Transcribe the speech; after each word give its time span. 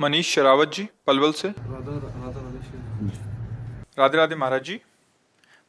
मनीष 0.00 0.34
शरावत 0.34 0.72
जी 0.74 0.82
पलवल 1.06 1.32
से। 1.32 1.48
राधे 3.98 4.16
राधे 4.16 4.34
महाराज 4.34 4.64
जी। 4.64 4.74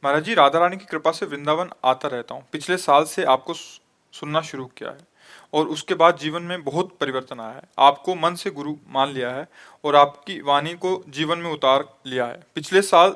महाराज 0.02 0.24
जी 0.24 0.34
राधा 0.34 0.58
रानी 0.58 0.76
की 0.76 0.84
कृपा 0.84 1.10
से 1.10 1.26
वृंदावन 1.26 1.68
आता 1.84 2.08
रहता 2.08 2.34
हूँ। 2.34 2.44
पिछले 2.52 2.76
साल 2.76 3.04
से 3.04 3.24
आपको 3.24 3.54
सुनना 3.54 4.40
शुरू 4.40 4.64
किया 4.78 4.90
है 4.90 5.06
और 5.54 5.68
उसके 5.68 5.94
बाद 5.94 6.18
जीवन 6.18 6.42
में 6.42 6.64
बहुत 6.64 6.96
परिवर्तन 7.00 7.40
आया 7.40 7.52
है। 7.52 7.62
आपको 7.78 8.14
मन 8.14 8.34
से 8.34 8.50
गुरु 8.50 8.74
मान 8.88 9.12
लिया 9.12 9.30
है 9.30 9.46
और 9.84 9.96
आपकी 9.96 10.40
वाणी 10.40 10.74
को 10.74 11.02
जीवन 11.08 11.38
में 11.38 11.50
उतार 11.52 11.84
लिया 12.06 12.26
है। 12.26 12.42
पिछले 12.54 12.82
साल 12.82 13.14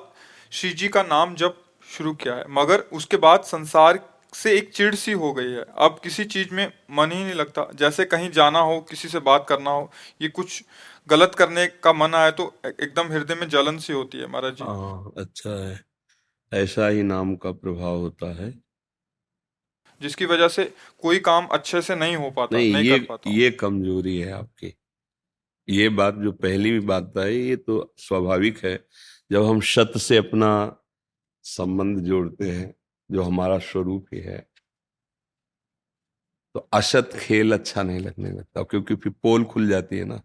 श्री 0.52 0.70
जी 0.72 0.88
का 0.88 1.02
नाम 1.02 1.34
जब 1.34 1.60
शुरू 1.88 2.14
किया 2.14 2.34
है 2.34 2.44
मगर 2.50 2.84
उसके 2.92 3.16
बाद 3.18 3.42
संसार 3.42 4.00
से 4.32 4.52
एक 4.58 4.72
चिड़ 4.74 4.94
सी 4.94 5.12
हो 5.12 5.32
गई 5.32 5.50
है। 5.52 5.64
अब 5.78 5.98
किसी 6.02 6.24
चीज़ 6.24 6.54
में 6.54 6.66
मन 6.90 7.10
ही 7.12 7.22
नहीं 7.24 7.34
लगता। 7.34 7.66
जैसे 7.74 8.04
कहीं 8.04 8.30
जाना 8.30 8.58
हो 8.60 8.80
किसी 8.80 9.08
से 9.08 9.18
बात 9.20 9.44
करना 9.48 9.70
हो 9.70 9.90
ये 10.22 10.28
कुछ 10.28 10.62
गलत 11.08 11.34
करने 11.34 11.66
का 11.84 11.92
मन 11.92 12.14
आए 12.14 12.30
तो 12.30 12.52
एकदम 12.66 13.12
हृदय 13.12 13.34
में 13.34 13.48
जलन 13.48 13.78
सी 13.78 13.92
होती 13.92 14.18
है 14.18 14.26
महाराज 14.26 14.56
जी। 14.56 14.64
हाँ 14.64 15.12
अच्छा 15.18 15.50
है। 15.68 15.80
ऐसा 16.52 16.88
ही 16.88 17.02
नाम 17.02 17.34
का 17.36 17.52
प्रभाव 17.52 17.98
होता 17.98 18.32
है। 18.34 18.52
जिसकी 20.00 20.26
वजह 20.26 20.48
से 20.48 20.64
कोई 21.02 21.18
काम 21.18 21.46
अच्छे 21.46 21.80
से 21.82 21.96
नहीं 21.96 22.16
हो 22.16 22.30
पाता 22.30 22.56
नहीं 22.56 22.72
नहीं 22.72 22.84
ये 22.84 22.98
कर 22.98 23.04
पाता। 23.04 23.30
ये 23.30 23.50
कमज़ोरी 23.50 24.18
है 24.18 24.32
आपकी। 24.32 24.74
ये 25.68 25.88
बात 25.88 26.14
जो 26.14 26.32
पहली 26.32 26.70
भी 26.70 26.80
बात 26.80 27.12
है 27.18 27.32
ये 27.34 27.56
तो 27.56 27.94
स्वाभाविक 27.98 28.64
है। 28.64 28.76
जब 29.30 29.44
हम 29.44 29.60
शत 29.60 29.92
से 29.98 30.16
अपना 30.16 30.50
संबंध 31.44 31.98
जोड़ते 31.98 32.50
हैं 32.50 32.74
जो 33.10 33.22
हमारा 33.22 33.58
स्वरूप 33.58 34.06
ही 34.14 34.20
है 34.20 34.38
तो 36.54 36.68
असत 36.72 37.10
खेल 37.16 37.52
अच्छा 37.52 37.82
नहीं 37.82 38.00
लगने 38.00 38.30
लगता 38.30 38.62
क्योंकि 38.62 38.94
फिर 38.96 39.12
पोल 39.22 39.44
खुल 39.44 39.68
जाती 39.68 39.98
है 39.98 40.04
ना। 40.04 40.20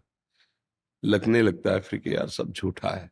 लगने 1.04 1.42
लगता 1.42 1.72
है 1.72 1.80
फिर 1.80 2.00
कि 2.00 2.14
यार 2.14 2.28
सब 2.28 2.52
झूठा 2.52 2.88
है। 2.88 3.10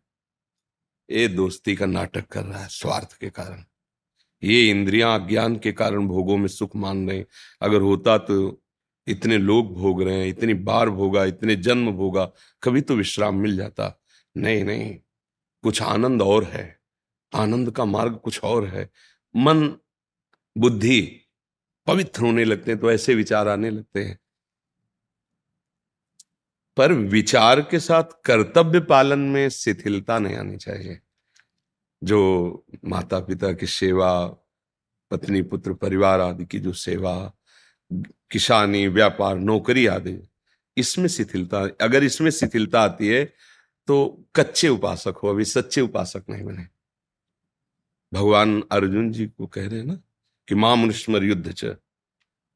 ये 1.10 1.28
दोस्ती 1.28 1.74
का 1.76 1.86
नाटक 1.86 2.26
कर 2.26 2.44
रहा 2.44 2.62
है 2.62 2.68
स्वार्थ 2.68 3.16
के 3.20 3.30
कारण। 3.30 3.64
ये 4.42 4.70
इंद्रियाँ 4.70 5.20
अज्ञान 5.20 5.56
के 5.56 5.72
कारण 5.72 6.06
भोगों 6.08 6.36
में 6.36 6.48
सुख 6.48 6.76
मान 6.76 7.10
रहे। 7.10 7.24
अगर 7.62 7.80
होता 7.80 8.18
तो 8.18 8.62
इतने 9.06 9.38
लोग 9.38 9.74
भोग 9.74 10.02
रहे 10.02 10.14
हैं, 10.14 10.26
इतनी 10.26 10.54
बार 10.54 10.90
भोगा, 10.90 11.24
इतने 11.24 11.56
जन्म 11.56 11.92
भोगा, 11.92 12.24
कभी 12.62 12.80
तो 12.80 12.94
विश्राम 12.94 13.36
मिल 13.36 13.56
जाता। 13.56 14.02
नहीं 14.36 14.64
नहीं, 14.64 14.98
कुछ 15.62 15.82
आनंद 15.82 16.22
और 16.22 16.44
है। 16.44 16.80
आनंद 17.34 17.70
का 17.70 17.84
मार्ग 17.84 18.16
कुछ 18.16 18.40
और 18.44 18.66
है। 18.66 18.90
मन, 19.36 19.76
बुद्धि 20.56 21.20
पवित्र 21.86 22.22
होने 22.22 22.44
लगते 22.44 22.70
हैं 22.70 22.80
तो 22.80 22.92
ऐसे 22.92 23.14
विचार 23.14 23.48
आने 23.48 23.70
लगते 23.70 24.04
हैं। 24.04 24.18
पर 26.76 26.92
विचार 26.92 27.60
के 27.60 27.78
साथ 27.80 28.04
कर्तव्य 28.24 28.80
पालन 28.80 29.18
में 29.18 29.48
शिथिलता 29.48 30.18
नहीं 30.18 30.36
आनी 30.36 30.56
चाहिए। 30.56 30.98
जो 32.02 32.64
माता 32.84 33.20
पिता 33.20 33.52
की 33.52 33.66
सेवा, 33.66 34.24
पत्नी, 35.10 35.42
पुत्र, 35.42 35.72
परिवार 35.72 36.20
आदि 36.20 36.44
की 36.44 36.58
जो 36.58 36.72
सेवा, 36.72 37.32
किसानी, 38.30 38.86
व्यापार, 38.88 39.36
नौकरी 39.38 39.86
आदि, 39.86 40.18
इसमें 40.76 41.08
शिथिलता, 41.08 41.60
अगर 41.80 42.04
इसमें 42.04 42.30
शिथिलता 42.30 42.82
आती 42.82 43.08
है 43.08 43.24
तो 43.88 44.24
कच्चे 44.36 44.68
उपासक 44.68 45.16
हो, 45.22 45.28
अभी 45.28 45.44
सच्चे 45.44 45.80
उपासक 45.80 46.24
नहीं 46.30 46.44
बने। 46.44 46.66
भगवान 48.12 48.62
अर्जुन 48.72 49.10
जी 49.12 49.26
को 49.26 49.46
कह 49.46 49.68
रहे 49.68 49.78
हैं 49.78 49.86
ना, 49.86 49.98
कि 50.48 50.54
माँ 50.54 50.76
मनुष्मर 50.76 51.24
युद्ध 51.24 51.52
च। 51.52 51.76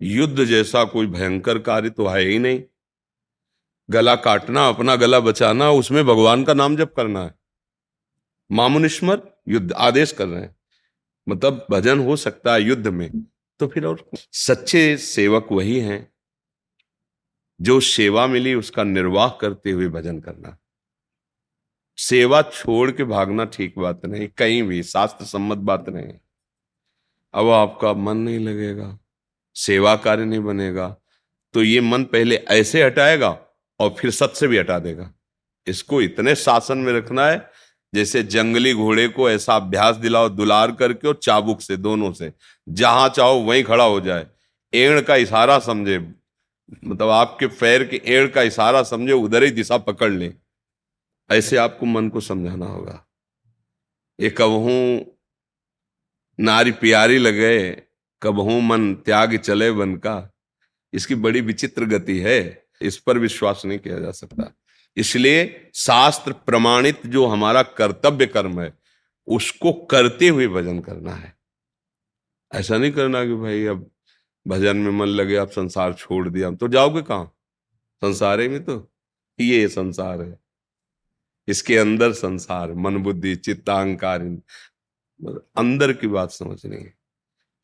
युद्ध 0.01 0.45
जैसा 0.45 0.85
कोई 0.85 1.07
भयंकर 1.07 1.59
कार्य 1.59 1.91
तो 1.91 2.07
है 2.07 2.23
ही 2.23 2.39
नहीं। 2.39 2.63
गला 3.91 4.15
काटना, 4.17 4.69
अपना 4.69 4.97
गला 4.97 5.21
बचाना, 5.21 5.71
उसमें 5.71 6.05
भगवान 6.07 6.45
का 6.45 6.55
नाम 6.55 6.77
जप 6.77 6.93
करना 6.97 7.25
है। 7.25 7.35
मामुनिश्मर 8.53 9.23
युद्ध 9.49 9.73
आदेश 9.73 10.13
कर 10.13 10.27
रहे 10.27 10.43
हैं। 10.43 10.57
मतलब 11.29 11.67
भजन 11.71 12.01
हो 12.01 12.17
सकता 12.17 12.55
है 12.55 12.63
युद्ध 12.63 12.89
में। 12.89 13.11
तो 13.61 13.67
फिर 13.67 13.87
और 13.87 14.11
सच्चे 14.33 14.97
सेवक 14.97 15.49
वही 15.53 15.81
हैं, 15.81 16.13
जो 17.61 17.81
सेवा 17.81 18.27
मिली 18.27 18.55
उसका 18.55 18.85
निर्वाह 18.85 19.29
करते 19.31 19.71
हुए 19.71 19.89
भजन 19.89 20.21
करना। 20.21 20.57
सेवा 21.99 22.43
छोड़ 22.43 22.91
के 22.91 23.05
भागना 23.05 23.45
ठीक 23.45 23.79
बात 23.79 24.07
नहीं, 24.07 24.29
कहीं 24.29 24.63
भी, 24.63 24.83
शास्त्र 24.83 25.25
सम्मत 25.25 25.59
बात 25.59 25.89
नहीं। 25.89 26.15
अब 27.35 27.49
आपका 27.49 27.93
मन 27.93 28.17
नहीं 28.17 28.39
लगेगा, 28.39 28.99
सेवा 29.57 29.97
कार्य 29.97 30.25
नहीं 30.25 30.41
बनेगा 30.41 30.97
तो 31.55 31.63
ये 31.63 31.81
मन 31.81 32.05
पहले 32.05 32.37
ऐसे 32.37 32.85
हटाएगा 32.85 33.31
और 33.81 33.95
फिर 33.99 34.11
सत 34.11 34.33
से 34.37 34.47
भी 34.47 34.59
हटा 34.59 34.79
देगा। 34.79 35.15
इसको 35.67 36.03
इतने 36.03 36.35
शासन 36.35 36.79
में 36.79 36.93
रखना 36.93 37.27
है, 37.27 37.51
जैसे 37.95 38.23
जंगली 38.23 38.75
घोड़े 38.75 39.09
को 39.09 39.31
ऐसा 39.31 39.57
अभ्यास 39.57 39.97
दिलाओ, 39.97 40.29
दुलार 40.29 40.73
करके 40.73 41.09
और 41.09 41.21
चाबुक 41.23 41.61
से, 41.61 41.77
दोनों 41.77 42.13
से। 42.13 42.33
जहाँ 42.69 43.09
चाहो 43.09 43.35
वहीं 43.35 43.65
खड़ा 43.65 43.85
हो 43.85 44.01
जाए। 44.01 44.27
एड़ 44.75 45.01
का 45.01 45.17
इशारा 45.17 45.59
समझे। 45.59 45.99
मतलब 46.85 47.09
आपके 47.09 47.47
पैर 47.47 47.85
के 47.85 48.03
एड़ 48.05 48.31
का 48.31 48.43
इशारा 48.43 48.83
समझे, 48.83 49.13
उधर 49.13 49.43
ही 49.43 49.51
दिशा 49.51 49.79
पकड़ 49.79 50.13
ले। 50.13 50.35
ऐसे 51.31 51.57
आपको 51.57 51.87
मन 51.87 52.09
को 52.09 52.21
समझाना 52.21 52.67
होगा। 52.67 53.07
ये 54.21 54.31
कबहू 54.31 55.01
नारी 56.41 56.71
प्यारी 56.71 57.19
लगे 57.19 57.83
कबहू 58.23 58.61
मन 58.61 58.95
त्याग 58.95 59.37
चले 59.37 59.73
बन 59.73 59.97
का। 59.97 60.35
इसकी 60.93 61.15
बड़ी 61.15 61.41
विचित्र 61.41 61.85
गति 61.85 62.19
है। 62.19 62.67
इस 62.83 62.99
पर 62.99 63.19
विश्वास 63.19 63.63
नहीं 63.65 63.79
किया 63.79 63.99
जा 63.99 64.11
सकता। 64.11 64.55
इसलिए 64.97 65.71
शास्त्र 65.75 66.33
प्रमाणित 66.33 67.07
जो 67.07 67.27
हमारा 67.27 67.63
कर्तव्य 67.63 68.27
कर्म 68.27 68.61
है, 68.61 68.79
उसको 69.27 69.73
करते 69.73 70.29
हुए 70.29 70.49
भजन 70.49 70.81
करना 70.81 71.15
है। 71.15 71.39
ऐसा 72.55 72.79
नहीं 72.79 72.93
करना 72.93 73.25
कि 73.25 73.35
भाई 73.35 73.65
अब 73.65 73.91
भजन 74.49 74.77
में 74.77 74.93
मन 74.93 75.07
लगे, 75.07 75.37
अब 75.37 75.49
संसार 75.49 75.95
छोड़ 75.95 76.29
दिया 76.29 76.51
तो 76.51 76.69
जाओगे 76.69 77.03
कहाँ? 77.03 77.37
संसार 78.01 78.39
में 78.39 78.65
तो? 78.65 78.93
ये 79.41 79.69
संसार 79.69 80.21
है। 80.23 80.39
इसके 81.49 81.79
अंदर 81.79 82.13
संसार, 82.13 82.75
मन 82.75 82.97
बुद्धि 82.97 83.37
चित्तांकार 83.37 84.21
अंदर 85.57 85.93
की 85.93 86.07
बात 86.07 86.31
समझनी 86.31 86.77
है। 86.77 87.00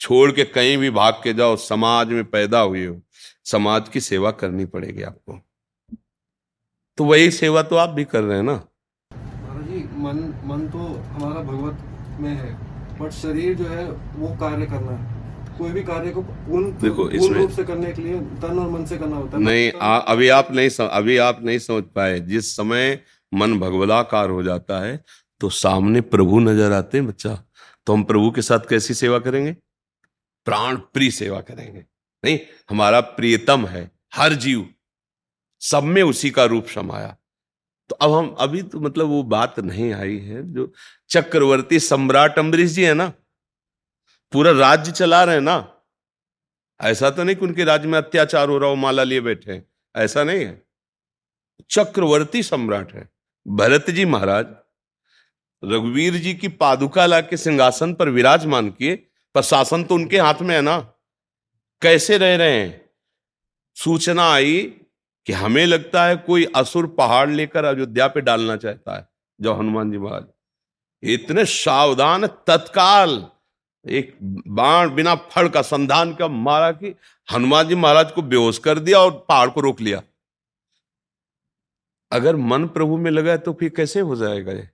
छोड़ 0.00 0.32
के 0.32 0.44
कहीं 0.44 0.78
भी 0.78 0.90
भाग 0.90 1.14
के 1.24 1.34
जाओ 1.34 1.56
समाज 1.56 2.08
में 2.08 2.24
पैदा 2.24 2.60
हुए 2.60 2.86
हो 2.86 3.02
समाज 3.44 3.88
की 3.88 4.00
सेवा 4.00 4.30
करनी 4.30 4.64
पड़ेगी 4.64 5.02
आपको। 5.02 5.40
तो 6.96 7.04
वही 7.04 7.30
सेवा 7.30 7.62
तो 7.62 7.76
आप 7.76 7.88
भी 7.88 8.04
कर 8.04 8.22
रहे 8.22 8.36
हैं 8.36 8.44
ना? 8.44 8.64
जी 9.62 9.84
मन 9.84 10.42
मन 10.44 10.68
तो 10.68 10.78
हमारा 10.78 11.42
भगवत 11.42 11.78
में 12.20 12.30
है 12.30 12.76
बट 12.98 13.10
शरीर 13.10 13.54
जो 13.54 13.64
है 13.64 13.90
वो 13.90 14.36
कार्य 14.36 14.66
करना 14.66 14.92
है। 14.92 15.16
कोई 15.58 15.70
भी 15.70 15.82
कार्य 15.82 16.10
को 16.10 16.22
पूर्ण 16.22 16.72
देखो, 16.72 17.10
इसमें- 17.10 17.32
रूप 17.32 17.50
से 17.50 17.64
करने 17.64 17.92
के 17.92 18.02
लिए 18.02 18.20
तन 18.20 18.58
और 18.58 18.70
मन 18.70 18.84
से 18.84 18.98
करना 18.98 19.16
होता 19.16 19.36
है। 19.36 19.42
नहीं 19.42 19.72
आ, 19.72 19.98
अभी 19.98 20.28
आप 20.28 20.48
नहीं 20.50 20.68
सम, 20.68 20.88
अभी 20.92 21.16
आप 21.16 21.38
नहीं 21.42 21.58
समझ 21.58 21.84
पाए। 21.84 22.20
जिस 22.20 22.56
समय 22.56 23.00
मन 23.34 23.60
भगवदाकार 23.60 24.30
हो 24.30 24.42
जाता 24.42 24.84
है 24.84 25.04
तो 25.40 25.48
सामने 25.48 26.00
प्रभु 26.00 26.40
नज़र 26.40 26.72
आते 26.72 26.98
हैं 26.98 27.06
बच्चा। 27.06 27.42
तो 27.86 27.92
हम 27.92 28.02
प्रभु 28.02 28.30
के 28.30 28.42
साथ 28.42 28.58
कैसी 28.68 28.94
सेवा 28.94 29.18
करेंगे? 29.18 29.56
प्राण 30.46 30.76
प्रिय 30.76 31.10
सेवा 31.10 31.40
करेंगे। 31.40 31.80
नहीं, 32.24 32.38
हमारा 32.70 33.00
प्रियतम 33.00 33.66
है, 33.66 33.90
हर 34.14 34.32
जीव, 34.32 34.74
सब 35.60 35.82
में 35.82 36.02
उसी 36.02 36.30
का 36.30 36.44
रूप 36.44 36.66
समाया। 36.66 37.16
तो 37.88 37.94
अब 37.94 38.12
हम, 38.12 38.36
अभी 38.38 38.62
तो 38.62 38.80
मतलब 38.80 39.06
वो 39.06 39.22
बात 39.22 39.60
नहीं 39.60 39.92
आई 39.92 40.18
है, 40.18 40.52
जो 40.52 40.72
चक्रवर्ती 41.08 41.80
सम्राट 41.80 42.38
अम्बरीश 42.38 42.70
जी 42.70 42.84
है 42.84 42.94
ना, 42.94 43.12
पूरा 44.32 44.50
राज्य 44.50 44.92
चला 44.92 45.24
रहे 45.24 45.34
हैं 45.34 45.42
ना। 45.42 45.72
ऐसा 46.80 47.10
तो 47.10 47.24
नहीं 47.24 47.36
कि 47.36 47.44
उनके 47.44 47.64
राज्य 47.64 47.88
में 47.88 47.98
अत्याचार 47.98 48.48
हो 48.48 48.58
रहा 48.58 48.70
हो, 48.70 48.76
माला 48.76 49.02
लिए 49.02 49.20
बैठे 49.20 49.52
हैं। 49.52 49.66
ऐसा 49.96 50.24
नहीं 50.24 50.44
है। 50.44 50.66
चक्रवर्ती 51.70 52.42
सम्राट 52.42 52.92
है। 52.92 53.08
भरत 53.48 53.90
जी 53.90 54.04
महाराज, 54.04 54.46
रघुवीर 55.64 56.14
जी 56.14 56.34
की 56.34 56.48
पादुका 56.48 57.06
ला 57.06 57.20
के 57.20 57.36
सिंहासन 57.36 57.94
पर 57.94 58.08
विराजमान 58.08 58.70
किए 58.70 59.06
पर 59.36 59.42
शासन 59.42 59.84
तो 59.84 59.94
उनके 59.94 60.18
हाथ 60.18 60.40
में 60.40 60.54
है 60.54 60.60
ना। 60.60 60.78
कैसे 61.82 62.18
रह 62.18 62.36
रहे 62.36 62.60
हैं? 62.60 62.90
सूचना 63.76 64.30
आई 64.32 64.60
कि 65.26 65.32
हमें 65.32 65.66
लगता 65.66 66.04
है 66.04 66.16
कोई 66.16 66.44
असुर 66.56 66.86
पहाड़ 66.86 67.28
लेकर 67.30 67.64
अयोध्या 67.64 68.06
पे 68.08 68.20
डालना 68.20 68.56
चाहता 68.56 68.96
है, 68.96 69.08
जो 69.40 69.54
हनुमान 69.54 69.90
जी 69.90 69.98
महाराज। 69.98 70.24
इतने 71.02 71.44
सावधान, 71.44 72.26
तत्काल, 72.26 73.26
एक 73.86 74.16
बाण 74.48 74.94
बिना 74.94 75.14
फड़ 75.14 75.48
का 75.48 75.62
संधान 75.62 76.14
का 76.14 76.28
मारा 76.28 76.72
कि 76.72 76.94
हनुमान 77.32 77.68
जी 77.68 77.74
महाराज 77.74 78.12
को 78.12 78.22
बेहोश 78.22 78.58
कर 78.58 78.78
दिया 78.78 78.98
और 78.98 79.26
पहाड़ 79.28 79.48
को 79.50 79.60
रोक 79.60 79.80
लिया। 79.80 80.02
अगर 82.12 82.36
मन 82.36 82.66
प्रभु 82.66 82.96
में 82.96 83.10
लगा 83.10 83.36
तो 83.36 83.52
फिर 83.52 83.68
कैसे 83.68 84.00
हो 84.00 84.16
जाएगा 84.16 84.52
ये? 84.52 84.68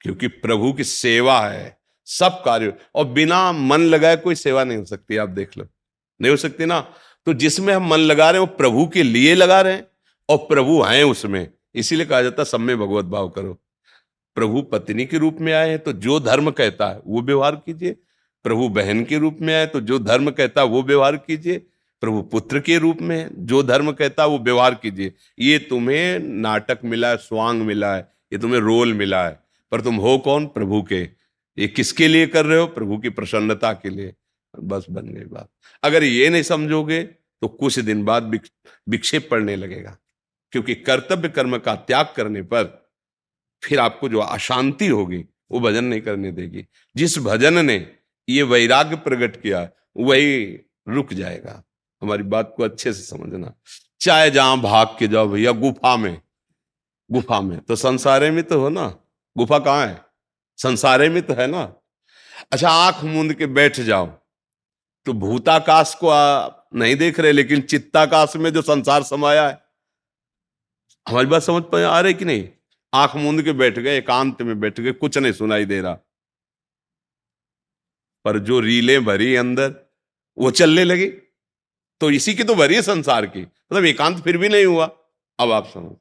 क्योंकि 0.00 0.28
प्रभु 0.28 0.72
की 0.72 0.84
सेवा 0.84 1.40
है। 1.40 1.83
सब 2.04 2.42
कार्य। 2.44 2.72
और 2.94 3.04
बिना 3.04 3.52
मन 3.52 3.80
लगाए 3.80 4.16
कोई 4.16 4.34
सेवा 4.34 4.64
नहीं 4.64 4.78
हो 4.78 4.84
सकती, 4.84 5.16
आप 5.16 5.28
देख 5.28 5.58
लो। 5.58 5.66
नहीं 6.20 6.30
हो 6.30 6.36
सकती 6.36 6.66
ना? 6.66 6.80
तो 7.26 7.34
जिसमें 7.34 7.74
हम 7.74 7.88
मन 7.88 7.98
लगा 7.98 8.30
रहे 8.30 8.40
हैं, 8.40 8.48
वो 8.48 8.56
प्रभु 8.56 8.86
के 8.86 9.02
लिए 9.02 9.34
लगा 9.34 9.60
रहे 9.60 9.72
हैं, 9.72 9.86
और 10.28 10.36
प्रभु 10.36 10.82
आए 10.82 11.02
उसमें। 11.02 11.48
इसीलिए 11.74 12.06
कहा 12.06 12.22
जाता 12.22 12.42
है, 12.42 12.44
सब 12.44 12.60
में 12.60 12.78
भगवत 12.78 13.04
भाव 13.04 13.28
करो। 13.28 13.58
प्रभु 14.36 14.62
पत्नी 14.62 15.04
के 15.06 15.18
रूप 15.18 15.38
में 15.40 15.52
आए 15.52 15.68
हैं 15.68 15.78
तो 15.78 15.92
जो 15.92 16.20
धर्म 16.20 16.50
कहता 16.50 16.88
है, 16.88 17.00
वो 17.06 17.22
व्यवहार 17.22 17.56
कीजिए। 17.56 17.96
प्रभु 18.44 18.68
बहन 18.68 19.04
के 19.04 19.18
रूप 19.18 19.38
में 19.40 19.54
आए 19.54 19.66
तो 19.66 19.80
जो 19.80 19.98
धर्म 19.98 20.30
कहता 20.30 20.60
है, 20.60 20.66
वो 20.66 20.82
व्यवहार 20.82 21.16
कीजिए। 21.16 21.58
प्रभु 22.02 22.22
पुत्र 22.22 22.60
के 22.60 22.78
रूप 22.78 22.98
में 23.02 23.28
जो 23.36 23.62
धर्म 23.62 23.92
कहता 23.92 24.22
है, 24.22 24.28
वो 24.28 24.38
व्यवहार 24.38 24.74
कीजिए। 24.74 25.12
ये 25.38 25.58
तुम्हें 25.58 26.18
नाटक 26.18 26.78
मिला 26.84 27.08
है, 27.08 27.16
स्वांग 27.16 27.62
मिला 27.62 27.94
है, 27.94 28.08
ये 28.32 28.38
तुम्हें 28.38 28.60
रोल 28.60 28.92
मिला 28.92 29.24
है, 29.26 29.38
पर 29.72 29.80
तुम 29.80 29.96
हो 29.96 30.18
कौन? 30.18 30.46
प्रभु 30.46 30.82
के। 30.82 31.23
ये 31.58 31.68
किसके 31.68 32.08
लिए 32.08 32.26
कर 32.26 32.46
रहे 32.46 32.58
हो? 32.58 32.66
प्रभु 32.66 32.98
की 32.98 33.08
प्रसन्नता 33.08 33.72
के 33.72 33.88
लिए। 33.88 34.14
बस 34.62 34.86
बन 34.90 35.06
गई 35.06 35.24
बात 35.24 35.48
अगर 35.82 36.04
ये 36.04 36.30
नहीं 36.30 36.42
समझोगे 36.42 37.02
तो 37.02 37.48
कुछ 37.48 37.78
दिन 37.78 38.04
बाद 38.04 38.40
विक्षेप 38.88 39.28
पड़ने 39.30 39.56
लगेगा। 39.56 39.98
क्योंकि 40.52 40.74
कर्तव्य 40.74 41.28
कर्म 41.28 41.58
का 41.58 41.74
त्याग 41.74 42.12
करने 42.16 42.42
पर 42.42 42.90
फिर 43.62 43.78
आपको 43.78 44.08
जो 44.08 44.18
अशांति 44.18 44.86
होगी, 44.86 45.24
वो 45.50 45.60
भजन 45.60 45.84
नहीं 45.84 46.00
करने 46.00 46.32
देगी। 46.32 46.66
जिस 46.96 47.18
भजन 47.18 47.64
ने 47.64 47.96
ये 48.28 48.42
वैराग्य 48.42 48.96
प्रकट 48.96 49.42
किया, 49.42 49.70
वही 49.96 50.60
रुक 50.88 51.12
जाएगा। 51.12 51.64
हमारी 52.02 52.22
बात 52.22 52.54
को 52.56 52.62
अच्छे 52.62 52.92
से 52.92 53.02
समझना। 53.02 53.54
चाहे 54.00 54.30
जहाँ 54.30 54.60
भाग 54.60 54.86
के 54.98 55.08
जाओ, 55.08 55.28
भैया, 55.28 55.52
गुफा 55.52 55.96
में। 55.96 56.20
गुफा 57.12 57.40
में। 57.40 57.58
तो 57.58 57.76
संसारे 57.76 58.30
में 58.30 58.44
तो 58.44 58.60
हो 58.60 58.68
ना। 58.68 58.96
गुफा 59.38 59.58
कहाँ 59.58 59.86
है? 59.86 60.03
संसारे 60.58 61.08
में 61.08 61.22
तो 61.22 61.34
है 61.34 61.46
ना। 61.46 61.62
अच्छा 62.52 62.68
आँख 62.68 63.04
मूंद 63.04 63.34
के 63.34 63.46
बैठ 63.46 63.80
जाओ 63.80 64.06
तो 65.06 65.12
भूताकाश 65.12 65.94
को 65.94 66.08
आप 66.08 66.68
नहीं 66.74 66.96
देख 66.96 67.20
रहे, 67.20 67.32
लेकिन 67.32 67.60
चित्ताकाश 67.60 68.36
में 68.36 68.52
जो 68.52 68.62
संसार 68.62 69.02
समाया 69.02 69.48
है। 69.48 69.62
हमारी 71.08 71.26
बात 71.26 71.42
समझ 71.42 71.62
पाए 71.62 71.82
आ 71.82 72.00
रही 72.00 72.14
कि 72.14 72.24
नहीं? 72.24 72.48
आँख 72.94 73.16
मूंद 73.16 73.42
के 73.42 73.52
बैठ 73.52 73.78
गए, 73.78 73.96
एकांत 73.98 74.42
में 74.42 74.60
बैठ 74.60 74.80
गए, 74.80 74.92
कुछ 74.92 75.18
नहीं 75.18 75.32
सुनाई 75.32 75.64
दे 75.64 75.80
रहा। 75.80 75.94
पर 78.24 78.38
जो 78.38 78.60
रीलें 78.60 79.04
भरी 79.04 79.34
अंदर, 79.36 79.74
वो 80.38 80.50
चलने 80.50 80.84
लगी। 80.84 81.06
तो 82.00 82.10
इसी 82.10 82.34
की 82.34 82.44
तो 82.44 82.54
भरी 82.54 82.74
है 82.74 82.82
संसार 82.82 83.26
की। 83.26 83.42
मतलब 83.42 83.84
एकांत 83.84 84.22
फिर 84.24 84.38
भी 84.38 84.48
नहीं 84.48 84.64
हुआ। 84.64 84.86
अब 85.38 85.52
आप 85.52 85.66
समझ 85.66 85.92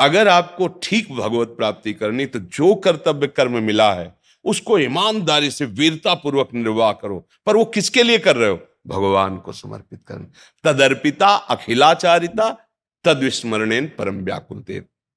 अगर 0.00 0.28
आपको 0.28 0.68
ठीक 0.68 1.12
भगवत 1.12 1.48
प्राप्ति 1.48 1.92
करनी 1.92 2.26
तो 2.26 2.38
जो 2.38 2.74
कर्तव्य 2.74 3.26
कर्म 3.26 3.62
मिला 3.62 3.92
है, 3.94 4.14
उसको 4.44 4.78
ईमानदारी 4.78 5.50
से 5.50 5.64
वीरता 5.64 6.14
पूर्वक 6.14 6.48
निर्वाह 6.54 6.92
करो। 6.92 7.28
पर 7.46 7.56
वो 7.56 7.64
किसके 7.64 8.02
लिए 8.02 8.18
कर 8.18 8.36
रहे 8.36 8.50
हो? 8.50 8.60
भगवान 8.86 9.36
को 9.36 9.52
समर्पित 9.52 10.00
करने। 10.08 10.26
तदर्पिता 10.64 11.26
अखिलाचारिता 11.26 12.68
तद 13.04 13.18
विस्मरण 13.18 13.86
परम 13.86 14.14
व्याकुल 14.14 14.64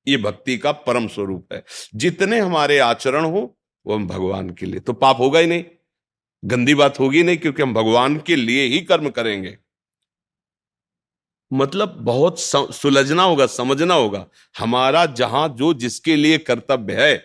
ये 0.07 0.17
भक्ति 0.17 0.57
का 0.57 0.71
परम 0.71 1.07
स्वरूप 1.07 1.47
है। 1.53 1.63
जितने 1.95 2.39
हमारे 2.39 2.79
आचरण 2.79 3.25
हो, 3.25 3.57
वो 3.85 3.95
हम 3.95 4.07
भगवान 4.07 4.49
के 4.49 4.65
लिए। 4.65 4.79
तो 4.79 4.93
पाप 4.93 5.19
होगा 5.19 5.39
ही 5.39 5.47
नहीं। 5.47 5.63
गंदी 6.45 6.75
बात 6.75 6.99
होगी 6.99 7.23
नहीं, 7.23 7.37
क्योंकि 7.37 7.61
हम 7.61 7.73
भगवान 7.73 8.17
के 8.17 8.35
लिए 8.35 8.63
ही 8.63 8.79
कर्म 8.79 9.09
करेंगे। 9.09 9.57
मतलब 11.51 11.95
बहुत 11.99 12.39
सुलझना 12.39 13.23
होगा, 13.23 13.45
समझना 13.45 13.93
होगा। 13.93 14.25
हमारा 14.55 15.05
जहाँ 15.05 15.47
जो 15.49 15.73
जिसके 15.73 16.15
लिए 16.15 16.37
कर्तव्य 16.37 16.93
है, 16.95 17.15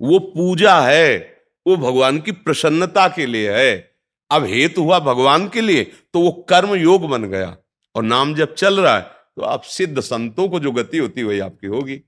वो 0.00 0.18
पूजा 0.18 0.80
है, 0.80 1.36
वो 1.66 1.76
भगवान 1.76 2.20
की 2.20 2.32
प्रसन्नता 2.32 3.06
के 3.08 3.26
लिए 3.26 3.52
है। 3.52 3.90
अब 4.30 4.44
हेतु 4.44 4.82
हुआ 4.82 4.98
भगवान 4.98 5.48
के 5.48 5.60
लिए 5.60 5.84
तो 5.84 6.20
वो 6.20 6.30
कर्म 6.48 6.74
योग 6.74 7.08
बन 7.08 7.24
गया। 7.24 7.56
और 7.94 8.02
नाम 8.02 8.34
जब 8.34 8.54
चल 8.54 8.80
रहा 8.80 8.96
है 8.96 9.02
तो 9.36 9.42
आप 9.42 9.62
सिद्ध 9.62 10.00
संतों 10.00 10.48
को 10.48 10.60
जो 10.60 10.72
गति 10.72 10.98
होती 10.98 11.22
वही 11.22 11.38
आपकी 11.40 11.66
होगी। 11.66 12.00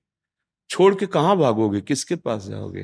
छोड़ 0.71 0.95
के 0.95 1.07
कहाँ 1.07 1.37
भागोगे? 1.37 1.81
किसके 1.81 2.17
पास 2.17 2.45
जाओगे? 2.45 2.83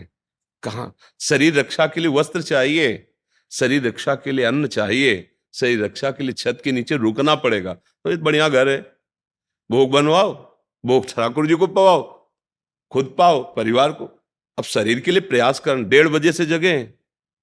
कहा? 0.63 0.93
शरीर 1.21 1.59
रक्षा 1.59 1.87
के 1.87 2.01
लिए 2.01 2.11
वस्त्र 2.11 2.43
चाहिए, 2.43 3.09
शरीर 3.53 3.87
रक्षा 3.87 4.15
के 4.15 4.33
लिए 4.33 4.45
अन्न 4.45 4.67
चाहिए 4.67 5.31
शरीर 5.61 5.85
रक्षा 5.85 6.11
के 6.11 6.25
लिए 6.25 6.33
छत 6.33 6.61
के 6.65 6.73
नीचे 6.73 6.97
रुकना 6.97 7.35
पड़ेगा। 7.35 7.75
तो 7.75 8.11
एक 8.11 8.23
बढ़िया 8.23 8.49
घर 8.49 8.69
है। 8.69 8.97
भोग 9.71 9.91
बनवाओ, 9.91 10.59
भोग 10.87 11.07
ठाकुर 11.07 11.47
जी 11.47 11.55
को 11.55 11.67
पवाओ, 11.67 12.31
खुद 12.91 13.15
पाओ, 13.19 13.55
परिवार 13.55 13.93
को। 13.93 14.05
अब 14.59 14.65
शरीर 14.65 15.01
के 15.01 15.11
लिए 15.11 15.21
प्रयास 15.21 15.61
कर, 15.61 15.79
डेढ़ 15.79 16.09
बजे 16.09 16.33
से 16.33 16.47
जगे 16.47 16.85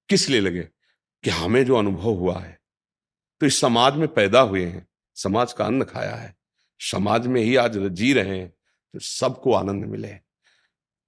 किस 0.08 0.28
लिए 0.28 0.40
लगे? 0.40 0.68
कि 1.22 1.30
हमें 1.30 1.64
जो 1.64 1.76
अनुभव 1.76 2.10
हुआ 2.10 2.38
है। 2.38 2.60
तो 3.40 3.46
इस 3.46 3.60
समाज 3.60 3.94
में 3.94 4.08
पैदा 4.08 4.40
हुए 4.40 4.64
हैं। 4.64 4.88
समाज 5.14 5.52
का 5.52 5.64
अन्न 5.64 5.84
खाया 5.84 6.14
है। 6.14 6.36
समाज 6.80 7.26
में 7.26 7.42
ही 7.42 7.56
आज 7.56 7.78
जी 7.78 8.12
रहे 8.12 8.38
हैं। 8.38 8.48
तो 8.92 8.98
सबको 8.98 9.52
आनंद 9.52 9.84
मिले। 9.84 10.16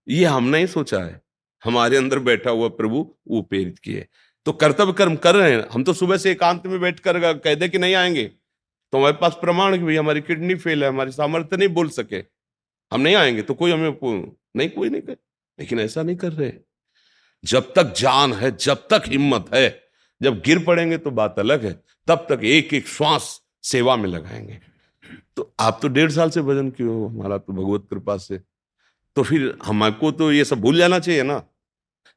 ये 0.09 0.25
हमने 0.25 0.59
ही 0.59 0.67
सोचा 0.67 0.99
है। 0.99 1.23
हमारे 1.65 1.97
अंदर 1.97 2.19
बैठा 2.19 2.51
हुआ 2.51 2.69
प्रभु 2.69 3.17
वो 3.29 3.43
प्रेरित 3.43 3.79
किए। 3.79 4.09
तो 4.47 4.53
कर्तव्य 4.53 4.93
कर्म 4.93 5.17
कर 5.17 5.35
रहे 5.35 5.53
हैं। 5.53 5.65
हम 5.73 5.85
तो 5.85 5.93
सुबह 5.93 6.17
से 6.17 6.31
एकांत 6.31 6.67
में 6.67 6.81
बैठ 6.81 7.01
कर 7.01 7.33
कह 7.35 7.55
दे 7.55 7.69
कि 7.69 7.79
नहीं 7.79 7.95
आएँगे 7.95 8.25
तो 8.93 8.99
हमारे 8.99 9.15
पास 9.15 9.35
प्रमाण 9.35 9.77
कि 9.79 9.85
भाई 9.85 9.97
हमारी 9.97 10.21
किडनी 10.21 10.55
फेल 10.55 10.83
है, 10.83 10.89
हमारी 10.89 11.13
सामर्थ्य 11.13 11.57
नहीं 11.57 11.69
बोल 11.69 11.89
सके। 11.89 12.17
हम 12.93 13.01
नहीं 13.01 13.15
आएँगे 13.15 13.43
तो 13.43 13.55
कोई 13.55 13.73
हमें 13.73 13.91
नहीं, 14.57 14.69
कोई 14.71 14.89
नहीं 14.89 15.03
करे। 15.03 15.17
लेकिन 15.59 15.81
ऐसा 15.81 16.03
नहीं 16.03 16.17
कर 16.17 16.33
रहे। 16.33 16.53
जब 17.45 17.73
तक 17.77 17.93
जान 17.97 18.33
है, 18.33 18.57
जब 18.57 18.87
तक 18.91 19.03
हिम्मत 19.07 19.51
है, 19.55 19.83
जब 20.23 20.41
गिर 20.41 20.65
पड़ेंगे 20.65 20.99
तो 20.99 21.11
बात 21.11 21.39
अलग 21.39 21.65
है, 21.65 21.73
तब 22.07 22.27
तक 22.31 22.41
एक 22.45 22.75
एक 22.75 22.89
श्वास 22.89 23.41
सेवा 23.63 23.97
में 23.97 24.09
लगाएँगे। 24.09 24.59
तो 25.37 25.53
आप 25.61 25.79
तो 25.83 25.89
डेढ़ 25.89 26.11
साल 26.11 26.31
से 26.31 26.43
भजन 26.43 26.71
क्यों 26.71 27.11
हमारा 27.11 27.39
तो 27.39 27.53
भगवत 27.53 27.87
कृपा 27.91 28.17
से। 28.17 28.41
तो 29.17 29.23
फिर 29.23 29.57
हमको 29.65 30.11
तो 30.13 30.33
ये 30.33 30.45
सब 30.45 30.61
भूल 30.61 30.79
जाना 30.79 30.99
चाहिए 30.99 31.23
ना। 31.23 31.43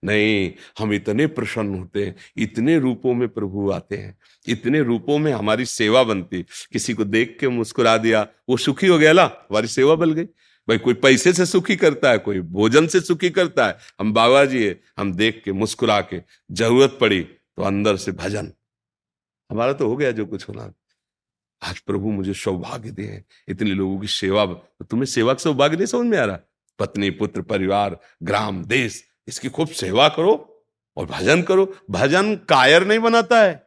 नहीं, 0.04 0.52
हम 0.80 0.94
इतने 0.94 1.28
प्रसन्न 1.28 1.76
होते 1.76 2.06
हैं, 2.06 2.16
इतने 2.38 2.78
रूपों 2.80 3.14
में 3.14 3.28
प्रभु 3.30 3.72
आते 3.72 3.98
हैं, 3.98 4.18
इतने 4.48 4.82
रूपों 4.82 5.18
में 5.18 5.32
हमारी 5.34 5.66
सेवा 5.66 6.04
बनती 6.04 6.42
किसी 6.72 6.94
को 6.94 7.04
देख 7.04 7.38
के 7.40 7.48
मुस्कुरा 7.48 7.98
दिया, 7.98 8.28
वो 8.50 8.58
सुखी 8.58 8.88
हो 8.88 8.98
गया, 8.98 9.12
ला, 9.12 9.26
हमारी 9.26 9.68
सेवा 9.68 9.96
बन 9.96 10.14
गई। 10.14 10.24
भाई, 10.68 10.78
कोई 10.78 10.94
पैसे 10.94 11.34
से 11.34 11.46
सुखी 11.46 11.76
करता 11.76 12.12
है, 12.12 12.18
कोई 12.18 12.40
भोजन 12.40 12.88
से 12.88 13.00
सुखी 13.02 13.30
करता 13.30 13.68
है, 13.68 13.78
हम 14.00 14.14
बाबा 14.14 14.46
जी 14.46 14.66
है, 14.66 14.80
हम 14.98 15.14
देख 15.14 15.42
के 15.46 15.52
मुस्कुरा 15.52 16.02
के 16.02 16.22
ज़रूरत 16.52 16.98
पड़ी 17.02 17.22
तो 17.22 17.64
अंदर 17.64 17.98
से 17.98 18.12
भजन। 18.12 18.52
हमारा 19.50 19.74
तो 19.74 19.88
हो 19.88 19.96
गया 19.96 20.12
जो 20.12 20.26
कुछ 20.26 20.48
होना। 20.50 20.72
आज 21.62 21.80
प्रभु 21.80 22.12
मुझे 22.12 22.34
सौभाग्य 22.34 22.92
दिए 22.92 23.22
इतने 23.48 23.72
लोगों 23.72 24.00
की 24.00 24.08
सेवा 24.08 24.46
तो 24.46 24.86
तुम्हें 24.86 25.06
सेवा 25.06 25.34
का 25.34 25.40
सौभाग्य 25.40 25.78
नहीं 25.78 25.86
समझ 25.86 26.06
में 26.08 26.18
आ 26.18 26.26
रहा? 26.26 26.40
पत्नी, 26.80 27.10
पुत्र, 27.10 27.42
परिवार, 27.42 27.98
ग्राम, 28.24 28.64
देश 28.66 29.04
इसकी 29.28 29.50
खूब 29.50 29.68
सेवा 29.70 30.08
करो 30.10 30.34
और 30.98 31.06
भजन 31.06 31.42
करो। 31.42 31.66
भजन 31.92 32.36
कायर 32.50 32.86
नहीं 32.86 33.00
बनाता 33.00 33.42
है। 33.42 33.62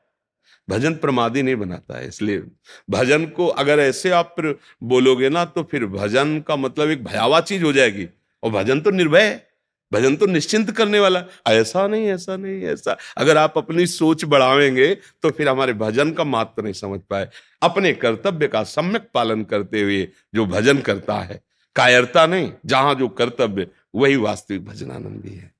भजन 0.69 0.95
प्रमादी 0.95 1.43
नहीं 1.43 1.57
बनाता 1.57 1.99
है, 1.99 2.09
इसलिए 2.09 2.43
भजन 2.91 3.25
को 3.27 3.47
अगर 3.47 3.79
ऐसे 3.81 4.11
आप 4.11 4.35
बोलोगे 4.83 5.29
ना 5.29 5.45
तो 5.45 5.63
फिर 5.63 5.87
भजन 5.87 6.39
का 6.41 6.57
मतलब 6.57 6.91
एक 6.91 7.05
भयावा 7.05 7.41
चीज़ 7.41 7.65
हो 7.65 7.73
जाएगी। 7.73 8.09
और 8.43 8.51
भजन 8.51 8.81
तो 8.81 8.91
निर्भय 8.91 9.23
है। 9.23 9.47
भजन 9.93 10.17
तो 10.17 10.27
निश्चिंत 10.27 10.71
करने 10.71 11.01
वाला। 11.01 11.23
ऐसा 11.47 11.87
नहीं 11.87 12.07
ऐसा 12.09 12.37
नहीं, 12.37 12.63
ऐसा। 12.63 12.97
अगर 13.17 13.37
आप 13.37 13.59
अपनी 13.59 13.87
सोच 13.87 14.25
बढ़ावेंगे 14.25 14.95
तो 15.23 15.31
फिर 15.31 15.49
हमारे 15.49 15.73
भजन 15.75 16.11
का 16.13 16.25
मात्र 16.25 16.63
नहीं 16.63 16.73
समझ 16.73 17.01
पाए। 17.01 17.29
अपने 17.63 17.93
कर्तव्य 17.95 18.49
का 18.49 18.63
सम्यक 18.65 19.09
पालन 19.15 19.43
करते 19.45 19.83
हुए 19.83 20.09
जो 20.35 20.47
भजन 20.47 20.79
करता 20.81 21.19
है, 21.21 21.41
कायरता 21.77 22.27
नहीं। 22.27 22.53
जहाँ 22.67 22.95
जो 22.95 23.09
कर्तव्य 23.11 23.67
वही 23.95 24.17
वास्तविक 24.17 24.65
भजनानंदी 24.65 25.35
है। 25.35 25.53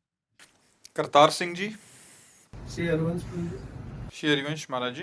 करतार 0.97 1.31
सिंह 1.31 1.55
जी। 1.55 1.69
श्री 2.71 2.87
हरिवंश 2.87 4.67
महाराज 4.71 4.95
जी। 4.95 5.03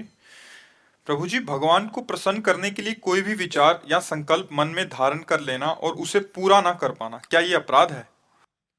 प्रभु 1.08 1.28
जी 1.28 1.40
भगवान 1.40 1.88
को 1.88 2.02
प्रसन्न 2.02 2.42
करने 2.42 2.72
के 2.72 2.82
लिए 2.82 2.94
कोई 2.94 3.22
भी 3.22 3.34
विचार 3.34 3.82
या 3.92 4.00
संकल्प 4.00 4.50
मन 4.54 4.68
में 4.68 4.88
धारण 4.90 5.20
कर 5.20 5.42
लेना 5.42 5.68
और 5.68 5.94
उसे 5.94 6.20
पूरा 6.36 6.60
ना 6.62 6.74
कर 6.74 6.92
पाना 6.92 7.18
क्या 7.30 7.40
ये 7.40 7.54
अपराध 7.56 7.92
है? 7.92 8.08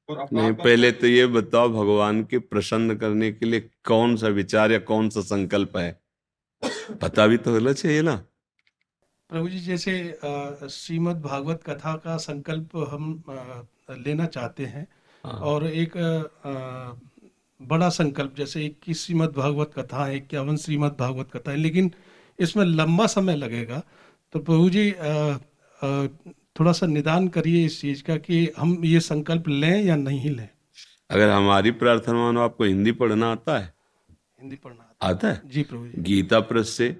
और 0.09 0.27
नहीं 0.33 0.53
पहले 0.53 0.91
तो 0.91 1.07
ये 1.07 1.25
बताओ 1.27 1.69
भगवान 1.69 2.23
के 2.23 2.39
प्रसन्न 2.39 2.95
करने 2.95 3.31
के 3.31 3.45
लिए 3.45 3.59
कौन 3.85 4.15
सा 4.17 4.27
विचार 4.27 4.71
या 4.71 4.79
कौन 4.81 5.09
सा 5.09 5.21
संकल्प 5.21 5.77
है? 5.77 5.91
पता 7.01 7.27
भी 7.27 7.37
तो 7.37 7.51
होना 7.51 7.73
चाहिए 7.73 8.01
ना। 8.01 8.15
प्रभु 9.29 9.49
जी 9.49 9.59
जैसे 9.59 10.19
श्रीमद 10.71 11.21
भागवत 11.21 11.63
कथा 11.63 11.95
का 11.97 12.17
संकल्प 12.17 12.75
हम 12.91 13.23
आ, 13.29 13.61
लेना 13.89 14.25
चाहते 14.25 14.65
हैं 14.65 14.87
हाँ। 15.23 15.33
और 15.33 15.65
एक 15.67 15.97
आ, 15.97 16.93
बड़ा 17.59 17.89
संकल्प 17.89 18.35
जैसे 18.37 18.65
इक्कीस 18.65 19.05
श्रीमद 19.05 19.33
भागवत 19.37 19.71
कथा 19.77 20.05
है 20.05 20.15
इक्यावन 20.17 20.57
श्रीमद 20.57 20.95
भागवत 20.99 21.29
कथा 21.33 21.51
है 21.51 21.57
लेकिन 21.57 21.91
इसमें 22.39 22.65
लंबा 22.65 23.05
समय 23.07 23.35
लगेगा। 23.35 23.81
तो 24.33 24.39
प्रभु 24.39 24.69
जी 24.69 24.91
थोड़ा 26.59 26.71
सा 26.71 26.85
निदान 26.85 27.27
करिए 27.27 27.65
इस 27.65 27.79
चीज़ 27.81 28.03
का 28.03 28.17
कि 28.17 28.47
हम 28.57 28.83
ये 28.85 28.99
संकल्प 28.99 29.47
लें 29.47 29.83
या 29.83 29.95
नहीं 29.95 30.31
लें। 30.31 30.47
अगर 31.09 31.29
हमारी 31.29 31.71
प्रार्थना 31.73 32.13
मानो 32.13 32.41
आपको 32.41 32.63
हिंदी 32.63 32.91
पढ़ना 32.91 33.31
आता 33.31 33.57
है। 33.57 33.73
हिंदी 34.41 34.55
पढ़ना 34.55 34.83
आता, 34.83 35.07
आता 35.07 35.27
है? 35.27 35.41
जी 35.45 35.63
प्रभु 35.63 35.87
जी। 35.87 36.01
गीता 36.03 36.39
प्रेस 36.39 36.69
से 36.69 36.95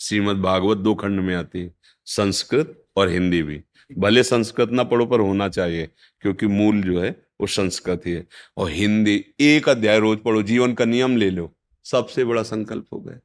श्रीमद 0.00 0.36
भागवत 0.36 0.78
दो 0.78 0.94
खंड 0.94 1.20
में 1.20 1.34
आती 1.34 1.60
है 1.60 1.74
संस्कृत 2.06 2.84
और 2.96 3.08
हिंदी 3.08 3.42
भी। 3.42 3.62
भले 3.98 4.22
संस्कृत 4.22 4.70
ना 4.70 4.84
पढ़ो, 4.84 5.06
पर 5.06 5.20
होना 5.20 5.48
चाहिए, 5.48 5.88
क्योंकि 6.20 6.46
मूल 6.46 6.82
जो 6.82 7.00
है, 7.00 7.26
वो 7.40 7.46
संस्कृत 7.46 8.02
ही 8.06 8.12
है। 8.12 8.26
और 8.56 8.70
हिंदी 8.70 9.24
एक 9.40 9.68
अध्याय 9.68 9.98
रोज 9.98 10.18
पढ़ो, 10.18 10.42
जीवन 10.42 10.72
का 10.72 10.84
नियम 10.84 11.16
ले 11.16 11.30
लो, 11.30 11.52
सबसे 11.84 12.24
बड़ा 12.24 12.42
संकल्प 12.42 12.86
हो 12.92 13.00
गया। 13.00 13.18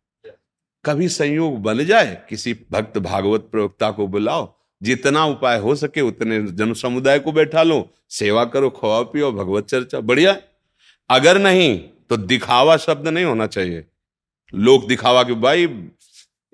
कभी 0.85 1.09
संयोग 1.09 1.61
बन 1.61 1.85
जाए, 1.85 2.23
किसी 2.29 2.53
भक्त 2.71 2.97
भागवत 2.97 3.41
प्रवक्ता 3.41 3.91
को 3.91 4.07
बुलाओ, 4.07 4.55
जितना 4.83 5.25
उपाय 5.25 5.59
हो 5.59 5.75
सके, 5.75 6.01
उतने 6.01 6.43
जन 6.43 6.73
समुदाय 6.73 7.19
को 7.19 7.31
बैठा 7.31 7.63
लो, 7.63 7.93
सेवा 8.09 8.45
करो 8.45 8.69
खवा 8.69 9.01
पियो, 9.01 9.31
भगवत 9.31 9.65
चर्चा, 9.65 9.99
बढ़िया। 9.99 10.41
अगर 11.09 11.39
नहीं 11.39 11.79
तो 12.09 12.17
दिखावा 12.17 12.77
शब्द 12.77 13.07
नहीं 13.07 13.25
होना 13.25 13.47
चाहिए। 13.47 13.85
लोग 14.55 14.87
दिखावा 14.87 15.23
कि, 15.23 15.33
भाई 15.33 15.67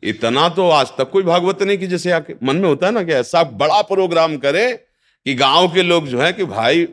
इतना 0.04 0.48
तो 0.50 0.70
आज 0.70 0.88
तक 0.98 1.10
कोई 1.10 1.24
भागवत 1.24 1.62
नहीं 1.64 1.78
की 1.78 1.88
जैसे 1.88 2.12
आके 2.12 2.34
मन 2.44 2.56
में 2.56 2.68
होता 2.70 2.88
है 2.88 2.94
ना 2.94 3.04
कि 3.04 3.12
ऐसा 3.12 3.44
बड़ा 3.44 3.82
प्रोग्राम 3.82 4.38
करे 4.38 4.72
कि 5.26 5.34
गाँव 5.34 5.68
के 5.68 5.84
लोग 5.84 6.08
जो 6.08 6.20
है 6.20 6.34
कि 6.34 6.46
भाई 6.46 6.86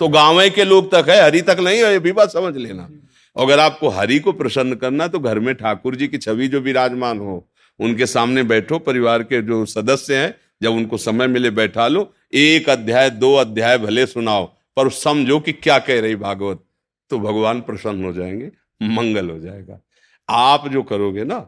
तो 0.00 0.08
गाँव 0.08 0.48
के 0.50 0.64
लोग 0.64 0.90
तक 0.94 1.08
है, 1.08 1.22
हरी 1.22 1.40
तक 1.42 1.56
नहीं 1.60 1.78
है, 1.78 1.92
ये 1.92 1.98
भी 1.98 2.12
बात 2.12 2.30
समझ 2.30 2.56
लेना। 2.56 2.88
अगर 3.36 3.58
आपको 3.58 3.88
हरि 3.88 4.18
को 4.18 4.32
प्रसन्न 4.32 4.74
करना 4.74 5.06
तो 5.08 5.18
घर 5.18 5.38
में 5.38 5.54
ठाकुर 5.54 5.96
जी 5.96 6.08
की 6.08 6.18
छवि 6.18 6.48
जो 6.48 6.60
विराजमान 6.60 7.18
हो, 7.18 7.46
उनके 7.80 8.06
सामने 8.06 8.42
बैठो, 8.42 8.78
परिवार 8.78 9.22
के 9.22 9.42
जो 9.42 9.64
सदस्य 9.66 10.16
हैं, 10.16 10.34
जब 10.62 10.72
उनको 10.72 10.96
समय 10.96 11.26
मिले 11.26 11.50
बैठा 11.50 11.88
लो, 11.88 12.12
एक 12.34 12.68
अध्याय, 12.70 13.10
दो 13.10 13.34
अध्याय 13.34 13.78
भले 13.78 14.06
सुनाओ, 14.06 14.44
पर 14.76 14.90
समझो 14.90 15.38
कि 15.40 15.52
क्या 15.52 15.78
कह 15.78 16.00
रही 16.00 16.16
भागवत। 16.16 16.64
तो 17.10 17.18
भगवान 17.18 17.60
प्रसन्न 17.60 18.04
हो 18.04 18.12
जाएँगे, 18.12 18.50
मंगल 18.82 19.30
हो 19.30 19.38
जाएगा। 19.38 19.80
आप 20.28 20.68
जो 20.68 20.82
करोगे 20.82 21.24
ना 21.24 21.38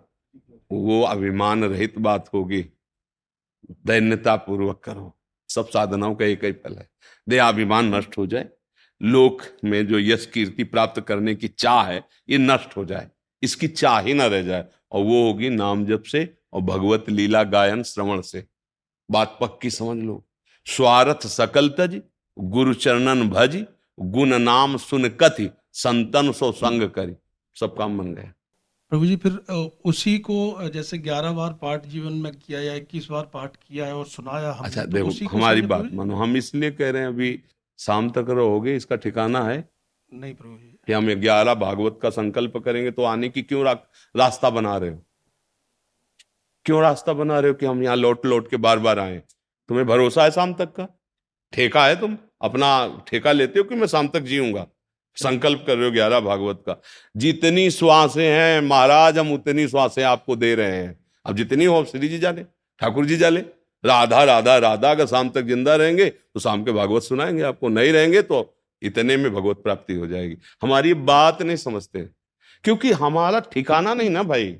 वो 0.78 1.02
अभिमान 1.02 1.64
रहित 1.64 1.98
बात 1.98 2.30
होगी। 2.34 2.66
दैन्यता 3.70 4.36
पूर्वक 4.36 4.80
करो। 4.84 5.18
सब 5.48 5.68
साधनाओं 5.68 6.14
का 6.14 6.24
एक 6.24 6.44
ही 6.44 6.52
फल 6.52 6.74
है। 6.74 6.90
दयाभिमान 7.28 7.94
नष्ट 7.94 8.18
हो 8.18 8.26
जाए। 8.26 8.48
लोक 9.02 9.42
में 9.64 9.86
जो 9.86 9.98
यश 9.98 10.26
कीर्ति 10.26 10.64
प्राप्त 10.64 11.00
करने 11.00 11.34
की 11.34 11.48
चाह 11.48 11.84
है, 11.84 12.04
ये 12.28 12.38
नष्ट 12.38 12.76
हो 12.76 12.84
जाए। 12.84 13.10
इसकी 13.42 13.68
चाह 13.68 14.00
ही 14.00 14.14
ना 14.14 14.26
रह 14.26 14.42
जाए। 14.42 14.64
और 14.92 15.04
वो 15.04 15.26
होगी 15.26 15.48
नाम 15.48 15.86
जप 15.86 16.02
से 16.02 16.34
और 16.52 16.60
भगवत 16.60 17.04
लीला 17.08 17.42
गायन 17.42 17.82
श्रवण 17.82 18.20
से। 18.20 18.46
बात 19.10 19.38
पक्की 19.40 19.70
समझ 19.70 20.04
लो। 20.04 20.26
स्वार्थ 20.66 21.26
सकल 21.26 21.68
तज, 21.68 22.02
गुरु 22.38 22.74
चरणन 22.74 23.30
भज, 23.30 23.66
गुण 24.00 24.38
नाम 24.38 24.76
सुन 24.76 25.08
कथि, 25.08 25.50
संतन 25.72 26.32
सो 26.32 26.52
संग 26.52 26.90
करी। 26.90 27.14
सब 27.60 27.76
काम 27.76 27.98
बन 27.98 28.14
गया। 28.14 28.34
प्रभु 28.92 29.06
जी 29.06 29.16
फिर 29.16 29.32
उसी 29.84 30.18
को 30.18 30.68
जैसे 30.68 30.98
ग्यारह 30.98 31.32
बार 31.32 31.52
पाठ 31.52 31.86
जीवन 31.86 32.12
में 32.12 32.32
किया 32.32 32.60
या 32.60 32.74
इक्कीस 32.74 33.06
बार 33.10 33.30
पाठ 33.34 33.56
किया 33.56 33.86
है 33.86 33.94
और 33.94 34.06
सुनाया 34.06 34.50
हम 34.52 34.64
अच्छा 34.64 34.84
तो 34.84 34.90
देखो 34.90 35.36
हमारी 35.36 35.62
बात 35.62 35.88
मानो 35.92 36.14
हम 36.14 36.36
इसलिए 36.36 36.70
कह 36.70 36.90
रहे 36.90 37.02
हैं 37.02 37.08
अभी 37.08 37.42
शाम 37.78 38.10
तक 38.10 38.26
रहोगे 38.28 38.76
इसका 38.76 38.96
ठिकाना 38.96 39.44
है 39.44 39.68
नहीं 40.12 40.34
प्रभु 40.34 40.56
जी। 40.56 40.78
कि 40.86 40.92
हम 40.92 41.14
ग्यारह 41.14 41.54
भागवत 41.54 41.98
का 42.02 42.10
संकल्प 42.10 42.56
करेंगे 42.56 42.90
तो 42.90 43.02
आने 43.02 43.28
की 43.28 43.42
क्यों 43.42 43.64
रा, 43.64 43.72
रास्ता 44.16 44.50
बना 44.50 44.76
रहे 44.76 44.90
हो? 44.90 45.02
क्यों 46.64 46.82
रास्ता 46.82 47.12
बना 47.12 47.38
रहे 47.38 47.50
हो 47.50 47.54
कि 47.54 47.66
हम 47.66 47.82
यहाँ 47.82 47.96
लौट 47.96 48.26
लौट 48.26 48.50
के 48.50 48.56
बार 48.56 48.78
बार 48.78 48.98
आए? 48.98 49.22
तुम्हें 49.68 49.86
भरोसा 49.86 50.24
है 50.24 50.30
शाम 50.30 50.54
तक 50.54 50.72
का? 50.72 50.88
ठेका 51.52 51.86
है 51.86 52.00
तुम? 52.00 52.18
अपना 52.42 53.02
ठेका 53.08 53.32
लेते 53.32 53.58
हो 53.58 53.64
कि 53.64 53.74
मैं 53.74 53.86
शाम 53.86 54.08
तक 54.08 54.20
जीऊँगा? 54.20 54.66
संकल्प 55.16 55.64
कर 55.66 55.76
रहे 55.76 55.86
हो 55.86 55.92
ग्यारह 55.92 56.20
भागवत 56.20 56.62
का। 56.66 56.82
जितनी 57.16 57.70
श्वासें 57.70 58.30
हैं, 58.30 58.60
महाराज, 58.60 59.18
हम 59.18 59.32
उतनी 59.32 59.68
श्वासें 59.68 60.04
आपको 60.04 60.36
दे 60.36 60.54
रहे 60.54 60.76
हैं। 60.76 61.04
अब 61.26 61.36
जितनी 61.36 61.64
हो, 61.64 61.84
श्री 61.84 62.08
जी 62.08 62.18
जाने, 62.18 62.42
ठाकुर 62.80 63.06
जी 63.06 63.16
जाने। 63.16 63.44
राधा 63.84 64.24
राधा 64.24 64.58
राधा, 64.58 64.90
अगर 64.90 65.06
शाम 65.06 65.28
तक 65.28 65.42
ज़िंदा 65.42 65.76
रहेंगे 65.76 66.10
तो 66.10 66.40
शाम 66.40 66.64
के 66.64 66.72
भागवत 66.72 67.02
सुनाएँगे। 67.02 67.42
आपको 67.42 67.68
नहीं 67.68 67.92
रहेंगे 67.92 68.22
तो 68.22 68.58
इतने 68.82 69.16
में 69.16 69.34
भगवत 69.34 69.56
प्राप्ति 69.56 69.94
हो 69.94 70.06
जाएगी। 70.06 70.36
हमारी 70.62 70.94
बात 70.94 71.42
नहीं 71.42 71.56
समझते। 71.56 72.00
क्योंकि 72.64 72.92
हमारा 72.92 73.40
ठिकाना 73.40 73.94
नहीं 73.94 74.10
ना 74.10 74.22
भाई। 74.22 74.56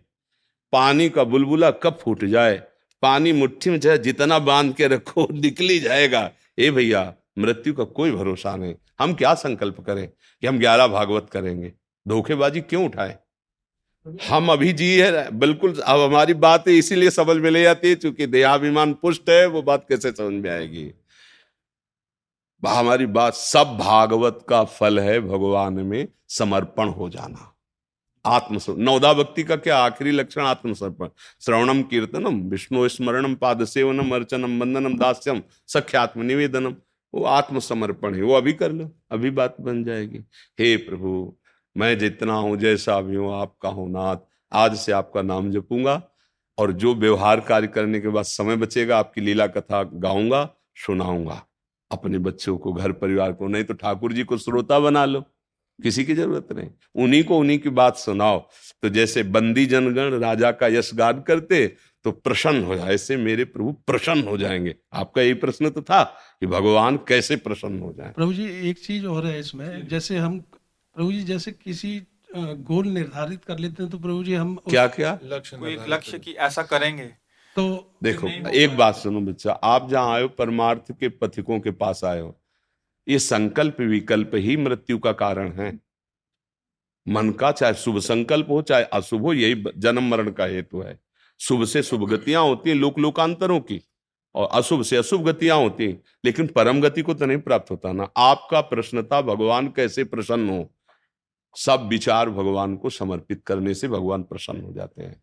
पानी 0.72 1.08
का 1.08 1.24
बुलबुला 1.24 1.70
कब 1.70 1.98
फूट 2.02 2.24
जाए? 2.24 2.62
पानी 3.02 3.32
मुट्ठी 3.32 3.70
में 3.70 3.80
चाहे 3.80 3.98
जितना 3.98 4.38
बाँध 4.38 4.74
के 4.74 4.86
रखो, 4.86 5.28
निकली 5.32 5.78
जाएगा। 5.78 6.30
ए 6.58 6.70
भैया 6.70 7.14
मृत्यु 7.38 7.74
का 7.74 7.84
कोई 7.84 8.10
भरोसा 8.10 8.56
नहीं। 8.56 8.74
हम 9.00 9.14
क्या 9.14 9.34
संकल्प 9.34 9.80
करें 9.80 10.08
कि 10.40 10.46
हम 10.46 10.58
ग्यारह 10.58 10.86
भागवत 10.86 11.28
करेंगे? 11.32 11.72
धोखेबाजी 12.08 12.60
क्यों 12.60 12.84
उठाए? 12.86 13.18
हम 14.28 14.52
अभी 14.52 14.72
जी 14.72 14.98
है, 14.98 15.30
बिल्कुल, 15.30 15.80
अब 15.80 16.00
हमारी 16.00 16.34
बात 16.34 16.68
इसीलिए 16.68 17.10
समझ 17.10 17.36
में 17.36 17.50
ले 17.50 17.62
जाती 17.62 17.88
है 17.88 17.94
चूँकि 17.94 18.26
देहाभिमान 18.26 18.94
पुष्ट 18.94 19.30
है, 19.30 19.46
वो 19.46 19.62
बात 19.62 19.86
कैसे 19.88 20.12
समझ 20.12 20.42
में 20.42 20.50
आएगी? 20.50 20.92
हमारी 22.66 23.06
बात 23.06 23.34
सब 23.34 23.76
भागवत 23.80 24.46
का 24.48 24.64
फल 24.64 25.00
है, 25.00 25.20
भगवान 25.20 25.72
में 25.72 26.08
समर्पण 26.28 26.88
हो 26.88 27.08
जाना। 27.08 27.48
आत्मस्मरण 28.24 28.78
नवदा 28.78 29.12
भक्ति 29.12 29.42
का 29.42 29.56
क्या 29.56 29.78
आखिरी 29.78 30.10
लक्षण 30.10 30.42
आत्मसमर्पण? 30.42 31.08
श्रवणम 31.40 31.82
कीर्तनम, 31.82 32.40
विष्णु 32.40 32.88
स्मरणम 32.88 33.34
पाद 33.34 33.64
सेवनम 33.64 34.14
अर्चनम, 34.14 34.60
वंदनम, 34.60 34.98
दास्यम, 34.98 35.42
सख्यात्म 35.68 36.22
निवेदनम। 36.22 36.74
वो 37.14 37.24
आत्मसमर्पण 37.24 38.14
है, 38.14 38.22
वो 38.22 38.34
अभी 38.34 38.52
कर 38.52 38.72
लो, 38.72 38.90
अभी 39.10 39.30
बात 39.30 39.56
बन 39.60 39.84
जाएगी। 39.84 40.18
हे 40.60 40.76
प्रभु, 40.76 41.36
मैं 41.76 41.98
जितना 41.98 42.34
हूँ 42.34 42.56
जैसा 42.56 43.00
भी 43.00 43.16
हूँ, 43.16 43.32
आपका 43.34 43.68
हूँ 43.68 43.90
नाथ, 43.90 44.16
आज 44.52 44.76
से 44.76 44.92
आपका 44.92 45.22
नाम 45.22 45.50
जपूँगा 45.50 46.02
और 46.58 46.72
जो 46.72 46.94
व्यवहार 46.94 47.40
कार्य 47.40 47.66
करने 47.66 48.00
के 48.00 48.08
बाद 48.08 48.24
समय 48.24 48.56
बचेगा, 48.56 48.98
आपकी 48.98 49.20
लीला 49.20 49.46
कथा 49.46 49.82
गाऊँगा, 49.82 50.54
सुनाऊँगा। 50.76 51.46
अपने 51.90 52.18
बच्चों 52.18 52.56
को, 52.58 52.72
घर 52.72 52.92
परिवार 52.92 53.32
को, 53.32 53.48
नहीं 53.48 53.64
तो 53.64 53.74
ठाकुर 53.74 54.12
जी 54.12 54.24
को 54.24 54.38
श्रोता 54.38 54.78
बना 54.78 55.04
लो, 55.04 55.20
किसी 55.82 56.04
की 56.04 56.14
ज़रूरत 56.14 56.52
नहीं। 56.52 56.70
उन्हीं 56.94 57.24
को 57.24 57.38
उन्हीं 57.38 57.58
की 57.58 57.68
बात 57.68 57.96
सुनाओ। 57.96 58.38
तो 58.82 58.88
जैसे 58.88 59.22
बंदी 59.22 59.66
जनगण 59.66 60.18
राजा 60.18 60.50
का 60.52 60.66
यश 60.66 60.90
गान 60.94 61.20
करते 61.20 61.76
तो 62.04 62.10
प्रसन्न 62.12 62.64
हो 62.64 62.76
जाए 62.76 62.94
ऐसे 62.94 63.16
मेरे 63.16 63.44
प्रभु 63.44 63.72
प्रसन्न 63.86 64.22
हो 64.22 64.36
जाएँगे। 64.38 64.74
आपका 64.92 65.22
यही 65.22 65.34
प्रश्न 65.34 65.70
तो 65.70 65.82
था 65.82 66.02
कि 66.02 66.46
भगवान 66.46 66.96
कैसे 67.08 67.36
प्रसन्न 67.38 67.80
हो 67.80 67.92
जाए। 67.92 68.12
प्रभु 68.12 68.32
जी 68.32 68.44
एक 68.70 68.78
चीज़ 68.78 69.06
और 69.06 69.26
है 69.26 69.38
इसमें 69.40 69.86
जैसे 69.88 70.18
हम 70.18 70.38
प्रभु 70.40 71.12
जी 71.12 71.22
जैसे 71.24 71.52
किसी 71.52 72.00
गोल 72.36 72.86
निर्धारित 72.88 73.44
कर 73.44 73.58
लेते 73.58 73.82
हैं 73.82 73.90
तो 73.92 73.98
प्रभु 73.98 74.24
जी 74.24 74.34
हम 74.34 74.54
क्या 74.70 74.86
क्या? 74.88 75.18
लक्ष्य 75.24 75.76
लक्ष्य 75.88 76.18
की 76.18 76.32
ऐसा 76.32 76.62
करेंगे। 76.62 77.04
तो 77.56 77.64
देखो 78.02 78.28
एक 78.50 78.76
बात 78.76 78.96
सुनो 78.96 79.20
बच्चा 79.20 79.52
आप 79.52 79.88
जहाँ 79.90 80.14
आयो 80.14 80.28
परमार्थ 80.28 80.92
के 80.92 81.08
पथिकों 81.08 81.58
के 81.60 81.70
पास 81.70 82.04
आए 82.04 82.20
हो 82.20 82.36
ये 83.06 83.18
संकल्प 83.18 83.80
विकल्प 83.80 84.30
ही 84.34 84.56
मृत्यु 84.56 84.98
का 84.98 85.12
कारण 85.14 85.52
है। 85.52 85.72
मन 87.06 87.30
का 87.30 87.50
चाहे 87.52 87.74
शुभ 87.74 87.98
संकल्प 88.00 88.50
हो 88.50 88.60
चाहे 88.62 88.84
अशुभ 88.92 89.22
हो 89.22 89.32
यही 89.32 89.64
जन्म 89.76 90.08
मरण 90.10 90.30
का 90.30 90.44
हेतु 90.44 90.80
है। 90.80 90.98
शुभ 91.42 91.64
से 91.64 91.82
शुभ 91.82 92.10
गतियाँ 92.10 92.42
होती 92.42 92.70
हैं 92.70 92.76
लोक 92.76 92.98
लोकांतरों 92.98 93.60
की, 93.60 93.80
और 94.34 94.48
अशुभ 94.52 94.82
से 94.82 94.96
अशुभ 94.96 95.28
गतियाँ 95.28 95.58
होती 95.58 95.84
हैं। 95.84 96.02
लेकिन 96.24 96.46
परम 96.46 96.80
गति 96.80 97.02
को 97.02 97.14
तो 97.14 97.26
नहीं 97.26 97.38
प्राप्त 97.38 97.70
होता 97.70 97.92
ना। 97.92 98.08
आपका 98.16 98.60
प्रश्न 98.60 99.02
था 99.02 99.22
भगवान 99.22 99.68
कैसे 99.68 100.04
प्रसन्न 100.04 100.48
हो? 100.50 100.74
सब 101.56 101.86
विचार 101.88 102.30
भगवान 102.30 102.76
को 102.76 102.90
समर्पित 102.90 103.42
करने 103.46 103.74
से 103.74 103.88
भगवान 103.88 104.22
प्रसन्न 104.22 104.60
हो 104.60 104.72
जाते 104.72 105.02
हैं। 105.02 105.22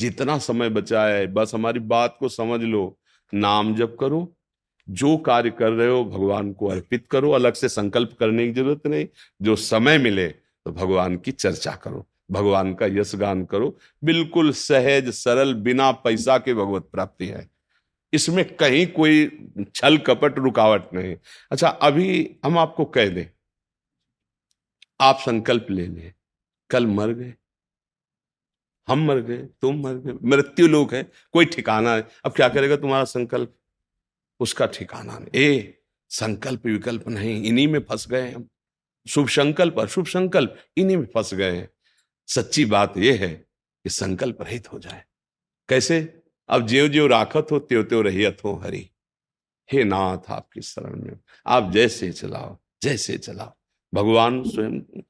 जितना 0.00 0.38
समय 0.38 0.68
बचा 0.68 1.04
है, 1.04 1.26
बस 1.26 1.54
हमारी 1.54 1.80
बात 1.80 2.16
को 2.20 2.28
समझ 2.28 2.60
लो। 2.60 2.98
नाम 3.34 3.74
जप 3.74 3.96
करो। 4.00 4.36
जो 4.90 5.16
कार्य 5.16 5.50
कर 5.50 5.70
रहे 5.72 5.88
हो, 5.88 6.04
भगवान 6.04 6.52
को 6.52 6.66
अर्पित 6.66 7.06
करो। 7.06 7.30
अलग 7.30 7.52
से 7.52 7.68
संकल्प 7.68 8.16
करने 8.20 8.46
की 8.46 8.52
ज़रूरत 8.52 8.86
नहीं। 8.86 9.06
जो 9.42 9.56
समय 9.56 9.98
मिले 9.98 10.28
तो 10.28 10.72
भगवान 10.72 11.16
की 11.16 11.32
चर्चा 11.32 11.72
करो। 11.72 12.06
भगवान 12.30 12.74
का 12.74 12.86
यश 12.88 13.14
गान 13.16 13.44
करो। 13.44 13.76
बिल्कुल 14.02 14.52
सहज, 14.52 15.10
सरल, 15.10 15.54
बिना 15.54 15.90
पैसा 15.94 16.38
के 16.38 16.54
भगवत 16.54 16.88
प्राप्ति 16.92 17.26
है। 17.26 17.48
इसमें 18.12 18.44
कहीं 18.56 18.86
कोई 18.88 19.26
छल 19.74 19.98
कपट, 19.98 20.38
रुकावट 20.38 20.92
नहीं। 20.94 21.16
अच्छा 21.50 21.68
अभी 21.68 22.36
हम 22.44 22.58
आपको 22.58 22.84
कह 22.86 23.08
दें, 23.08 23.26
आप 25.00 25.18
संकल्प 25.18 25.66
ले 25.70 25.86
लें, 25.86 26.12
कल 26.70 26.86
मर 26.86 27.12
गए, 27.12 27.32
हम 28.88 29.04
मर 29.06 29.20
गए, 29.20 29.38
तुम 29.62 29.82
मर 29.82 29.94
गए, 29.96 30.12
मृत्यु 30.24 30.66
लोग 30.68 30.94
है, 30.94 31.02
कोई 31.34 31.44
ठिकाना 31.46 31.94
है। 31.94 32.06
अब 32.24 32.32
क्या 32.32 32.48
करेगा 32.48 32.76
तुम्हारा 32.76 33.04
संकल्प? 33.06 33.54
उसका 34.40 34.66
ठिकाना 34.68 35.18
नहीं। 35.18 35.42
ए, 35.42 35.78
संकल्प 36.10 36.66
विकल्प 36.66 37.08
नहीं, 37.08 37.42
इन्हीं 37.42 37.66
में 37.68 37.80
फंस 37.80 38.06
गए 38.08 38.30
हम। 38.30 38.48
शुभ 39.06 39.28
संकल्प, 39.30 39.78
अशुभ 39.80 40.06
संकल्प, 40.06 40.56
इन्हीं 40.76 40.96
में 40.96 41.06
फंस 41.06 41.32
गए 41.34 41.50
हैं। 41.52 41.68
सच्ची 42.34 42.64
बात 42.64 42.98
यह 42.98 43.20
है 43.20 43.34
कि 43.84 43.90
संकल्प 43.90 44.42
रहित 44.42 44.72
हो 44.72 44.78
जाए। 44.78 45.04
कैसे? 45.68 46.22
अब 46.48 46.66
ज्यो 46.66 46.88
ज्यो 46.88 47.06
राखत 47.06 47.46
हो 47.52 47.58
त्यो 47.58 47.82
त्यो 47.82 48.02
रहियत 48.02 48.38
हो 48.44 48.54
हरि। 48.54 48.90
हे 49.72 49.84
नाथ, 49.84 50.18
आपकी 50.28 50.60
शरण 50.60 51.02
में। 51.02 51.18
आप 51.46 51.70
जैसे 51.72 52.12
चलाओ 52.12 52.58
जैसे 52.82 53.18
चलाओ। 53.18 53.54
भगवान 53.94 54.42
स्वयं। 54.44 55.02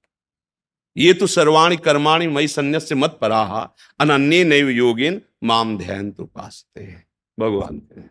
ये 0.97 1.15
तो 1.15 1.27
सर्वाणी 1.27 1.77
कर्माणी 1.77 2.27
मई 2.27 2.47
संन्यास 2.47 2.89
से 2.89 2.95
मत 2.95 3.19
पराहा। 3.21 3.75
अनन्य 4.01 4.45
नैव 4.45 4.69
योगिन 4.69 5.23
माम 5.45 5.79
ध्यान 5.79 6.11
तो 6.11 6.25
पासते 6.25 6.83
हैं। 6.83 7.07
भगवान 7.41 7.79
कह 7.79 7.97
रहे 7.97 8.09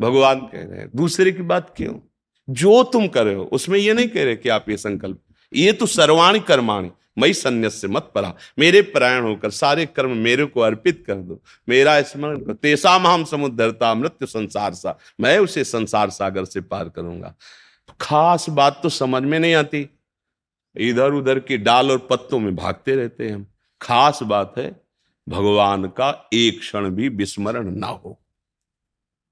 भगवान 0.00 0.40
कह 0.40 0.64
रहे 0.64 0.78
हैं। 0.78 0.90
दूसरे 0.94 1.32
की 1.32 1.42
बात 1.42 1.74
क्यों? 1.76 2.00
जो 2.50 2.84
तुम 2.84 3.08
कर 3.08 3.24
रहे 3.24 3.34
हो, 3.34 3.44
उसमें 3.44 3.78
ये 3.78 3.92
नहीं 3.92 4.08
कह 4.08 4.24
रहे 4.24 4.36
कि 4.36 4.48
आप 4.48 4.68
ये 4.68 4.76
संकल्प 4.76 5.22
ये 5.52 5.72
तो 5.72 5.86
सर्वाणी 5.86 6.40
कर्माणी, 6.40 6.90
मई 7.18 7.32
संन्यास 7.32 7.82
मत 7.84 8.10
परा। 8.14 8.34
मेरे 8.58 8.82
प्रायण 8.82 9.22
होकर 9.22 9.50
सारे 9.50 9.86
कर्म 9.86 10.16
मेरे 10.16 10.44
को 10.44 10.60
अर्पित 10.60 11.04
कर 11.06 11.14
दो। 11.14 11.42
मेरा 11.68 12.00
स्मरण 12.02 12.40
करो, 12.40 12.54
तेसा 12.54 12.90
हम 12.90 13.24
समुद्रता 13.24 13.94
मृत्यु 13.94 14.26
संसार 14.26 14.74
सा। 14.74 14.98
मैं 15.20 15.38
उसे 15.38 15.64
संसार 15.64 16.10
सागर 16.10 16.44
से 16.44 16.60
पार 16.60 16.88
करूँगा। 16.88 17.34
खास 18.00 18.48
बात 18.48 18.80
तो 18.82 18.88
समझ 18.88 19.22
में 19.22 19.38
नहीं 19.38 19.54
आती। 19.54 19.88
इधर 20.76 21.12
उधर 21.12 21.38
की 21.38 21.56
डाल 21.56 21.90
और 21.90 21.98
पत्तों 21.98 22.38
में 22.38 22.54
भागते 22.56 22.94
रहते 22.94 23.28
हैं 23.28 23.34
हम। 23.34 23.46
खास 23.80 24.22
बात 24.22 24.54
है, 24.58 24.80
भगवान 25.28 25.84
का 25.84 26.28
एक 26.32 26.60
क्षण 26.60 26.90
भी 26.90 27.08
विस्मरण 27.08 27.74
ना 27.76 27.86
हो। 27.86 28.18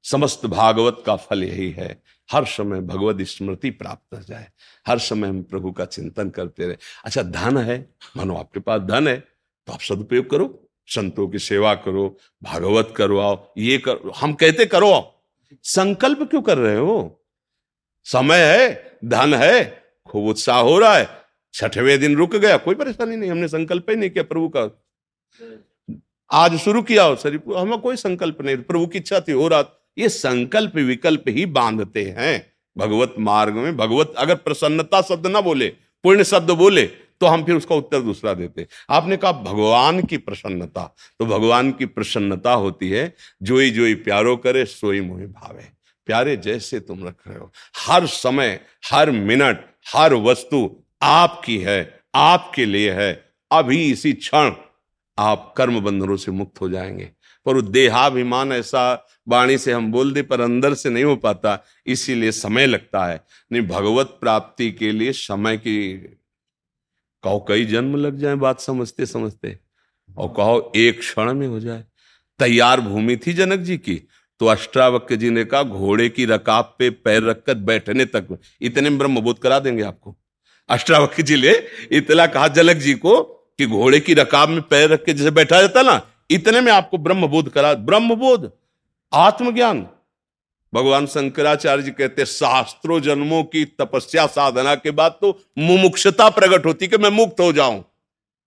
समस्त 0.05 0.47
भागवत 0.47 1.03
का 1.07 1.17
फल 1.17 1.45
यही 1.45 1.71
है 1.71 2.03
हर 2.29 2.45
समय 2.47 2.81
भगवत 2.83 3.21
स्मृति 3.23 3.71
प्राप्त 3.71 4.15
हो 4.15 4.21
जाए। 4.21 4.47
हर 4.87 4.99
समय 4.99 5.29
हम 5.29 5.43
प्रभु 5.43 5.73
का 5.73 5.85
चिंतन 5.87 6.31
करते 6.31 6.67
रहे। 6.67 6.77
अच्छा 7.05 7.23
धन 7.23 7.59
है, 7.59 7.79
मानो 8.17 8.37
आपके 8.37 8.61
पास 8.61 8.81
धन 8.83 9.09
है 9.09 9.17
तो 9.19 9.73
आप 9.73 9.81
सदुपयोग 9.81 10.31
करो, 10.31 10.69
संतों 10.89 11.29
की 11.29 11.39
सेवा 11.39 11.75
करो, 11.77 12.17
भागवत 12.43 12.93
करो 12.97 13.19
आओ 13.19 13.53
ये 13.59 13.79
करो, 13.79 14.13
हम 14.13 14.33
कहते 14.35 14.67
करो 14.67 15.13
संकल्प 15.65 16.23
क्यों 16.23 16.43
कर 16.43 16.59
रहे 16.59 16.77
हो? 16.77 17.23
समय 18.07 18.43
है, 18.43 18.99
धन 19.05 19.35
है, 19.35 19.85
खूब 20.07 20.27
उत्साह 20.27 20.59
हो 20.59 20.79
रहा 20.79 20.97
है, 20.97 21.09
छठवें 21.55 21.99
दिन 22.01 22.17
रुक 22.17 22.37
गया, 22.37 22.57
कोई 22.57 22.75
परेशानी 22.75 23.17
नहीं, 23.17 23.31
हमने 23.31 23.49
संकल्प 23.49 23.91
ही 23.91 23.97
नहीं 23.97 24.11
किया 24.11 24.25
प्रभु 24.25 24.49
का। 24.57 24.71
आज 26.31 26.57
शुरू 26.59 26.83
किया 26.83 27.05
हो 27.05 27.17
सर 27.17 27.35
हमें 27.57 27.79
कोई 27.79 27.97
संकल्प 27.97 28.41
नहीं, 28.43 28.57
प्रभु 28.59 28.87
की 28.87 28.99
इच्छा 28.99 29.21
थी, 29.21 29.33
हो 29.33 29.49
रहा 29.49 29.63
ये 29.99 30.09
संकल्प 30.09 30.77
विकल्प 30.77 31.25
ही 31.29 31.47
बांधते 31.47 32.05
हैं। 32.19 32.53
भगवत 32.79 33.15
मार्ग 33.19 33.55
में 33.55 33.77
भगवत 33.77 34.15
अगर 34.19 34.35
प्रसन्नता 34.35 35.03
शब्द 35.03 35.27
ना 35.27 35.41
बोले 35.41 35.69
पुण्य 36.05 36.25
शब्द 36.25 36.51
बोले 36.51 36.87
तो 37.21 37.27
हम 37.27 37.45
फिर 37.45 37.55
उसका 37.55 37.75
उत्तर 37.75 38.01
दूसरा 38.01 38.35
देते 38.35 38.67
आपने 38.91 39.17
कहा 39.17 39.33
भगवान 39.33 40.03
की 40.03 40.17
प्रसन्नता 40.17 40.95
तो 41.19 41.27
भगवान 41.27 41.71
की 41.73 41.87
प्रसन्नता 41.87 42.53
होती 42.53 42.91
है, 42.91 43.15
जोई 43.43 43.71
जोई 43.71 43.95
प्यारो 43.95 44.37
करे, 44.37 44.65
सोई 44.65 45.01
मोहि 45.01 45.27
भावे। 45.27 45.65
प्यारे, 46.07 46.37
जैसे 46.37 46.81
तुम 46.81 47.07
रख 47.09 47.17
रहे 47.29 47.39
हो। 47.39 47.51
हर 47.87 48.07
समय, 48.07 48.61
हर 48.93 49.11
मिनट, 49.11 49.65
हर 49.95 50.15
वस्तु 50.15 50.83
आपकी 51.03 51.59
है, 51.59 52.01
आपके 52.15 52.65
लिए 52.65 52.93
है। 52.93 53.25
अभी 53.51 53.91
इसी 53.91 54.13
क्षण 54.13 54.53
आप 55.19 55.55
कर्म 55.57 55.81
बंधनों 55.81 56.17
से 56.17 56.33
मुक्त 56.33 56.61
हो 56.61 56.69
जाएँगे। 56.69 57.05
पर 57.47 57.61
देहाभिमान 57.61 58.53
ऐसा 58.53 59.07
वाणी 59.27 59.57
से 59.59 59.73
हम 59.73 59.91
बोल 59.93 60.13
दे 60.13 60.23
पर 60.23 60.41
अंदर 60.41 60.75
से 60.75 60.91
नहीं 60.91 61.05
हो 61.05 61.17
पाता, 61.17 61.59
इसीलिए 61.87 62.33
समय 62.33 62.67
लगता 62.67 63.05
है। 63.07 63.21
नहीं, 63.53 63.63
भगवत 63.63 64.17
प्राप्ति 64.21 64.71
के 64.73 64.91
लिए 64.93 65.13
समय 65.15 65.57
की, 65.57 65.97
कहो 67.25 67.45
कई 67.49 67.65
जन्म 67.65 67.97
लग 67.97 68.19
जाए 68.19 68.35
बात 68.37 68.61
समझते 68.61 69.07
समझते, 69.07 69.59
और 70.11 70.29
कहो 70.37 70.73
एक 70.77 70.99
क्षण 70.99 71.33
में 71.35 71.47
हो 71.47 71.61
जाए। 71.61 71.85
तैयार 72.41 72.81
भूमि 72.81 73.17
थी 73.17 73.33
जनक 73.33 73.61
जी 73.61 73.77
की 73.79 74.01
तो 74.41 74.47
अष्टावक्य 74.47 75.17
जी 75.17 75.31
ने 75.31 75.45
कहा, 75.45 75.63
घोड़े 75.63 76.09
की 76.09 76.25
रकाब 76.27 76.75
पे 76.79 76.89
पैर 76.91 77.23
रखकर 77.23 77.55
बैठने 77.57 78.05
तक, 78.07 78.39
इतने 78.61 78.91
ब्रह्म 78.91 79.21
बोध 79.21 79.39
करा 79.39 79.59
देंगे 79.59 79.83
आपको। 79.83 80.17
अष्टावक्य 80.69 81.23
जी 81.23 81.37
ने 81.37 81.53
इतना 81.93 82.27
कहा 82.27 82.49
जनक 82.51 82.77
जी 82.77 82.95
को 82.97 83.21
कि 83.59 83.67
घोड़े 83.67 84.01
की 84.01 84.15
रकाब 84.15 84.49
में 84.49 84.61
पैर 84.63 84.89
रख 84.91 85.05
के 85.05 85.13
जैसे 85.13 85.31
बैठा 85.31 85.61
जाता 85.61 85.83
ना, 85.83 86.01
इतने 86.31 86.61
में 86.61 86.71
आपको 86.73 86.99
ब्रह्मबोध 86.99 87.49
करा 87.49 87.73
ब्रह्म 87.75 88.15
बोध 88.17 88.51
आत्मज्ञान। 89.17 89.89
भगवान 90.75 91.07
शंकराचार्य 91.07 91.83
जी 91.83 91.91
कहते, 91.91 92.27
शास्त्रों 92.27 93.01
जन्मों 93.01 93.45
की 93.45 93.65
तपस्या 93.65 94.27
साधना 94.27 94.75
के 94.75 94.91
बाद 94.91 95.19
तो 95.21 95.41
मुमुक्षता 95.59 96.31
प्रकट 96.31 96.67
होती 96.67 96.89
कि 96.89 96.99
मैं 96.99 97.11
मुक्त 97.11 97.41
हो 97.41 97.53
जाऊँ। 97.53 97.85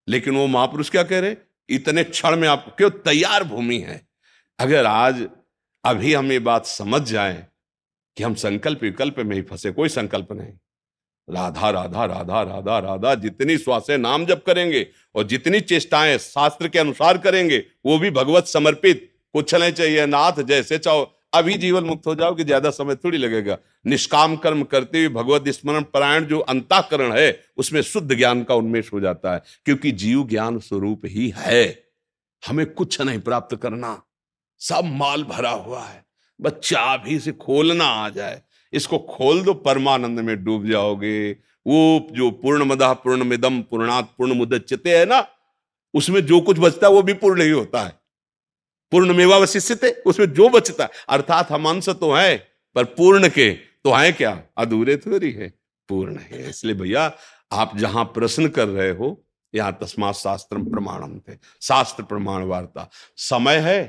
लेकिन 0.08 0.36
वो 0.36 0.48
महापुरुष 0.48 0.90
क्या 0.90 1.04
कह 1.04 1.20
रहे 1.20 1.36
इतने 1.70 2.04
क्षण 2.04 2.36
में 2.36 2.48
आप 2.48 2.76
क्यों 2.78 2.90
तैयार 2.90 3.44
भूमि 3.44 3.78
है? 3.78 4.08
अगर 4.60 4.86
आज, 4.86 5.28
अभी 5.86 6.14
हम 6.14 6.32
ये 6.32 6.40
बात 6.40 6.66
समझ 6.66 7.02
जाए 7.02 7.48
कि 8.18 8.24
हम 8.24 8.34
संकल्प 8.34 8.84
विकल्प 8.84 9.20
में 9.20 9.36
ही 9.36 9.42
फंसे, 9.42 9.72
कोई 9.72 9.90
संकल्प 9.90 10.32
नहीं। 10.32 10.54
राधा 11.36 11.70
राधा 11.70 12.06
राधा 12.06 12.42
राधा 12.42 12.80
राधा, 12.80 13.16
जितनी 13.16 13.58
श्वासें 13.58 13.98
नाम 13.98 14.26
जप 14.26 14.44
करेंगे 14.46 14.88
और 15.16 15.24
जितनी 15.24 15.62
चेष्टाएँ 15.62 16.18
शास्त्र 16.18 16.68
के 16.68 16.80
अनुसार 16.80 17.18
करेंगे, 17.18 17.66
वो 17.86 18.00
भी 18.00 18.12
भगवत 18.12 18.46
समर्पित। 18.46 19.19
कुछ 19.34 19.56
नहीं 19.56 19.72
चाहिए, 19.72 20.06
नाथ 20.06 20.42
जैसे 20.42 20.78
चाहो। 20.78 21.15
अभी 21.34 21.54
जीवन 21.54 21.84
मुक्त 21.84 22.08
हो 22.08 22.15
जाओ 22.15 22.36
कि 22.36 22.44
ज़्यादा 22.44 22.70
समय 22.70 22.96
थोड़ी 22.96 23.18
लगेगा। 23.18 23.58
निष्काम 23.88 24.36
कर्म 24.36 24.63
करते 24.63 25.00
हुए 25.00 25.10
भगवत 25.10 25.50
स्मरण 25.50 25.84
परायण 25.84 26.26
जो 26.26 26.39
अंताकरण 26.39 27.12
है, 27.12 27.39
उसमें 27.58 27.82
शुद्ध 27.82 28.15
ज्ञान 28.15 28.44
का 28.44 28.56
उन्मेष 28.56 28.94
हो 28.94 29.00
जाता 29.00 29.34
है, 29.34 29.42
क्योंकि 29.65 29.92
जीव 29.92 30.28
ज्ञान 30.28 30.60
स्वरूप 30.60 31.02
ही 31.06 31.34
है। 31.38 31.89
हमें 32.48 32.65
कुछ 32.65 33.02
नहीं 33.02 33.20
प्राप्त 33.20 33.56
करना। 33.56 34.02
सब 34.60 34.82
माल 34.84 35.24
भरा 35.24 35.50
हुआ 35.50 35.84
है। 35.84 36.06
बच्चा 36.42 36.80
अभी 36.80 37.20
से 37.20 37.32
खोलना 37.32 37.86
आ 37.86 38.10
जाए। 38.10 38.42
इसको 38.74 38.98
खोल 38.98 39.42
दो, 39.42 39.54
परमानंद 39.54 40.20
में 40.20 40.44
डूब 40.44 40.68
जाओगे। 40.68 41.32
वो 41.65 42.08
जो 42.12 42.32
पूर्ण 42.32 42.63
मदा 42.63 42.94
पूर्ण 42.94 43.24
मिदम 43.24 43.62
पूर्णात 43.62 44.13
पूर्ण 44.18 44.34
मुदच्यते 44.34 44.98
है 44.98 45.06
ना, 45.06 45.28
उसमें 45.94 46.26
जो 46.26 46.42
कुछ 46.42 46.60
बचता 46.60 46.88
है 46.88 46.94
वो 46.94 47.02
भी 47.02 47.13
पूर्ण 47.13 47.42
ही 47.42 47.50
होता 47.50 47.84
है। 47.84 47.99
पूर्ण 48.91 49.13
मेवावशिष्य 49.13 49.89
उसमें 50.06 50.32
जो 50.34 50.49
बचता, 50.49 50.89
अर्थात 51.10 51.52
हम 51.52 51.69
अंश 51.69 51.89
तो 51.89 52.12
है, 52.13 52.36
पर 52.75 52.84
पूर्ण 52.84 53.30
के 53.30 53.52
तो 53.84 53.91
है 53.91 54.12
क्या? 54.12 54.41
अधूरे 54.58 54.97
थोड़ी 54.97 55.32
है, 55.32 55.54
पूर्ण 55.89 56.17
है। 56.21 56.49
इसलिए 56.49 56.75
भैया, 56.75 57.12
आप 57.52 57.78
जहाँ 57.78 58.04
प्रश्न 58.06 58.47
कर 58.47 58.67
रहे 58.67 58.89
हो, 58.91 59.25
यहाँ 59.54 59.78
तस्मात 59.82 60.15
शास्त्र 60.15 60.58
प्रमाणम 60.63 61.17
थे। 61.19 61.38
शास्त्र 61.62 62.04
प्रमाण 62.04 62.43
वार्ता, 62.43 62.89
समय 63.17 63.58
है, 63.58 63.84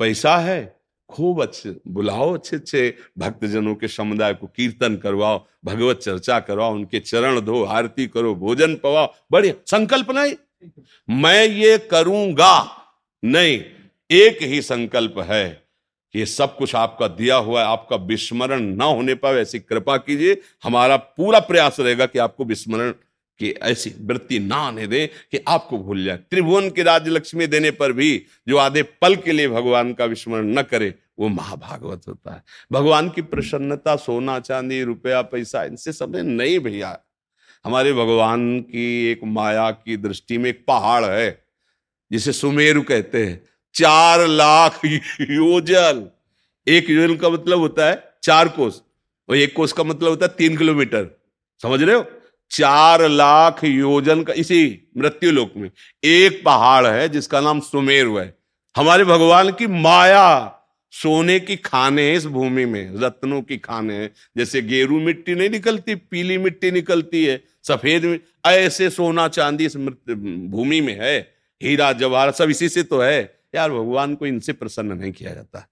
पैसा 0.00 0.36
है, 0.36 0.76
खूब 1.10 1.42
अच्छे, 1.42 1.74
बुलाओ 1.88 2.32
अच्छे 2.34 2.56
अच्छे 2.56 2.94
भक्तजनों 3.18 3.74
के 3.74 3.88
समुदाय 3.88 4.34
को 4.34 4.46
कीर्तन 4.46 4.96
करवाओ, 4.96 5.44
भगवत 5.64 5.98
चर्चा 5.98 6.38
करवाओ, 6.40 6.74
उनके 6.74 7.00
चरण 7.00 7.40
धो, 7.40 7.62
आरती 7.64 8.06
करो, 8.06 8.34
भोजन 8.34 8.74
पवाओ, 8.76 9.12
बढ़िया, 9.32 9.54
संकल्प 9.66 10.10
नहीं। 10.10 10.34
मैं 11.08 11.44
ये 11.44 11.76
करूँगा, 11.90 12.52
नहीं 13.22 13.58
एक 14.10 14.42
ही 14.42 14.62
संकल्प 14.62 15.14
है 15.18 15.62
कि 16.12 16.26
सब 16.26 16.56
कुछ 16.56 16.74
आपका 16.74 17.08
दिया 17.08 17.36
हुआ 17.36 17.60
है, 17.60 17.66
आपका 17.66 17.96
विस्मरण 17.96 18.60
ना 18.60 18.84
होने 18.84 19.14
पाए, 19.14 19.34
ऐसी 19.34 19.58
कृपा 19.58 19.96
कीजिए। 19.96 20.42
हमारा 20.62 20.96
पूरा 20.96 21.38
प्रयास 21.38 21.80
रहेगा 21.80 22.06
कि 22.06 22.18
आपको 22.18 22.44
विस्मरण 22.44 22.90
की 23.38 23.50
ऐसी 23.50 23.94
वृत्ति 24.00 24.38
ना 24.38 24.56
आने 24.56 24.86
दे, 24.86 25.06
कि 25.06 25.44
आपको 25.48 25.78
भूल 25.78 26.04
जाए। 26.04 26.16
त्रिभुवन 26.16 26.70
की 26.70 26.82
राज्य 26.82 27.10
लक्ष्मी 27.10 27.46
देने 27.46 27.70
पर 27.70 27.92
भी 27.92 28.26
जो 28.48 28.56
आधे 28.56 28.82
पल 28.82 29.16
के 29.16 29.32
लिए 29.32 29.48
भगवान 29.48 29.92
का 29.92 30.04
विस्मरण 30.04 30.58
न 30.58 30.62
करे, 30.62 30.94
वो 31.18 31.28
महाभागवत 31.28 32.02
होता 32.08 32.34
है। 32.34 32.42
भगवान 32.72 33.10
की 33.10 33.22
प्रसन्नता, 33.22 33.96
सोना, 33.96 34.40
चांदी, 34.40 34.82
रुपया, 34.82 35.22
पैसा, 35.22 35.64
इनसे 35.64 35.92
समझे 35.92 36.22
नहीं 36.22 36.58
भैया। 36.58 36.98
हमारे 37.64 37.92
भगवान 37.92 38.60
की 38.60 39.06
एक 39.06 39.20
माया 39.24 39.70
की 39.70 39.96
दृष्टि 39.96 40.38
में 40.38 40.50
एक 40.50 40.64
पहाड़ 40.66 41.04
है, 41.04 41.44
जिसे 42.12 42.32
सुमेरु 42.32 42.82
कहते 42.82 43.26
हैं। 43.26 43.48
चार 43.74 44.26
लाख 44.26 44.80
योजन 44.84 46.08
एक 46.66 46.90
योजन 46.90 47.16
का 47.16 47.28
मतलब 47.28 47.58
होता 47.58 47.88
है 47.88 48.02
चार 48.22 48.48
कोस, 48.48 48.82
और 49.28 49.36
एक 49.36 49.54
कोस 49.56 49.72
का 49.72 49.84
मतलब 49.84 50.08
होता 50.08 50.26
है 50.26 50.34
तीन 50.38 50.56
किलोमीटर। 50.56 51.06
समझ 51.62 51.82
रहे 51.82 51.96
हो? 51.96 52.04
चार 52.50 53.08
लाख 53.08 53.64
योजन 53.64 54.22
का, 54.22 54.32
इसी 54.32 54.88
मृत्यु 54.96 55.30
लोक 55.30 55.52
में। 55.56 55.70
एक 56.04 56.42
पहाड़ 56.44 56.86
है 56.86 57.08
जिसका 57.08 57.40
नाम 57.40 57.60
सुमेरु 57.60 58.16
है। 58.18 58.34
हमारे 58.76 59.04
भगवान 59.04 59.52
की 59.52 59.66
माया 59.66 60.54
सोने 60.92 61.40
की 61.40 61.56
खाने 61.56 62.12
इस 62.14 62.26
भूमि 62.26 62.64
में, 62.64 63.00
रत्नों 63.00 63.42
की 63.42 63.56
खाने 63.56 63.94
हैं। 63.94 64.10
जैसे 64.36 64.62
गेरू 64.62 65.00
मिट्टी 65.00 65.34
नहीं 65.34 65.50
निकलती, 65.50 65.94
पीली 65.94 66.38
मिट्टी 66.38 66.70
निकलती 66.70 67.24
है। 67.24 67.42
सफ़ेद 67.64 68.20
ऐसे 68.46 68.90
सोना 68.90 69.28
चांदी 69.28 69.66
इस 69.66 69.76
भूमि 69.76 70.80
में 70.80 70.98
है। 71.00 71.18
हीरा, 71.62 71.92
जवाहर, 71.92 72.30
सब 72.32 72.50
इसी 72.50 72.68
से 72.68 72.82
तो 72.82 73.00
है। 73.00 73.37
यार, 73.54 73.70
भगवान 73.70 74.14
को 74.14 74.26
इनसे 74.26 74.52
प्रसन्न 74.52 74.92
नहीं 74.92 75.12
किया 75.12 75.34
जाता। 75.34 75.68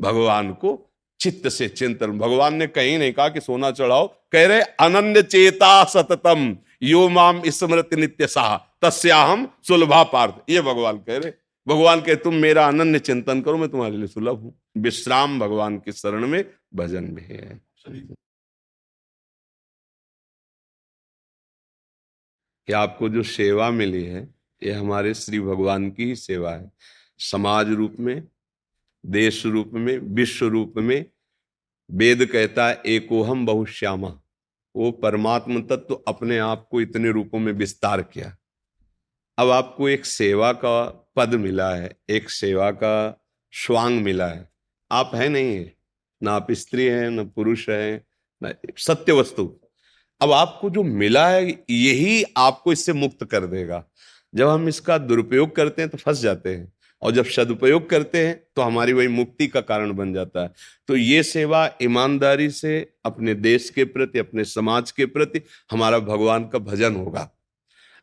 भगवान 0.00 0.52
को 0.52 0.92
चित्त 1.20 1.48
से 1.48 1.68
चिंतन। 1.68 2.18
भगवान 2.18 2.54
ने 2.54 2.66
कहीं 2.66 2.98
नहीं 2.98 3.12
कहा 3.12 3.28
कि 3.28 3.40
सोना 3.40 3.70
चढ़ाओ। 3.70 4.06
कह 4.32 4.46
रहे, 4.46 4.60
अनन्य 4.60 5.22
चेता 5.22 5.84
सततम, 5.84 6.58
यो 6.82 7.08
माम 7.08 7.42
स्मृति 7.46 7.96
नित्य 7.96 8.26
साह, 8.26 8.58
तस्याहम 8.58 9.48
सुलभा 9.68 10.02
पार्थ। 10.02 10.34
ये 10.50 10.60
भगवान 10.60 10.98
कह 10.98 11.16
रहे। 11.16 11.32
भगवान 11.68 12.00
कहे, 12.00 12.16
तुम 12.16 12.34
मेरा 12.34 12.68
अनन्य 12.68 12.98
चिंतन 12.98 13.42
करो, 13.42 13.58
मैं 13.58 13.68
तुम्हारे 13.68 13.96
लिए 13.96 14.06
सुलभ 14.06 14.36
हूँ। 14.36 14.62
विश्राम 14.78 15.40
भगवान 15.40 15.78
के 15.78 15.92
शरण 15.92 16.26
में 16.26 16.54
भजन 16.74 17.04
में 17.04 17.22
है। 17.22 17.60
कि 22.66 22.72
आपको 22.72 23.08
जो 23.08 23.22
सेवा 23.22 23.70
मिली 23.70 24.04
है, 24.04 24.34
ये 24.62 24.72
हमारे 24.72 25.14
श्री 25.14 25.40
भगवान 25.40 25.90
की 25.90 26.04
ही 26.04 26.16
सेवा 26.16 26.52
है। 26.52 26.72
समाज 27.18 27.68
रूप 27.68 27.96
में, 28.00 28.28
देश 29.06 29.46
रूप 29.46 29.70
में, 29.74 29.98
विश्व 29.98 30.46
रूप 30.46 30.74
में 30.76 31.04
वेद 31.90 32.26
कहता 32.26 32.68
है, 32.68 32.82
एकोहम 32.86 33.46
बहुश्यामा। 33.46 34.20
वो 34.76 34.90
परमात्म 34.90 35.62
तत्व 35.62 35.76
तो 35.76 35.94
अपने 35.94 36.38
आप 36.38 36.68
को 36.70 36.80
इतने 36.80 37.10
रूपों 37.10 37.38
में 37.38 37.52
विस्तार 37.52 38.02
किया। 38.02 38.36
अब 39.38 39.50
आपको 39.50 39.88
एक 39.88 40.06
सेवा 40.06 40.52
का 40.52 40.84
पद 41.16 41.34
मिला 41.34 41.74
है, 41.74 41.96
एक 42.10 42.30
सेवा 42.30 42.70
का 42.70 43.24
स्वांग 43.52 44.00
मिला 44.02 44.26
है। 44.26 44.50
आप 44.90 45.10
है 45.14 45.28
नहीं 45.28 45.56
है, 45.56 45.74
ना 46.22 46.32
आप 46.32 46.52
स्त्री 46.52 46.84
हैं, 46.84 47.10
ना 47.10 47.24
पुरुष 47.24 47.68
है, 47.68 48.06
ना 48.42 48.52
सत्य 48.78 49.12
वस्तु। 49.12 49.60
अब 50.20 50.32
आपको 50.32 50.70
जो 50.70 50.82
मिला 50.82 51.28
है, 51.28 51.64
यही 51.70 52.24
आपको 52.36 52.72
इससे 52.72 52.92
मुक्त 52.92 53.24
कर 53.24 53.46
देगा। 53.46 53.84
जब 54.34 54.48
हम 54.48 54.68
इसका 54.68 54.98
दुरुपयोग 54.98 55.56
करते 55.56 55.82
हैं 55.82 55.90
तो 55.90 55.98
फंस 55.98 56.20
जाते 56.20 56.54
हैं। 56.54 56.72
और 57.06 57.12
जब 57.12 57.24
सदुपयोग 57.24 57.88
करते 57.90 58.18
हैं 58.18 58.34
तो 58.56 58.62
हमारी 58.62 58.92
वही 58.92 59.08
मुक्ति 59.08 59.46
का 59.46 59.60
कारण 59.60 59.92
बन 59.92 60.12
जाता 60.12 60.42
है। 60.42 60.50
तो 60.88 60.96
ये 60.96 61.22
सेवा 61.22 61.68
ईमानदारी 61.82 62.48
से, 62.50 62.90
अपने 63.04 63.34
देश 63.34 63.68
के 63.70 63.84
प्रति, 63.84 64.18
अपने 64.18 64.44
समाज 64.44 64.90
के 64.90 65.06
प्रति, 65.06 65.40
हमारा 65.70 65.98
भगवान 66.00 66.48
का 66.48 66.58
भजन 66.60 66.94
होगा। 66.94 67.30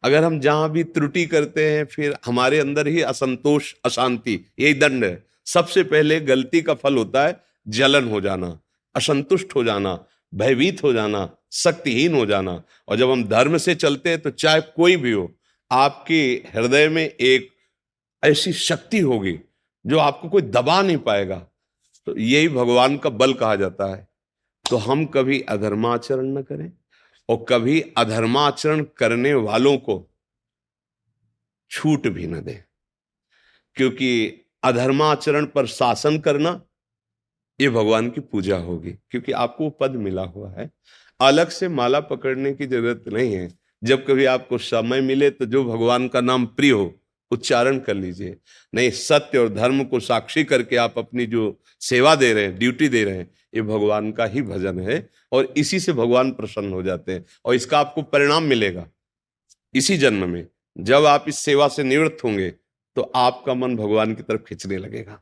अगर 0.04 0.24
हम 0.24 0.40
जहाँ 0.40 0.72
भी 0.72 0.84
त्रुटि 0.86 1.26
करते 1.26 1.70
हैं, 1.70 1.86
फिर 1.86 2.16
हमारे 2.26 2.60
अंदर 2.60 2.88
ही 2.88 3.02
असंतोष, 3.02 3.74
अशांति, 3.86 4.40
यही 4.60 4.74
दंड 4.74 5.04
है। 5.04 5.24
सबसे 5.46 5.84
पहले 5.84 6.20
गलती 6.22 6.62
का 6.62 6.74
फल 6.74 6.98
होता 6.98 7.26
है 7.28 7.40
जलन 7.68 8.08
हो 8.08 8.22
जाना, 8.22 8.60
असंतुष्ट 8.96 9.56
हो 9.56 9.64
जाना, 9.64 10.00
भयभीत 10.34 10.84
हो 10.84 10.94
जाना, 10.94 11.30
शक्तिहीन 11.52 12.14
हो 12.14 12.26
जाना। 12.26 12.62
और 12.88 12.98
जब 12.98 13.12
हम 13.12 13.24
धर्म 13.24 13.58
से 13.58 13.76
चलते 13.76 14.10
हैं 14.10 14.20
तो 14.20 14.30
चाहे 14.30 14.62
कोई 14.76 14.96
भी 14.98 15.12
हो, 15.12 15.32
आपके 15.72 16.22
हृदय 16.56 16.88
में 16.90 17.04
एक 17.04 17.50
ऐसी 18.24 18.54
शक्ति 18.54 19.00
होगी 19.00 19.40
जो 19.86 19.98
आपको 20.00 20.30
कोई 20.30 20.42
दबा 20.42 20.82
नहीं 20.82 20.98
पाएगा। 20.98 21.38
तो 22.08 22.18
यही 22.18 22.50
भगवान 22.50 22.98
का 22.98 23.10
बल 23.10 23.34
कहा 23.34 23.56
जाता 23.56 23.86
है। 23.96 24.08
तो 24.70 24.78
हम 24.78 25.06
कभी 25.06 25.40
अधर्माचरण 25.42 26.26
न 26.28 26.42
करें 26.42 26.72
और 27.30 27.46
कभी 27.50 27.82
अधर्माचरण 27.98 28.84
करने 28.98 29.34
वालों 29.34 29.78
को 29.78 29.96
छूट 31.72 32.08
भी 32.08 32.28
न 32.28 32.42
दें। 32.42 32.64
क्योंकि 33.76 34.42
अधर्माचरण 34.64 35.46
पर 35.46 35.66
शासन 35.66 36.20
करना 36.20 36.62
ये 37.60 37.70
भगवान 37.70 38.10
की 38.10 38.22
पूजा 38.22 38.58
होगी, 38.58 38.92
क्योंकि 38.92 39.32
आपको 39.32 39.70
पद 39.70 39.92
मिला 39.92 40.24
हुआ 40.24 40.52
है। 40.52 40.70
अलग 41.20 41.50
से 41.50 41.68
माला 41.68 42.00
पकड़ने 42.00 42.54
की 42.54 42.68
ज़रूरत 42.68 43.04
नहीं 43.08 43.34
है। 43.34 43.52
जब 43.84 44.06
कभी 44.06 44.26
आपको 44.26 44.58
समय 44.58 45.02
मिले 45.02 45.30
तो 45.30 45.46
जो 45.46 45.64
भगवान 45.66 46.08
का 46.08 46.22
नाम 46.22 46.46
प्रिय 46.46 46.72
हो 46.72 46.94
उच्चारण 47.34 47.80
कर 47.80 47.96
लीजिए। 47.96 48.36
नहीं, 48.74 48.90
सत्य 48.92 49.38
और 49.38 49.50
धर्म 49.50 49.84
को 49.84 50.00
साक्षी 50.00 50.44
करके 50.44 50.76
आप 50.78 50.98
अपनी 50.98 51.26
जो 51.26 51.60
सेवा 51.82 52.16
दे 52.16 52.34
रहे 52.34 52.44
हैं, 52.44 52.58
ड्यूटी 52.58 52.88
दे 52.90 53.04
रहे 53.04 53.18
हैं, 53.18 53.30
ये 53.56 53.62
भगवान 53.62 54.12
का 54.12 54.26
ही 54.26 54.42
भजन 54.42 54.80
है 54.80 55.10
और 55.32 55.54
इसी 55.58 55.80
से 55.80 55.94
भगवान 55.94 56.32
प्रसन्न 56.32 56.74
हो 56.74 56.84
जाते 56.84 57.14
हैं 57.14 57.26
और 57.46 57.56
इसका 57.56 57.80
आपको 57.80 58.02
परिणाम 58.04 58.44
मिलेगा। 58.44 58.88
इसी 59.74 59.98
जन्म 59.98 60.30
में 60.30 60.46
जब 60.78 61.06
आप 61.06 61.26
इस 61.28 61.40
सेवा 61.40 61.68
से 61.68 61.84
निवृत्त 61.84 62.24
होंगे 62.24 62.50
तो 62.98 63.02
आपका 63.16 63.54
मन 63.54 63.76
भगवान 63.76 64.14
की 64.16 64.24
तरफ़ 64.24 64.42
खींचने 64.42 64.78
लगेगा। 64.78 65.22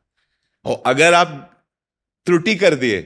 और 0.64 0.82
अगर 0.86 1.14
आप 1.14 1.64
त्रुटि 2.26 2.54
कर 2.54 2.74
दिए 2.74 3.00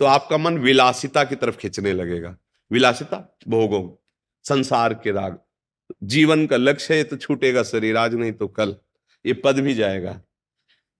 तो 0.00 0.04
आपका 0.04 0.38
मन 0.38 0.58
विलासिता 0.58 1.24
की 1.24 1.36
तरफ़ 1.36 1.56
खींचने 1.56 1.92
लगेगा। 1.92 2.36
विलासिता, 2.70 3.16
भोगों, 3.48 3.88
संसार 4.44 4.94
के 4.94 5.12
राग। 5.12 5.38
जीवन 6.02 6.46
का 6.46 6.56
लक्ष्य 6.56 6.96
है 6.96 7.04
तो 7.04 7.16
छूटेगा 7.16 7.62
शरीर, 7.62 7.96
आज 7.96 8.14
नहीं 8.14 8.32
तो 8.32 8.48
कल। 8.48 8.76
ये 9.24 9.32
पद 9.34 9.58
भी 9.58 9.74
जाएगा। 9.74 10.20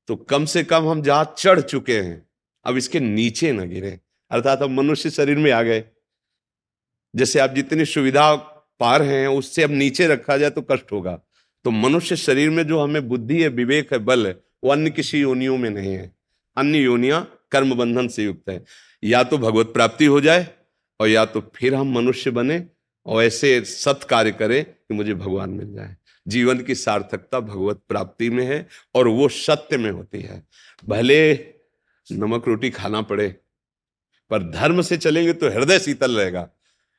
तो 0.09 0.16
कम 0.16 0.44
से 0.44 0.64
कम 0.64 0.88
हम 0.88 1.03
जहाँ 1.03 1.35
चढ़ 1.38 1.61
चुके 1.61 1.98
हैं, 2.01 2.27
अब 2.64 2.77
इसके 2.77 3.01
नीचे 3.01 3.53
न 3.53 3.68
गिरे। 3.70 4.01
अर्थात 4.31 4.62
हम 4.62 4.74
मनुष्य 4.74 5.11
शरीर 5.11 5.37
में 5.37 5.51
आ 5.53 5.62
गए। 5.62 5.85
जैसे 7.14 7.38
आप 7.38 7.55
जितनी 7.55 7.85
सुविधा 7.85 8.35
पा 8.81 8.96
रहे 8.96 9.20
हैं, 9.20 9.29
उससे 9.29 9.62
अब 9.62 9.70
नीचे 9.70 10.07
रखा 10.07 10.37
जाए 10.37 10.51
तो 10.51 10.62
कष्ट 10.62 10.92
होगा। 10.92 11.20
तो 11.64 11.70
मनुष्य 11.70 12.16
शरीर 12.16 12.51
में 12.51 12.66
जो 12.66 12.81
हमें 12.81 13.09
बुद्धि 13.09 13.42
है, 13.42 13.48
विवेक 13.48 13.92
है, 13.92 13.98
बल 13.98 14.27
है 14.27 14.33
वो 14.64 14.70
अन्य 14.70 14.90
किसी 14.90 15.20
योनियों 15.20 15.57
में 15.59 15.70
नहीं 15.70 15.94
है। 15.94 16.12
अन्य 16.57 16.79
योनिया 16.79 17.27
कर्म 17.53 17.74
बंधन 17.74 18.09
से 18.09 18.24
युक्त 18.24 18.48
है। 18.48 18.64
या 19.05 19.22
तो 19.24 19.38
भगवत 19.38 19.66
प्राप्ति 19.66 20.05
हो 20.05 20.20
जाए, 20.20 20.46
और 21.01 21.09
या 21.09 21.24
तो 21.24 21.40
फिर 21.55 21.74
हम 21.74 21.92
मनुष्य 21.92 22.31
बने 22.31 22.59
और 23.06 23.22
ऐसे 23.24 23.61
सत 23.64 24.06
कार्य 24.11 24.32
करें 24.32 24.64
कि 24.64 24.94
मुझे 24.94 25.14
भगवान 25.14 25.50
मिल 25.50 25.74
जाए। 25.74 25.96
जीवन 26.26 26.62
की 26.62 26.74
सार्थकता 26.74 27.40
भगवत 27.40 27.80
प्राप्ति 27.88 28.30
में 28.30 28.44
है 28.46 28.66
और 28.94 29.08
वो 29.08 29.28
सत्य 29.28 29.76
में 29.76 29.90
होती 29.90 30.20
है। 30.20 30.42
भले 30.84 31.34
नमक 32.08 32.48
रोटी 32.48 32.70
खाना 32.70 33.02
पड़े, 33.02 33.28
पर 34.30 34.42
धर्म 34.50 34.82
से 34.82 34.96
चलेंगे 34.96 35.32
तो 35.32 35.50
हृदय 35.50 35.78
शीतल 35.78 36.16
रहेगा 36.16 36.48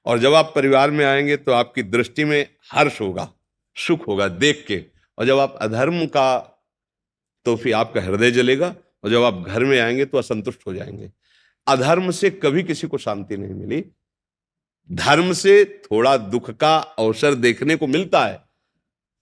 और 0.06 0.20
जब 0.20 0.34
आप 0.34 0.52
परिवार 0.56 0.92
में 0.92 1.04
आएँगे 1.06 1.38
तो 1.38 1.52
आपकी 1.52 1.84
दृष्टि 1.84 2.24
में 2.24 2.46
हर्ष 2.72 3.00
होगा, 3.02 3.30
सुख 3.76 4.08
होगा 4.08 4.28
देख 4.28 4.64
के। 4.68 4.84
और 5.18 5.26
जब 5.26 5.40
आप 5.40 5.58
अधर्म 5.62 6.06
का 6.08 6.38
तो 7.46 7.56
फिर 7.56 7.74
आपका 7.74 8.02
हृदय 8.02 8.32
जलेगा 8.32 8.76
और 9.04 9.10
जब 9.10 9.24
आप 9.24 9.44
घर 9.48 9.64
में 9.66 9.80
आएँगे 9.80 10.06
तो 10.06 10.18
असंतुष्ट 10.18 10.68
हो 10.68 10.74
जाएँगे। 10.74 11.12
अधर्म 11.68 12.12
से 12.12 12.30
कभी 12.30 12.64
किसी 12.64 12.88
को 12.88 12.98
शांति 12.98 13.38
नहीं 13.38 13.54
मिली। 13.54 13.84
धर्म 14.90 15.32
से 15.34 15.64
थोड़ा 15.84 16.16
दुख 16.18 16.50
का 16.52 16.78
अवसर 16.78 17.36
देखने 17.36 17.76
को 17.76 17.88
मिलता 17.88 18.26
है 18.26 18.38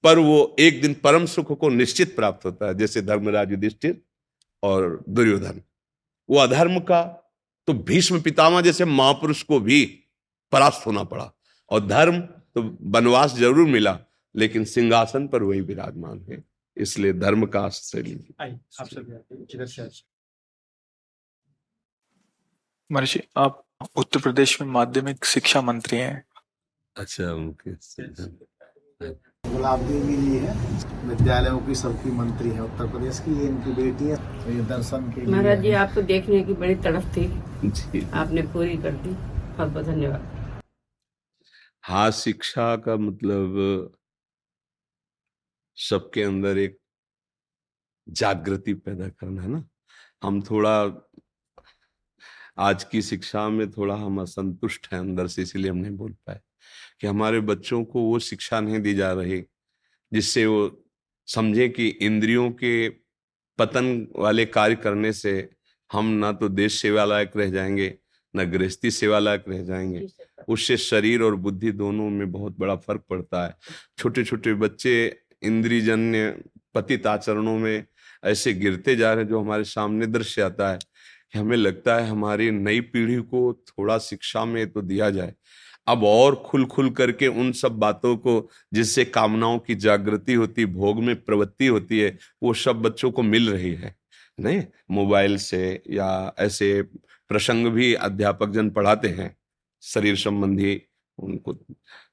पर 0.03 0.19
वो 0.19 0.55
एक 0.59 0.81
दिन 0.81 0.93
परम 1.03 1.25
सुख 1.25 1.51
को 1.59 1.69
निश्चित 1.69 2.15
प्राप्त 2.15 2.45
होता 2.45 2.67
है 2.67 2.73
जैसे 2.77 3.01
धर्मराज 3.01 3.51
युधिष्ठिर 3.51 4.01
और 4.63 5.03
दुर्योधन। 5.09 5.61
वो 6.29 6.37
अधर्म 6.39 6.79
का 6.81 7.03
तो 7.67 7.73
भीष्म 7.73 8.21
पितामह 8.21 8.61
जैसे 8.61 8.85
महापुरुष 8.85 9.41
को 9.43 9.59
भी 9.59 9.83
परास्त 10.53 10.85
होना 10.85 11.03
पड़ा। 11.03 11.31
और 11.71 11.85
धर्म 11.87 12.19
तो 12.19 12.61
वनवास 12.91 13.33
ज़रूर 13.35 13.67
मिला 13.67 13.97
लेकिन 14.35 14.65
सिंहासन 14.65 15.27
पर 15.27 15.43
वही 15.43 15.61
विराजमान 15.61 16.25
है 16.29 16.43
इसलिए 16.77 17.13
धर्म 17.13 17.45
का 17.45 17.61
आश्रय 17.61 18.01
लीजिए 18.01 18.59
महर्षि 22.89 23.21
आप 23.37 23.66
उत्तर 23.81 24.21
प्रदेश 24.21 24.61
में 24.61 24.67
माध्यमिक 24.67 25.25
शिक्षा 25.25 25.61
मंत्री 25.61 25.97
हैं। 25.97 26.23
अच्छा 26.95 27.31
उनके 27.33 27.71
गुलाब 29.49 29.81
देवी 29.87 30.15
जी 30.17 30.37
है 30.37 30.53
विद्यालयों 31.07 31.59
की 31.67 31.75
सबकी 31.75 32.11
मंत्री 32.11 32.49
है 32.49 32.63
उत्तर 32.63 32.89
प्रदेश 32.91 33.19
की 33.19 33.39
ये 33.39 33.47
इनकी 33.47 33.73
बेटी 33.73 34.05
है 34.05 34.15
तो 34.43 34.51
ये 34.51 34.61
दर्शन 34.65 35.11
के 35.11 35.25
महाराज 35.25 35.61
जी 35.61 35.71
आपको 35.83 36.01
देखने 36.11 36.41
की 36.43 36.53
बड़ी 36.53 36.75
तड़फ 36.85 37.05
थी। 37.17 37.25
आपने 38.13 38.41
पूरी 38.53 38.77
कर 38.77 38.91
दी। 38.93 39.09
बहुत 39.09 39.69
बहुत 39.69 39.85
धन्यवाद। 39.85 40.61
हाँ 41.83 42.09
शिक्षा 42.11 42.75
का 42.85 42.95
मतलब 42.97 43.55
सबके 45.77 46.23
अंदर 46.23 46.57
एक 46.57 46.77
जागृति 48.07 48.73
पैदा 48.73 49.07
करना 49.09 49.41
है 49.41 49.47
ना? 49.47 49.63
हम 50.23 50.41
थोड़ा 50.41 50.75
आज 52.59 52.83
की 52.83 53.01
शिक्षा 53.01 53.49
में 53.49 53.71
थोड़ा 53.71 53.95
हम 53.95 54.21
असंतुष्ट 54.21 54.87
हैं 54.93 54.99
अंदर 54.99 55.27
से 55.27 55.41
इसीलिए 55.41 55.71
हम 55.71 55.77
नहीं 55.77 55.91
बोल 55.91 56.11
पाए 56.11 56.39
कि 57.01 57.07
हमारे 57.07 57.39
बच्चों 57.39 57.83
को 57.83 58.01
वो 58.01 58.19
शिक्षा 58.19 58.59
नहीं 58.59 58.79
दी 58.79 58.93
जा 58.93 59.11
रही 59.13 59.43
जिससे 60.13 60.45
वो 60.45 60.85
समझे 61.27 61.69
कि 61.69 61.87
इंद्रियों 61.87 62.49
के 62.51 62.89
पतन 63.59 64.07
वाले 64.15 64.45
कार्य 64.45 64.75
करने 64.75 65.13
से 65.13 65.49
हम 65.93 66.05
ना 66.05 66.31
तो 66.31 66.49
देश 66.49 66.81
सेवा 66.81 67.05
लायक 67.05 67.31
रह 67.37 67.49
जाएँगे 67.49 67.93
न 68.35 68.43
गृहस्थी 68.45 68.91
सेवा 68.91 69.19
लायक 69.19 69.43
रह 69.49 69.63
जाएँगे। 69.63 70.07
उससे 70.47 70.77
शरीर 70.77 71.21
और 71.21 71.35
बुद्धि 71.35 71.71
दोनों 71.71 72.09
में 72.09 72.31
बहुत 72.31 72.59
बड़ा 72.59 72.75
फ़र्क 72.75 73.03
पड़ता 73.09 73.45
है। 73.45 73.55
छोटे 73.97 74.23
छोटे 74.23 74.53
बच्चे 74.53 75.19
इंद्रिजन्य 75.43 76.43
पतित 76.75 77.07
आचरणों 77.07 77.57
में 77.59 77.85
ऐसे 78.25 78.53
गिरते 78.53 78.95
जा 78.95 79.13
रहे 79.13 79.23
हैं 79.23 79.29
जो 79.29 79.39
हमारे 79.39 79.63
सामने 79.63 80.07
दृश्य 80.07 80.41
आता 80.41 80.71
है। 80.71 80.79
कि 81.33 81.39
हमें 81.39 81.57
लगता 81.57 81.95
है 81.95 82.07
हमारी 82.09 82.51
नई 82.51 82.81
पीढ़ी 82.81 83.17
को 83.17 83.53
थोड़ा 83.53 83.97
शिक्षा 83.97 84.45
में 84.45 84.71
तो 84.71 84.81
दिया 84.81 85.09
जाए। 85.09 85.33
अब 85.87 86.03
और 86.03 86.35
खुल 86.35 86.65
खुल 86.65 86.89
करके 86.89 87.27
उन 87.27 87.51
सब 87.51 87.71
बातों 87.71 88.17
को 88.17 88.49
जिससे 88.73 89.05
कामनाओं 89.05 89.59
की 89.59 89.75
जागृति 89.75 90.33
होती, 90.33 90.65
भोग 90.65 91.03
में 91.03 91.15
प्रवृत्ति 91.15 91.67
होती 91.67 91.99
है, 91.99 92.17
वो 92.43 92.53
सब 92.53 92.81
बच्चों 92.81 93.11
को 93.11 93.23
मिल 93.23 93.49
रही 93.49 93.73
है, 93.73 93.95
नहीं? 94.39 94.63
मोबाइल 94.91 95.37
से 95.37 95.83
या 95.89 96.33
ऐसे 96.39 96.81
प्रसंग 97.29 97.67
भी 97.67 97.93
अध्यापक 97.93 98.49
जन 98.49 98.69
पढ़ाते 98.69 99.07
हैं, 99.07 99.35
शरीर 99.81 100.15
संबंधी 100.15 100.81
उनको। 101.19 101.53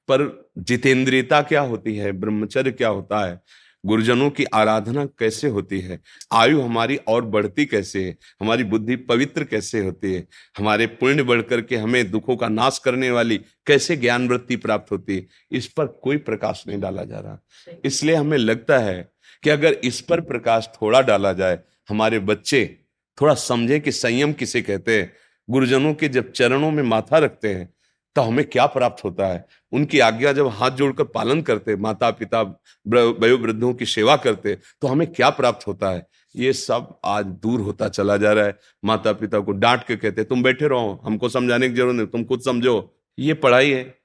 पर 0.09 0.51
जितेंद्रियता 0.57 1.41
क्या 1.41 1.61
होती 1.61 1.95
है, 1.97 2.11
ब्रह्मचर्य 2.11 2.71
क्या 2.71 2.89
होता 2.89 3.25
है? 3.25 3.41
गुरुजनों 3.85 4.29
की 4.29 4.43
आराधना 4.43 5.05
कैसे 5.05 5.47
होती 5.47 5.79
है? 5.79 6.01
आयु 6.33 6.61
हमारी 6.61 6.95
और 6.95 7.25
बढ़ती 7.25 7.65
कैसे 7.65 8.05
है? 8.05 8.17
हमारी 8.41 8.63
बुद्धि 8.63 8.95
पवित्र 8.95 9.43
कैसे 9.43 9.79
होती 9.79 10.13
है? 10.13 10.27
हमारे 10.57 10.87
पुण्य 10.87 11.23
बढ़ 11.23 11.41
करके 11.41 11.75
हमें 11.75 12.11
दुखों 12.11 12.35
का 12.35 12.47
नाश 12.47 12.79
करने 12.79 13.11
वाली 13.11 13.37
कैसे 13.37 13.97
ज्ञान 13.97 14.29
वृत्ति 14.29 14.55
प्राप्त 14.55 14.91
होती 14.91 15.15
है? 15.15 15.27
इस 15.51 15.67
पर 15.67 15.85
कोई 15.85 16.17
प्रकाश 16.17 16.63
नहीं 16.67 16.79
डाला 16.79 17.03
जा 17.03 17.19
रहा। 17.19 17.43
इसलिए 17.85 18.15
हमें 18.15 18.37
लगता 18.37 18.77
है 18.77 19.11
कि 19.43 19.49
अगर 19.49 19.73
इस 19.73 20.01
पर 20.01 20.21
प्रकाश 20.21 20.69
थोड़ा 20.81 21.01
डाला 21.01 21.33
जाए, 21.33 21.59
हमारे 21.89 22.19
बच्चे 22.19 22.79
थोड़ा 23.21 23.33
समझे 23.33 23.79
कि 23.79 23.91
संयम 23.91 24.33
किसे 24.33 24.61
कहते 24.61 25.01
हैं? 25.01 25.13
गुरुजनों 25.49 25.93
के 25.93 26.07
जब 26.07 26.31
चरणों 26.31 26.71
में 26.71 26.83
माथा 26.83 27.17
रखते 27.17 27.53
हैं 27.53 27.74
तो 28.15 28.21
हमें 28.21 28.43
क्या 28.45 28.65
प्राप्त 28.65 29.03
होता 29.03 29.27
है? 29.27 29.45
उनकी 29.71 29.99
आज्ञा 29.99 30.31
जब 30.33 30.47
हाथ 30.47 30.71
जोड़कर 30.71 31.03
पालन 31.05 31.41
करते 31.41 31.75
माता 31.75 32.09
पिता 32.11 32.41
वयोवृद्धों 32.85 33.73
की 33.73 33.85
सेवा 33.85 34.15
करते 34.17 34.57
तो 34.81 34.87
हमें 34.87 35.11
क्या 35.13 35.29
प्राप्त 35.29 35.67
होता 35.67 35.89
है? 35.89 36.05
ये 36.35 36.53
सब 36.53 36.97
आज 37.05 37.25
दूर 37.25 37.61
होता 37.61 37.87
चला 37.89 38.17
जा 38.17 38.31
रहा 38.33 38.45
है। 38.45 38.57
माता 38.85 39.13
पिता 39.13 39.39
को 39.39 39.51
डांट 39.51 39.83
के 39.83 39.95
कहते, 39.95 40.23
तुम 40.23 40.43
बैठे 40.43 40.67
रहो, 40.67 41.01
हमको 41.05 41.29
समझाने 41.29 41.69
की 41.69 41.75
ज़रूरत 41.75 41.95
नहीं, 41.95 42.07
तुम 42.07 42.23
खुद 42.23 42.41
समझो। 42.41 42.95
ये 43.19 43.33
पढ़ाई 43.33 43.71
है। 43.71 43.97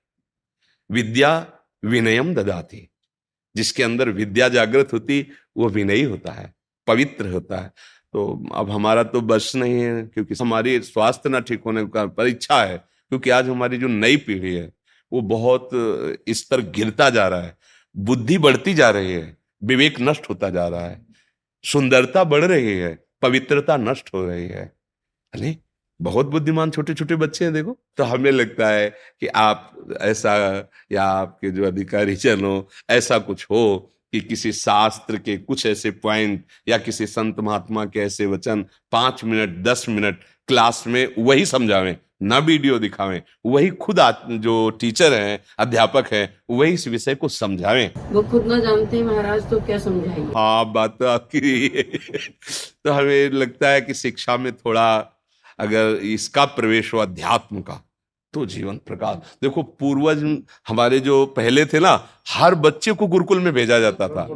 विद्या 0.91 1.47
विनयम 1.85 2.35
ददाती। 2.35 2.87
जिसके 3.57 3.83
अंदर 3.83 4.09
विद्या 4.09 4.49
जागृत 4.49 4.93
होती, 4.93 5.27
वो 5.57 5.69
विनयी 5.69 6.03
होता 6.03 6.33
है, 6.33 6.53
पवित्र 6.87 7.29
होता 7.29 7.57
है। 7.57 7.73
तो 8.13 8.47
अब 8.55 8.71
हमारा 8.71 9.03
तो 9.03 9.21
बस 9.21 9.53
नहीं 9.57 9.81
है, 9.81 10.03
क्योंकि 10.03 10.35
हमारी 10.41 10.81
स्वास्थ्य 10.81 11.29
ना 11.29 11.41
ठीक 11.41 11.63
होने 11.67 11.85
का 11.87 12.07
परीक्षा 12.07 12.63
है। 12.65 12.90
क्योंकि 13.11 13.31
आज 13.31 13.49
हमारी 13.49 13.79
जो 13.79 13.89
नई 13.89 14.17
पीढ़ी 14.17 14.55
है, 14.55 14.71
वो 15.13 15.21
बहुत, 15.21 15.71
इस 16.29 16.43
पर 16.43 16.61
गिरता 16.71 17.11
जा 17.11 17.29
रहा 17.29 17.43
है, 17.43 17.57
बुद्धि 17.97 18.39
बढ़ती 18.39 18.75
जा 18.75 18.91
रही 18.91 19.13
है, 19.13 19.37
विवेक 19.65 20.01
नष्ट 20.01 20.29
होता 20.31 20.51
जा 20.51 20.69
रहा 20.69 20.87
है, 20.87 21.01
सुंदरता 21.65 22.25
बढ़ 22.25 22.45
रही 22.45 22.77
है, 22.79 22.99
पवित्रता 23.23 23.77
नष्ट 23.77 24.11
हो 24.15 24.25
रही 24.27 24.49
है। 24.49 24.65
अरे, 25.35 25.57
बहुत 26.01 26.27
बुद्धिमान 26.27 26.71
छोटे 26.71 26.95
छोटे 26.95 27.17
बच्चे 27.17 27.45
हैं, 27.45 27.55
देखो। 27.55 27.79
तो 27.97 28.05
हमें 28.05 28.31
लगता 28.31 28.69
है 28.69 28.89
कि 29.21 29.27
आप 29.27 29.89
ऐसा, 30.01 30.71
या 30.93 31.05
आपके 31.05 31.51
जो 31.51 31.65
अधिकारी 31.65 32.15
जन 32.17 32.45
हो 32.45 32.69
ऐसा 32.91 33.19
कुछ 33.19 33.45
हो 33.51 33.91
कि 34.13 34.21
किसी 34.21 34.53
शास्त्र 34.53 35.17
के 35.17 35.37
कुछ 35.37 35.67
ऐसे 35.67 35.91
पॉइंट, 35.91 36.45
या 36.69 36.79
किसी 36.79 37.07
संत 37.07 37.41
महात्मा 37.41 37.85
के 37.85 38.01
ऐसे 38.01 38.27
वचन 38.27 38.65
पाँच 38.93 39.25
मिनट, 39.25 39.59
दस 39.59 39.87
मिनट, 39.89 40.21
क्लास 40.49 40.85
में 40.87 41.07
वही 41.19 41.47
समझावें। 41.47 41.97
ना 42.21 42.39
वीडियो 42.39 42.79
दिखावें 42.79 43.21
वही 43.47 43.69
खुद 43.77 44.01
जो 44.41 44.69
टीचर 44.71 45.13
हैं 45.13 45.39
अध्यापक 45.59 46.13
हैं 46.13 46.29
वही 46.51 46.73
इस 46.73 46.87
विषय 46.89 47.15
को 47.15 47.29
समझावें। 47.29 47.91
वो 48.13 48.23
खुद 48.23 48.47
ना 48.47 48.59
जानते 48.59 48.97
हैं 48.97 49.05
महाराज 49.05 49.49
तो 49.51 49.61
क्या 49.61 49.79
समझाएँगे? 49.79 50.33
हाँ 50.33 50.73
बात 50.73 50.97
तो 50.99 51.07
आपकी 51.07 51.69
तो 52.85 52.93
हमें 52.93 53.31
लगता 53.31 53.69
है 53.69 53.81
कि 53.81 53.95
शिक्षा 53.95 54.37
में 54.37 54.53
थोड़ा 54.53 54.97
अगर 55.59 55.97
इसका 56.05 56.45
प्रवेश 56.45 56.93
हो 56.95 56.99
अध्यात्म 56.99 57.61
का 57.61 57.81
तो 58.35 58.45
जीवन 58.47 58.77
प्रकाश। 58.87 59.17
देखो 59.43 59.63
पूर्वज 59.63 60.23
हमारे 60.69 61.01
जो 61.01 61.25
पहले 61.27 61.65
थे 61.67 61.79
ना 61.81 61.93
हर 62.29 62.55
बच्चे 62.57 62.93
को 62.93 63.07
गुरुकुल 63.07 63.39
में 63.39 63.53
भेजा 63.53 63.79
जाता 63.79 64.09
था। 64.09 64.29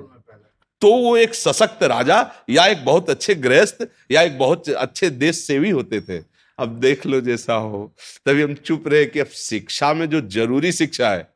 तो 0.83 0.91
वो 0.95 1.17
एक 1.17 1.35
सशक्त 1.35 1.83
राजा 1.83 2.19
या 2.51 2.67
एक 2.67 2.85
बहुत 2.85 3.11
अच्छे 3.11 3.35
गृहस्थ 3.35 3.87
या 4.11 4.23
एक 4.23 4.39
बहुत 4.39 4.69
अच्छे 4.69 5.11
देश 5.11 5.39
सेवी 5.39 5.71
होते 5.71 6.01
थे। 6.01 6.19
अब 6.59 6.79
देख 6.81 7.07
लो 7.07 7.21
जैसा 7.21 7.55
हो। 7.55 7.95
तभी 8.27 8.43
हम 8.43 8.55
चुप 8.55 8.89
रहे 8.89 9.05
कि 9.07 9.21
अब 9.21 9.27
शिक्षा 9.27 9.93
में 9.95 10.09
जो 10.11 10.21
ज़रूरी 10.29 10.73
शिक्षा 10.73 11.11
है 11.11 11.29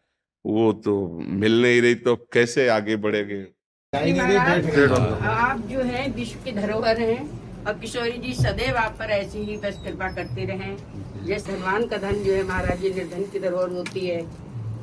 वो 0.44 0.72
तो 0.84 0.94
मिल 1.20 1.60
नहीं 1.62 1.80
रही 1.82 1.94
तो 1.94 2.14
कैसे 2.32 2.68
आगे 2.68 2.96
बढ़ेंगे? 2.96 3.40
आप 3.92 5.60
जो 5.70 5.80
है 5.80 6.06
विश्व 6.10 6.38
की 6.44 6.52
धरोहर 6.52 7.00
हैं 7.00 7.64
और 7.66 7.78
किशोरी 7.78 8.18
जी 8.18 8.32
सदैव 8.34 8.76
आप 8.76 8.96
पर 8.98 9.10
ऐसी 9.10 9.38
ही 9.38 9.56
बस 9.56 9.80
कृपा 9.84 10.10
करते 10.14 10.44
रहे। 10.44 10.74
जैसे 11.26 11.52
धनवान 11.52 11.86
का 11.86 11.96
धन 11.96 12.22
जो 12.24 12.32
है 12.32 12.42
महाराज 12.42 12.80
जी 12.80 12.90
निर्धन 12.94 13.22
की 13.32 13.40
धरोहर 13.40 13.70
होती 13.70 14.06
है 14.06 14.20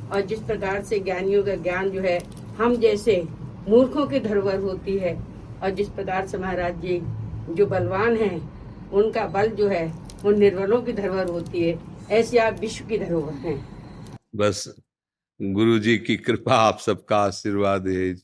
और 0.10 0.22
जिस 0.22 0.40
प्रकार 0.44 0.84
से 0.84 1.00
ज्ञानियों 1.00 1.44
का 1.44 1.56
ज्ञान 1.64 1.90
जो 1.90 2.02
है 2.02 2.20
हम 2.58 2.76
जैसे 2.78 3.22
मूर्खों 3.70 4.06
की 4.08 4.20
धरोहर 4.20 4.60
होती 4.62 4.98
है 4.98 5.16
और 5.64 5.70
जिस 5.70 5.90
प्रकार 5.90 6.28
से 6.28 6.38
महाराज 6.38 6.82
जी 6.82 7.00
जो 7.56 7.66
बलवान 7.66 8.18
हैं 8.18 8.38
उनका 8.92 9.26
बल 9.28 9.48
जो 9.52 9.68
है 9.68 9.86
वो 10.22 10.32
निर्बलों 10.32 10.82
की 10.82 10.94
धरोहर 10.94 11.30
होती 11.30 11.70
है। 11.70 11.80
ऐसे 12.10 12.38
आप 12.38 12.60
विश्व 12.60 12.86
की 12.86 12.98
धरोहर 12.98 13.34
हैं। 13.34 13.76
बस 14.36 14.76
गुरु 15.42 15.80
जी 15.80 15.98
की 15.98 16.18
कृपा 16.18 16.56
आप 16.56 16.80
सबका 16.80 17.18
आशीर्वाद 17.18 17.88
है 17.88 18.16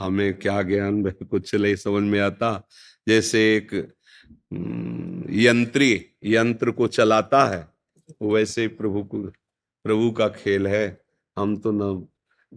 हमें 0.00 0.38
क्या 0.38 0.62
ज्ञान 0.62 1.10
कुछ 1.10 1.54
नहीं 1.54 1.76
समझ 1.76 2.02
में 2.02 2.20
आता। 2.20 2.68
जैसे 3.08 3.56
एक 3.56 3.94
हम्म, 4.52 5.24
यंत्री 5.30 6.06
यंत्र 6.24 6.70
को 6.70 6.86
चलाता 6.86 7.44
है 7.44 7.68
वैसे 8.22 8.68
प्रभु 8.68 9.04
को 9.04 9.18
प्रभु 9.84 10.10
का 10.10 10.28
खेल 10.28 10.66
है। 10.66 11.00
हम 11.38 11.56
तो 11.56 11.70
न 11.72 12.06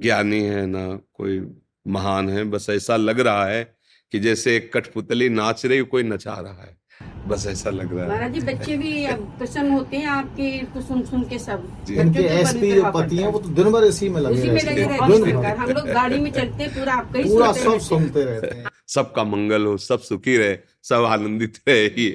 ज्ञानी 0.02 0.42
है 0.42 0.66
न 0.66 1.00
कोई 1.14 1.52
महान 1.88 2.30
है। 2.30 2.44
बस 2.44 2.68
ऐसा 2.70 2.96
लग 2.96 3.20
रहा 3.20 3.46
है 3.46 3.76
कि 4.12 4.20
जैसे 4.20 4.58
एक 4.58 4.74
कठपुतली 4.74 5.30
नाच 5.30 5.66
रही 5.66 5.80
कोई 5.80 6.04
नचा 6.04 6.34
रहा 6.34 6.62
है। 6.62 6.81
बस 7.28 7.46
ऐसा 7.48 7.70
लग 7.70 7.94
रहा 7.94 8.04
है। 8.04 8.10
महाराज 8.10 8.34
जी 8.34 8.40
बच्चे 8.42 8.76
भी 8.78 8.92
प्रसन्न 9.38 9.72
होते 9.72 9.98
हैं 9.98 10.08
आपके 10.08 10.50
को 10.74 10.82
सुन 10.82 11.04
सुन 11.06 11.24
के 11.30 11.40
सब। 11.40 11.68
इनके 11.92 12.24
एसपी 12.40 12.72
जो 12.72 12.92
पति 12.92 13.18
हैं 13.18 13.28
वो 13.28 13.40
तो 13.40 13.50
दिन 13.52 13.72
भर 13.72 13.84
इसी 13.84 14.10
में 14.10 14.22
लगे 14.22 14.42
रहते 14.44 14.82
हैं। 14.82 15.56
हम 15.58 15.72
लोग 15.72 15.88
गाड़ी 15.90 16.20
में 16.20 16.32
चलते 16.32 16.68
पूरा 16.70 16.94
आपका 16.94 17.20
ही 17.20 17.30
पूरा 17.30 17.52
सब 17.54 17.80
सुनते 17.82 18.24
रहते 18.26 18.56
हैं। 18.58 18.70
सबका 18.88 19.24
मंगल 19.24 19.66
हो 19.66 19.78
सब 19.80 20.00
सुखी 20.02 20.38
रहे 20.38 20.58
सब 20.84 21.06
आनंदित 21.06 21.62
रहे 21.68 21.86
ही 21.88 22.10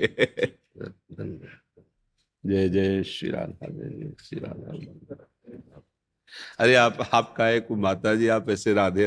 जय 2.45 2.69
जय 2.69 3.03
श्री 3.03 3.31
राधा 3.31 3.69
जय 3.69 4.13
श्री 4.23 4.41
राधा। 4.41 5.27
अरे 6.61 6.75
आप 6.75 6.99
आपका 7.13 7.49
एक 7.51 7.67
माता 7.73 8.15
जी 8.15 8.29
आप 8.29 8.51
ऐसे 8.51 8.73
राधे। 8.75 9.07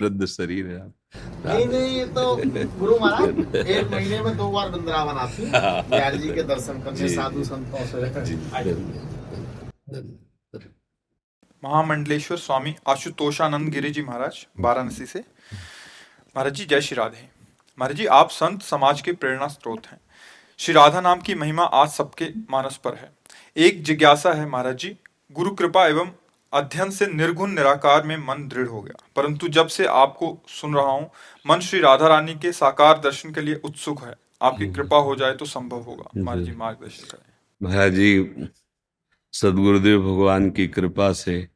वृद्ध 0.00 0.26
शरीर 0.26 0.66
है 0.66 0.82
नहीं 1.46 1.66
नहीं 1.66 1.96
ये 1.96 2.04
तो 2.14 2.22
गुरु 2.78 2.98
महाराज 3.00 3.56
एक 3.56 3.90
महीने 3.90 4.20
में 4.22 4.36
दो 4.36 4.50
बार 4.50 4.70
वृंदावन 4.70 5.18
आती 5.18 6.18
जी 6.18 6.32
के 6.34 6.42
दर्शन 6.44 6.82
करने 6.82 7.08
साधु 7.08 7.44
संतों 7.44 7.84
से। 7.86 7.98
महामंडलेश्वर 11.62 12.38
स्वामी 12.38 12.74
आशुतोषानंद 12.88 13.68
गिरी 13.68 13.90
जी 13.90 14.02
महाराज 14.02 14.46
वाराणसी 14.60 15.06
से। 15.06 15.18
महाराज 15.18 16.54
जी 16.54 16.64
जय 16.64 16.80
श्री 16.80 16.96
राधे। 16.96 17.28
महाराज 17.78 17.96
जी 17.96 18.06
आप 18.16 18.30
संत 18.30 18.62
समाज 18.62 19.00
के 19.00 19.12
प्रेरणा 19.12 19.46
स्रोत 19.48 19.86
हैं। 19.86 20.00
श्री 20.58 20.74
राधा 20.74 21.00
नाम 21.00 21.20
की 21.20 21.34
महिमा 21.34 21.64
आज 21.74 21.88
सबके 21.90 22.28
मानस 22.50 22.76
पर 22.84 22.94
है। 22.94 23.10
एक 23.56 23.82
जिज्ञासा 23.84 24.32
है 24.32 24.46
महाराज 24.48 24.76
जी 24.78 24.96
गुरु 25.30 25.50
कृपा 25.54 25.86
एवं 25.86 26.10
अध्ययन 26.54 26.90
से 26.90 27.06
निर्गुण 27.06 27.50
निराकार 27.50 28.02
में 28.02 28.16
मन 28.16 28.48
दृढ़ 28.48 28.68
हो 28.68 28.82
गया। 28.82 29.08
परंतु 29.16 29.48
जब 29.48 29.66
से 29.66 29.86
आपको 29.86 30.42
सुन 30.48 30.74
रहा 30.74 30.90
हूँ 30.90 31.10
मन 31.46 31.60
श्री 31.60 31.80
राधा 31.80 32.08
रानी 32.08 32.34
के 32.34 32.52
साकार 32.52 32.98
दर्शन 32.98 33.32
के 33.32 33.40
लिए 33.40 33.60
उत्सुक 33.64 34.02
है। 34.02 34.14
आपकी 34.42 34.64
हम्म। 34.64 34.74
कृपा 34.74 34.96
हो 34.96 35.16
जाए 35.16 35.32
तो 35.32 35.44
संभव 35.44 35.80
होगा। 35.80 36.10
महाराज 36.16 36.44
जी 36.44 36.52
मार्गदर्शन 36.52 37.04
करें। 37.04 37.32
महाराज 37.62 37.92
जी 37.92 38.48
सदगुरुदेव 39.32 40.02
भगवान 40.02 40.50
की 40.50 40.66
कृपा 40.68 41.12
से 41.12 41.48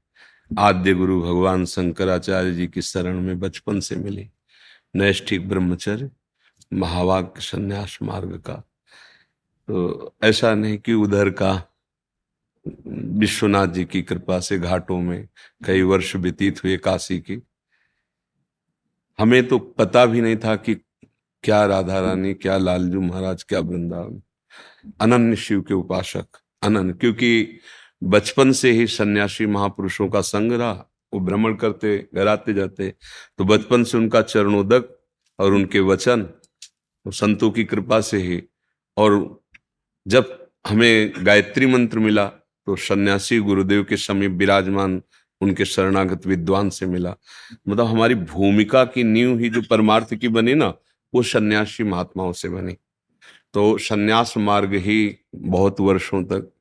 आद्य 0.58 0.94
गुरु 0.94 1.22
भगवान 1.22 1.64
शंकराचार्य 1.64 2.54
जी 2.54 2.66
की 2.66 2.82
शरण 2.82 3.20
में 3.20 3.40
बचपन 3.40 3.80
से 3.80 3.96
मिले। 3.96 4.28
नैष्ठिक 4.96 5.48
ब्रह्मचर्य 5.48 6.11
महावाक्य 6.72 7.40
संन्यास 7.40 7.98
मार्ग 8.02 8.42
का। 8.46 8.54
तो 9.68 10.14
ऐसा 10.22 10.54
नहीं 10.54 10.78
कि 10.78 10.92
उधर 10.94 11.30
का 11.30 11.62
विश्वनाथ 13.18 13.66
जी 13.68 13.85
की 13.85 14.02
कृपा 14.02 14.38
से 14.40 14.59
घाटों 14.59 15.00
में 15.00 15.28
कई 15.66 15.83
वर्ष 15.83 16.14
व्यतीत 16.16 16.64
हुए 16.64 16.76
काशी 16.76 17.18
की। 17.20 17.40
हमें 19.18 19.46
तो 19.48 19.59
पता 19.59 20.04
भी 20.07 20.20
नहीं 20.20 20.37
था 20.37 20.54
कि 20.57 20.74
क्या 21.44 21.64
राधा 21.66 22.00
रानी, 22.00 22.35
क्या 22.35 22.57
लालजू 22.59 23.00
महाराज, 23.00 23.42
क्या 23.42 23.61
वृंदावन। 23.61 24.20
अनन्य 25.00 25.37
शिव 25.37 25.61
के 25.62 25.74
उपासक, 25.74 26.26
अनन्य, 26.62 26.92
क्योंकि 26.92 27.59
बचपन 28.02 28.52
से 28.52 28.70
ही 28.72 28.87
सन्यासी 28.87 29.46
महापुरुषों 29.46 30.09
का 30.09 30.20
संग 30.22 30.52
रहा। 30.52 30.85
वो 31.12 31.20
भ्रमण 31.20 31.54
करते 31.57 31.96
घर 32.14 32.52
जाते 32.54 32.90
तो 33.38 33.44
बचपन 33.44 33.85
से 33.85 33.98
उनका 33.98 34.22
चरणोदक 34.22 34.88
और 35.38 35.54
उनके 35.54 35.81
वचन 35.81 36.22
तो 36.22 37.11
संतों 37.11 37.50
की 37.50 37.64
कृपा 37.64 38.00
से 38.00 38.18
ही। 38.18 38.42
और 38.96 39.40
जब 40.07 40.50
हमें 40.66 41.26
गायत्री 41.26 41.66
मंत्र 41.66 41.98
मिला 41.98 42.31
तो 42.68 42.76
सन्यासी 42.76 43.38
गुरुदेव 43.38 43.85
के 43.85 43.96
समीप 43.96 44.31
विराजमान 44.31 45.02
उनके 45.40 45.64
शरणागत 45.64 46.26
विद्वान 46.26 46.70
से 46.70 46.87
मिला। 46.87 47.16
मतलब 47.68 47.87
हमारी 47.87 48.14
भूमिका 48.14 48.85
की 48.85 49.02
नींव 49.02 49.38
ही 49.38 49.50
जो 49.50 49.62
परमार्थ 49.62 50.14
की 50.14 50.28
बनी 50.28 50.54
ना, 50.54 50.74
वो 51.14 51.22
सन्यासी 51.22 51.85
महात्माओं 51.85 52.33
से 52.33 52.48
बनी। 52.48 52.76
तो 53.54 53.78
सन्यास 53.78 54.37
मार्ग 54.37 54.74
ही 54.74 55.16
बहुत 55.35 55.81
वर्षों 55.81 56.24
तक 56.24 56.52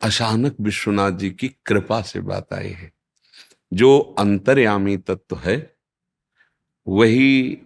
अचानक 0.00 0.56
विश्वनाथ 0.60 1.12
जी 1.12 1.30
की 1.30 1.48
कृपा 1.66 2.02
से 2.02 2.20
बात 2.20 2.52
आई 2.52 2.68
है। 2.68 2.92
जो 3.72 3.98
अंतर्यामी 4.18 4.96
तत्व 4.96 5.36
है, 5.36 5.76
वही 6.88 7.58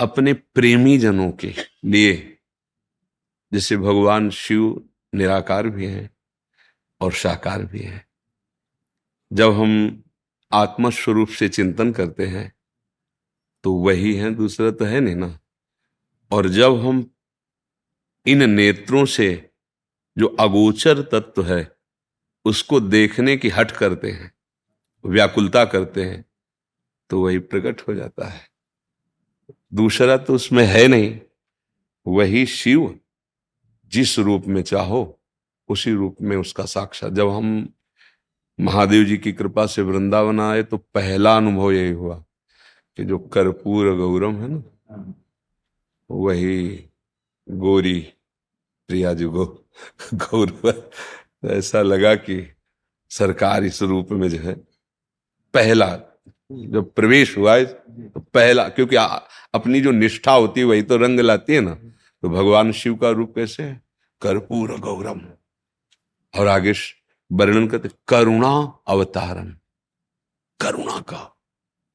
अपने 0.00 0.32
प्रेमी 0.32 0.98
जनों 0.98 1.30
के 1.30 1.54
लिए, 1.84 2.38
जैसे 3.52 3.76
भगवान 3.76 4.30
शिव 4.30 4.87
निराकार 5.12 5.68
भी 5.68 5.86
हैं 5.86 6.10
और 7.00 7.12
साकार 7.12 7.64
भी 7.64 7.80
हैं। 7.80 8.06
जब 9.30 9.52
हम 9.52 10.02
आत्मस्वरूप 10.52 11.28
से 11.28 11.48
चिंतन 11.48 11.92
करते 11.92 12.26
हैं 12.26 12.52
तो 13.64 13.72
वही 13.74 14.14
है 14.14 14.34
दूसरा 14.34 14.70
तो 14.70 14.84
है 14.84 15.00
नहीं 15.00 15.14
ना? 15.14 15.38
और 16.30 16.48
जब 16.48 16.76
हम 16.80 17.10
इन 18.26 18.50
नेत्रों 18.50 19.04
से 19.04 19.50
जो 20.16 20.26
अगोचर 20.40 21.02
तत्व 21.02 21.44
है, 21.46 21.76
उसको 22.44 22.80
देखने 22.80 23.36
की 23.36 23.48
हट 23.48 23.70
करते 23.70 24.10
हैं, 24.10 24.32
व्याकुलता 25.04 25.64
करते 25.64 26.04
हैं 26.04 26.24
तो 27.10 27.22
वही 27.24 27.38
प्रकट 27.38 27.80
हो 27.80 27.94
जाता 27.94 28.28
है। 28.28 28.48
दूसरा 29.74 30.16
तो 30.16 30.34
उसमें 30.34 30.64
है 30.64 30.86
नहीं, 30.88 31.20
वही 32.06 32.44
शिव। 32.46 32.98
जिस 33.88 34.18
रूप 34.18 34.46
में 34.46 34.62
चाहो 34.62 35.20
उसी 35.68 35.92
रूप 35.92 36.16
में 36.22 36.36
उसका 36.36 36.64
साक्षात 36.64 37.12
जब 37.12 37.28
हम 37.28 37.68
महादेव 38.60 39.04
जी 39.04 39.18
की 39.18 39.32
कृपा 39.32 39.66
से 39.66 39.82
वृंदावन 39.82 40.40
आए 40.40 40.62
तो 40.62 40.76
पहला 40.76 41.36
अनुभव 41.36 41.72
यही 41.72 41.92
हुआ 41.92 42.24
कि 42.96 43.04
जो 43.04 43.18
कर्पूर 43.18 43.96
गौरम 43.96 44.36
है 44.36 44.48
ना 44.48 45.14
वही 46.10 46.84
गोरी 47.50 48.12
प्रिया 48.88 49.14
जी 49.14 49.24
गो 49.24 49.66
गौर 50.14 50.50
तो 50.50 51.48
ऐसा 51.48 51.82
लगा 51.82 52.14
कि 52.14 52.56
सरकार 53.10 53.64
इस 53.64 53.82
रूप 53.82 54.08
में 54.10 54.28
जो 54.28 54.38
है 54.38 54.54
पहला 55.54 56.00
जब 56.52 56.92
प्रवेश 56.96 57.38
हुआ 57.38 57.62
तो 57.62 58.20
पहला 58.20 58.68
क्योंकि 58.68 58.96
आ, 58.96 59.18
अपनी 59.54 59.80
जो 59.80 59.90
निष्ठा 59.90 60.32
होती 60.32 60.60
है 60.60 60.66
वही 60.66 60.82
तो 60.82 60.96
रंग 60.96 61.20
लाती 61.20 61.54
है 61.54 61.60
ना। 61.60 61.78
तो 62.22 62.28
भगवान 62.28 62.72
शिव 62.72 62.94
का 62.94 63.10
रूप 63.10 63.32
कैसे 63.36 63.62
है? 63.62 63.82
कर्पूर 64.22 64.80
गौरम। 64.80 65.20
और 66.40 66.46
आगे 66.46 66.72
वर्णन 67.32 67.68
करते, 67.68 67.88
करुणा 68.08 68.78
अवतारम। 68.86 69.52
करुणा 70.60 71.00
का। 71.00 71.36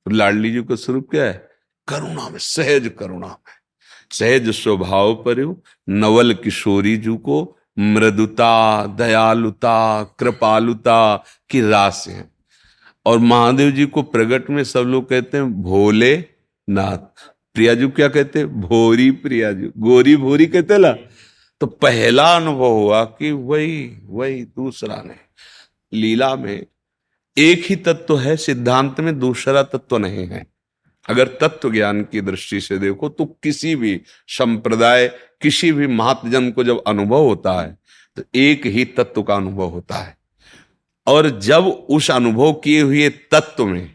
तो 0.06 0.12
लाडली 0.12 0.52
जी 0.52 0.64
का 0.64 0.76
स्वरूप 0.76 1.08
क्या 1.12 1.24
है? 1.24 1.52
करुणा 1.88 2.30
में, 2.30 2.40
सहज 2.40 2.92
करुणा 3.00 3.28
में। 3.28 3.54
सहज 4.12 4.50
स्वभाव 4.50 5.16
पर 5.16 5.62
नवल 5.90 6.34
किशोरी 6.34 6.98
जू 6.98 7.18
को 7.18 7.58
मृदुता, 7.80 8.86
दयालुता, 8.86 10.04
कृपालुता 10.04 11.26
की 11.50 11.62
रास 11.62 12.06
है। 12.08 12.32
और 13.06 13.18
महादेव 13.18 13.72
जी 13.72 13.86
को 13.86 14.04
प्रगट 14.04 14.50
में 14.50 14.64
सब 14.64 14.80
लोग 14.80 15.10
कहते 15.10 15.38
हैं, 15.38 15.62
भोले 15.62 16.26
नाथ। 16.70 17.33
प्रियाजू 17.56 17.88
क्या 17.90 18.08
कहते? 18.08 18.46
भोरी 18.46 19.10
प्रियाजू। 19.14 19.72
गोरी 19.78 20.16
भोरी 20.16 20.46
कहते 20.46 20.78
ला? 20.78 20.92
तो 21.62 21.68
पहला 21.68 22.36
अनुभव 22.36 22.72
हुआ 22.72 23.04
कि 23.04 23.32
वही 23.32 24.02
वही 24.04 24.42
दूसरा 24.42 25.02
ने 25.02 25.16
लीला 25.94 26.36
में 26.36 26.66
एक 27.38 27.64
ही 27.66 27.76
तत्व 27.76 28.18
है, 28.18 28.36
सिद्धांत 28.38 29.00
में 29.00 29.18
दूसरा 29.20 29.64
तत्व 29.64 29.98
नहीं 29.98 30.28
है। 30.28 30.46
अगर 31.10 31.28
तत्व 31.42 31.72
ज्ञान 31.72 32.02
की 32.02 32.22
दृष्टि 32.22 32.60
से 32.62 32.78
देखो 32.78 33.10
तो 33.10 33.26
किसी 33.44 33.76
भी 33.76 34.02
संप्रदाय, 34.30 35.08
किसी 35.42 35.72
भी 35.72 35.88
महात्जन 35.88 36.52
को 36.52 36.64
जब 36.64 36.84
अनुभव 36.88 37.24
होता 37.24 37.62
है 37.62 37.78
तो 38.18 38.24
एक 38.36 38.66
ही 38.66 38.86
तत्व 38.88 39.24
का 39.24 39.36
अनुभव 39.36 39.70
होता 39.70 39.96
है। 39.96 40.18
और 41.08 41.30
जब 41.40 41.66
उस 41.66 42.10
अनुभव 42.12 42.54
किए 42.54 42.82
हुए 42.82 43.10
तत्व 43.10 43.66
में 43.66 43.92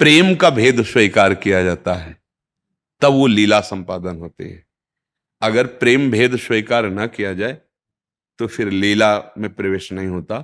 प्रेम 0.00 0.34
का 0.34 0.48
भेद 0.50 0.82
स्वीकार 0.82 1.34
किया 1.34 1.62
जाता 1.64 1.94
है 1.94 2.16
तब 3.02 3.12
वो 3.12 3.26
लीला 3.26 3.60
संपादन 3.60 4.18
होती 4.18 4.44
है। 4.44 4.66
अगर 5.42 5.66
प्रेम 5.66 6.10
भेद 6.10 6.36
स्वीकार 6.36 6.86
न 6.86 7.06
किया 7.06 7.32
जाए 7.34 7.60
तो 8.38 8.46
फिर 8.46 8.70
लीला 8.70 9.18
में 9.38 9.52
प्रवेश 9.54 9.92
नहीं 9.92 10.06
होता 10.06 10.38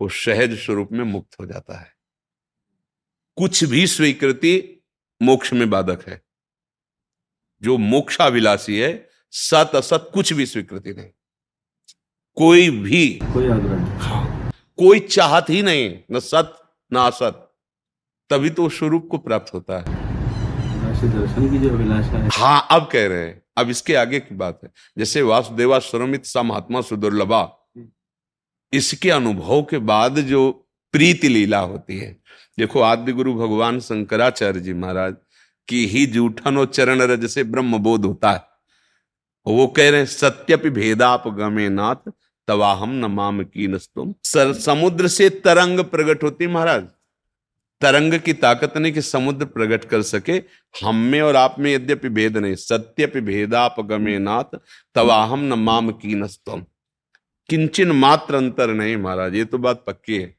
वो 0.00 0.08
सहज 0.08 0.58
स्वरूप 0.58 0.92
में 0.92 1.04
मुक्त 1.04 1.40
हो 1.40 1.46
जाता 1.46 1.78
है। 1.78 1.92
कुछ 3.38 3.64
भी 3.64 3.86
स्वीकृति 3.86 4.84
मोक्ष 5.20 5.52
में 5.52 5.68
बाधक 5.70 6.08
है। 6.08 6.20
जो 7.62 7.76
मोक्षाभिलाषी 7.78 8.78
है 8.78 9.08
सत 9.32 9.72
असत 9.74 10.10
कुछ 10.14 10.32
भी 10.32 10.46
स्वीकृति 10.46 10.92
नहीं। 10.92 11.10
कोई 12.36 12.70
भी 12.70 13.08
कोई 13.32 13.48
आग्रह 13.48 14.50
कोई 14.78 15.00
चाहत 15.00 15.50
ही 15.50 15.62
नहीं 15.62 15.98
न 16.12 16.20
सत 16.20 16.56
न 16.92 16.96
असत। 16.98 17.44
तभी 18.30 18.50
तो 18.50 18.68
स्वरूप 18.68 19.08
को 19.10 19.18
प्राप्त 19.18 19.52
होता 19.54 19.78
है। 19.78 19.96
दर्शन 21.02 21.48
की 21.50 21.58
जो 21.58 21.68
अभिलाषा 21.68 22.18
है। 22.18 22.28
हाँ 22.32 22.66
अब 22.70 22.88
कह 22.92 23.06
रहे 23.06 23.24
हैं। 23.24 23.42
अब 23.56 23.70
इसके 23.70 23.94
आगे 23.94 24.20
की 24.20 24.34
बात 24.34 24.60
है। 24.64 24.70
जैसे 24.98 25.22
वासुदेवा 25.22 25.78
श्रमित 25.78 26.26
सा 26.26 26.42
महात्मा 26.42 26.80
सुदुर्लभा 26.80 27.42
इसके 28.72 29.10
अनुभव 29.10 29.62
के 29.62 29.78
बाद 29.78 30.18
जो 30.22 30.50
प्रीति 30.94 31.28
लीला 31.28 31.58
होती 31.58 31.98
है। 31.98 32.10
देखो 32.58 32.80
आद्य 32.80 33.12
गुरु 33.12 33.34
भगवान 33.34 33.80
शंकराचार्य 33.80 34.60
जी 34.60 34.72
महाराज 34.74 35.14
की 35.68 35.84
ही 35.86 36.04
जूठन 36.06 36.58
और 36.58 36.66
चरण 36.66 37.02
रज 37.02 37.26
से 37.26 37.44
ब्रह्म 37.44 37.78
बोध 37.78 38.04
होता 38.04 38.32
है। 38.32 38.42
वो 39.46 39.66
कह 39.66 39.90
रहे 39.90 40.00
हैं 40.00 40.06
सत्यपि 40.06 40.70
भेदाप 40.70 41.28
गमे 41.28 41.68
नाथ 41.68 42.10
तवाहम 42.48 42.90
नमाम 42.96 43.42
की 43.44 43.66
नस्तुम 43.66 44.14
समुद्र 44.26 45.08
से 45.08 45.28
तरंग 45.30 45.80
प्रकट 45.80 46.22
होती 46.22 46.46
महाराज। 46.46 46.86
तरंग 47.80 48.14
की 48.14 48.32
ताकत 48.32 48.76
नहीं 48.76 48.92
कि 48.92 49.02
समुद्र 49.02 49.46
प्रकट 49.46 49.84
कर 49.84 50.02
सके। 50.02 50.32
हम 50.74 50.96
में 50.96 51.20
और 51.20 51.36
आप 51.36 51.56
में 51.58 51.72
यद्यपि 51.72 52.08
भेद 52.08 52.36
नहीं। 52.36 52.54
सत्यपि 52.54 53.20
भेदाप 53.20 53.80
गमे 53.80 54.18
नाथ 54.18 54.58
तवाहम 54.94 55.44
न 55.44 55.58
माम 55.58 55.90
की 55.90 56.14
नस्तुम 56.14 56.64
किंचन 57.48 57.92
मात्र 57.92 58.34
अंतर 58.34 58.74
नहीं 58.74 58.96
महाराज, 58.96 59.34
ये 59.34 59.44
तो 59.44 59.58
बात 59.58 59.84
पक्की 59.86 60.18
है। 60.18 60.36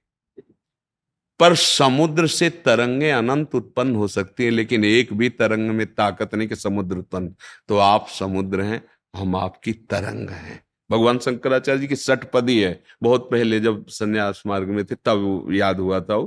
पर 1.40 1.56
समुद्र 1.56 2.28
से 2.28 2.50
तरंगे 2.50 3.10
अनंत 3.10 3.56
उत्पन्न 3.56 3.96
हो 3.96 4.08
सकती 4.08 4.44
हैं, 4.44 4.52
लेकिन 4.52 4.86
एक 4.86 5.14
भी 5.14 5.30
तरंग 5.30 5.70
में 5.70 5.86
ताकत 5.88 6.36
नहीं 6.36 6.48
कि 6.48 6.56
समुद्र 6.56 6.98
उत्पन्न। 6.98 7.36
तो 7.68 7.78
आप 7.78 8.08
समुद्र 8.08 8.62
हैं, 8.62 8.82
हम 9.16 9.36
आपकी 9.36 9.74
तरंग 9.74 10.30
हैं। 10.30 10.64
भगवान 10.90 11.20
शंकराचार्य 11.20 11.80
जी 11.80 11.88
की 11.88 11.96
सटपदी 11.96 12.60
है। 12.60 12.84
बहुत 13.04 13.30
पहले 13.32 13.60
जब 13.60 13.86
संन्यास 13.88 14.42
मार्ग 14.48 14.68
में 14.68 14.84
थे, 14.86 14.96
तब 14.96 15.48
याद 15.52 15.80
हुआ 15.80 16.00
था 16.00 16.18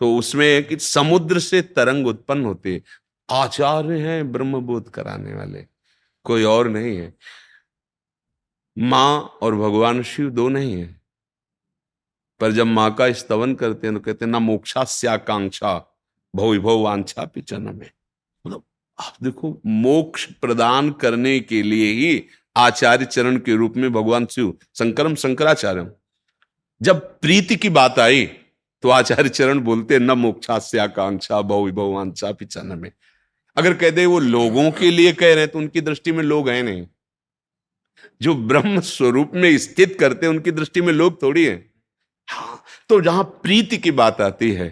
तो 0.00 0.16
उसमें 0.16 0.64
कि 0.64 0.76
समुद्र 0.78 1.38
से 1.40 1.62
तरंग 1.62 2.06
उत्पन्न 2.06 2.44
होते 2.44 2.82
आचार्य 3.28 3.98
हैं, 3.98 4.32
ब्रह्मबोध 4.32 4.90
कराने 4.90 5.34
वाले। 5.34 5.66
कोई 6.26 6.44
और 6.44 6.68
नहीं 6.68 6.96
है। 6.96 7.12
माँ 8.76 9.38
और 9.42 9.54
भगवान 9.54 10.02
शिव 10.02 10.30
दो 10.30 10.48
नहीं 10.48 10.74
है। 10.74 11.00
पर 12.40 12.52
जब 12.52 12.66
माँ 12.66 12.94
का 12.94 13.12
स्तवन 13.12 13.54
करते 13.54 13.86
हैं 13.86 13.96
तो 13.96 14.00
कहते 14.00 14.24
हैं, 14.24 14.32
ना 14.32 14.38
मोक्षास्याकांक्षा 14.38 15.74
भव 16.34 16.50
विभव 16.50 16.78
वांछा 16.78 17.24
पिचन 17.24 17.62
में 17.62 17.90
मतलब 18.44 18.62
आप 18.98 19.16
देखो, 19.22 19.60
मोक्ष 19.66 20.26
प्रदान 20.32 20.90
करने 20.92 21.38
के 21.40 21.62
लिए 21.62 21.92
ही 21.92 22.26
आचार्य 22.56 23.04
चरण 23.04 23.36
के 23.38 23.56
रूप 23.56 23.76
में 23.76 23.92
भगवान 23.92 24.26
शिव 24.26 24.52
शंकरम 24.74 25.14
शंकराचार्य 25.14 25.90
जब 26.80 27.00
प्रीति 27.20 27.56
की 27.56 27.68
बात 27.70 27.98
आई 27.98 28.24
तो 28.82 28.88
आचार्य 28.88 29.28
चरण 29.28 29.58
बोलते, 29.60 29.98
न 29.98 30.10
मोक्षास्याकांक्षा, 30.10 31.40
भव 31.42 31.64
विभव 31.64 31.92
वांछा 31.92 32.32
पिचन 32.32 32.66
में 32.78 32.90
अगर 33.56 33.74
कहते 33.74 34.06
वो 34.06 34.18
लोगों 34.18 34.70
के 34.70 34.90
लिए 34.90 35.12
कह 35.12 35.26
रहे 35.26 35.38
हैं 35.38 35.48
तो 35.48 35.58
उनकी 35.58 35.80
दृष्टि 35.80 36.12
में 36.12 36.22
लोग 36.24 36.48
हैं 36.48 36.62
नहीं। 36.62 36.86
जो 38.20 38.34
ब्रह्म 38.34 38.80
स्वरूप 38.80 39.30
में 39.34 39.56
स्थित 39.58 39.96
करते 40.00 40.26
हैं, 40.26 40.32
उनकी 40.32 40.50
दृष्टि 40.50 40.80
में 40.80 40.92
लोग 40.92 41.20
थोड़ी 41.22 41.44
है। 41.44 41.54
हाँ 42.28 42.62
तो 42.88 43.00
जहाँ 43.00 43.24
प्रीति 43.42 43.78
की 43.78 43.90
बात 43.92 44.20
आती 44.20 44.50
है 44.52 44.68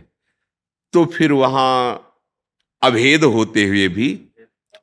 तो 0.95 1.05
फिर 1.07 1.33
वहाँ 1.33 2.05
अभेद 2.83 3.25
होते 3.27 3.65
हुए 3.65 3.89
भी 3.89 4.09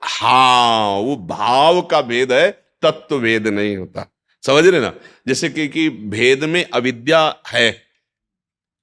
हाँ 0.02 0.90
वो 0.90 1.16
भाव 1.28 1.82
का 1.82 2.02
भेद 2.04 2.32
है 2.32 2.50
तत्व 2.86 3.20
भेद 3.20 3.48
नहीं 3.48 3.78
होता। 3.78 4.12
समझ 4.44 4.66
रहे 4.68 4.82
ना? 4.82 4.94
जैसे 5.28 5.50
कि, 5.50 5.68
कि 5.68 5.90
भेद 5.90 6.44
में 6.44 6.64
अविद्या 6.74 7.44
है। 7.48 7.82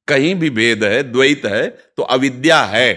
कहीं 0.08 0.34
भी 0.34 0.50
भेद 0.50 0.84
है 0.84 1.02
द्वैत 1.02 1.42
है 1.44 1.68
तो 1.96 2.02
अविद्या 2.02 2.62
है। 2.64 2.94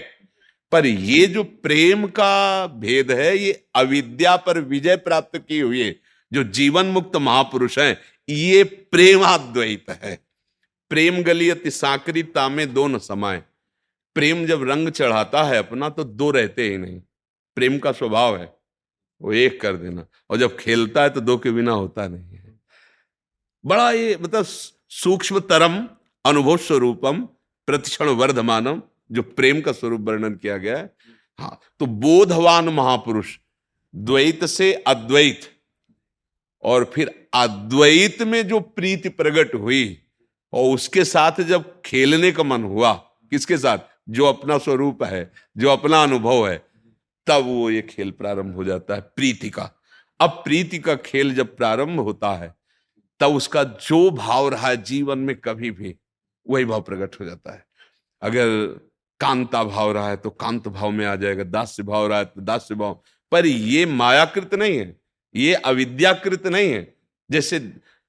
पर 0.72 0.86
ये 0.86 1.26
जो 1.28 1.44
प्रेम 1.44 2.08
का 2.08 2.68
भेद 2.68 3.12
है 3.12 3.38
ये 3.38 3.66
अविद्या 3.76 4.36
पर 4.36 4.60
विजय 4.60 4.96
प्राप्त 4.98 5.38
किए 5.38 5.62
हुए 5.62 5.96
जो 6.34 6.44
जीवन 6.44 6.86
मुक्त 6.86 7.16
महापुरुष 7.16 7.80
हैं 7.80 7.98
ये 8.30 8.64
प्रेमाद्वैत 8.64 9.86
है। 9.90 10.20
प्रेम 10.90 11.22
गलियत 11.24 11.68
साकरीता 11.68 12.50
में 12.50 12.74
दो 12.74 12.88
न 12.88 13.00
समाये। 13.00 13.42
प्रेम 14.16 14.46
जब 14.46 14.70
रंग 14.70 14.90
चढ़ाता 14.90 15.44
है 15.44 15.58
अपना 15.58 15.90
तो 15.90 16.04
दो 16.04 16.32
रहते 16.32 16.70
ही 16.70 16.78
नहीं। 16.78 17.00
प्रेम 17.56 17.80
का 17.80 17.92
स्वभाव 17.92 18.38
है। 18.38 18.55
वो 19.22 19.34
एक 19.34 19.60
कर 19.62 19.76
देना। 19.76 20.06
और 20.30 20.38
जब 20.38 20.58
खेलता 20.58 21.04
है 21.04 21.10
तो 21.10 21.22
दो 21.22 21.38
के 21.38 21.52
बिना 21.52 21.72
होता 21.72 22.08
नहीं 22.08 22.36
है। 22.36 22.60
बड़ा 23.64 23.92
ये 23.92 24.18
मतलब 24.22 24.46
सूक्ष्म 24.46 25.40
तरम 25.40 25.78
अनुभव 26.26 26.58
स्वरूपम 26.58 27.22
प्रतिक्षण 27.68 28.10
वर्धमानम 28.10 28.82
जो 29.12 29.22
प्रेम 29.22 29.62
का 29.62 29.72
स्वरूप 29.72 30.02
वर्णन 30.02 30.34
किया 30.34 30.58
गया 30.58 30.78
है। 30.78 30.94
हाँ 31.40 31.60
तो 31.80 31.86
बोधवान 31.86 32.70
महापुरुष 32.70 33.38
द्वैत 33.94 34.46
से 34.46 34.74
अद्वैत 34.74 35.42
और 36.64 36.92
फिर 36.94 37.14
अद्वैत 37.34 38.22
में 38.22 38.48
जो 38.48 38.60
प्रीति 38.60 39.10
प्रकट 39.10 39.56
हुई 39.56 39.98
और 40.54 40.74
उसके 40.76 41.04
साथ 41.06 41.42
जब 41.42 41.82
खेलने 41.82 42.32
का 42.32 42.44
मन 42.44 42.64
हुआ, 42.64 42.94
किसके 43.32 43.58
साथ? 43.58 43.78
जो 44.10 44.26
अपना 44.26 44.58
स्वरूप 44.58 45.04
है, 45.04 45.32
जो 45.58 45.70
अपना 45.70 46.02
अनुभव 46.04 46.48
है 46.50 46.58
तब 47.28 47.44
वो 47.44 47.70
ये 47.70 47.82
खेल 47.82 48.12
प्रारंभ 48.12 48.56
हो 48.56 48.64
जाता 48.64 48.96
है, 48.96 49.02
प्रीति 49.02 49.50
का। 49.50 49.72
अब 50.20 50.30
प्रीति 50.46 50.80
का 50.80 50.96
खेल 50.96 51.34
जब 51.36 51.56
प्रारंभ 51.58 52.00
होता 52.00 52.32
है, 52.34 52.54
तब 53.20 53.36
उसका 53.36 53.64
जो 53.64 54.10
भाव 54.12 54.48
रहा 54.50 54.68
है 54.68 54.82
जीवन 54.84 55.20
में 55.20 55.36
कभी 55.36 55.72
भी, 55.72 55.96
वही 56.46 56.66
भाव 56.66 56.82
प्रकट 56.82 57.20
हो 57.20 57.26
जाता 57.26 57.54
है। 57.54 57.66
अगर 58.22 58.48
कांता 59.20 59.64
भाव 59.64 59.92
रहा 59.92 60.10
है 60.10 60.18
तो 60.18 60.30
कांत 60.30 60.68
भाव 60.68 60.92
में 60.92 61.06
आ 61.06 61.16
जाएगा, 61.16 61.44
दास्य 61.44 61.84
भाव 61.84 62.08
रहा 62.08 62.18
है 62.20 62.26
तो 62.26 62.42
दास्य 62.42 62.76
भाव। 62.76 63.02
पर 63.32 63.46
ये 63.46 63.86
मायाकृत 63.86 64.54
नहीं 64.56 64.78
है, 64.78 64.96
ये 65.36 65.54
अविद्याकृत 65.54 66.48
नहीं 66.48 66.72
है। 66.72 66.94
जैसे 67.30 67.60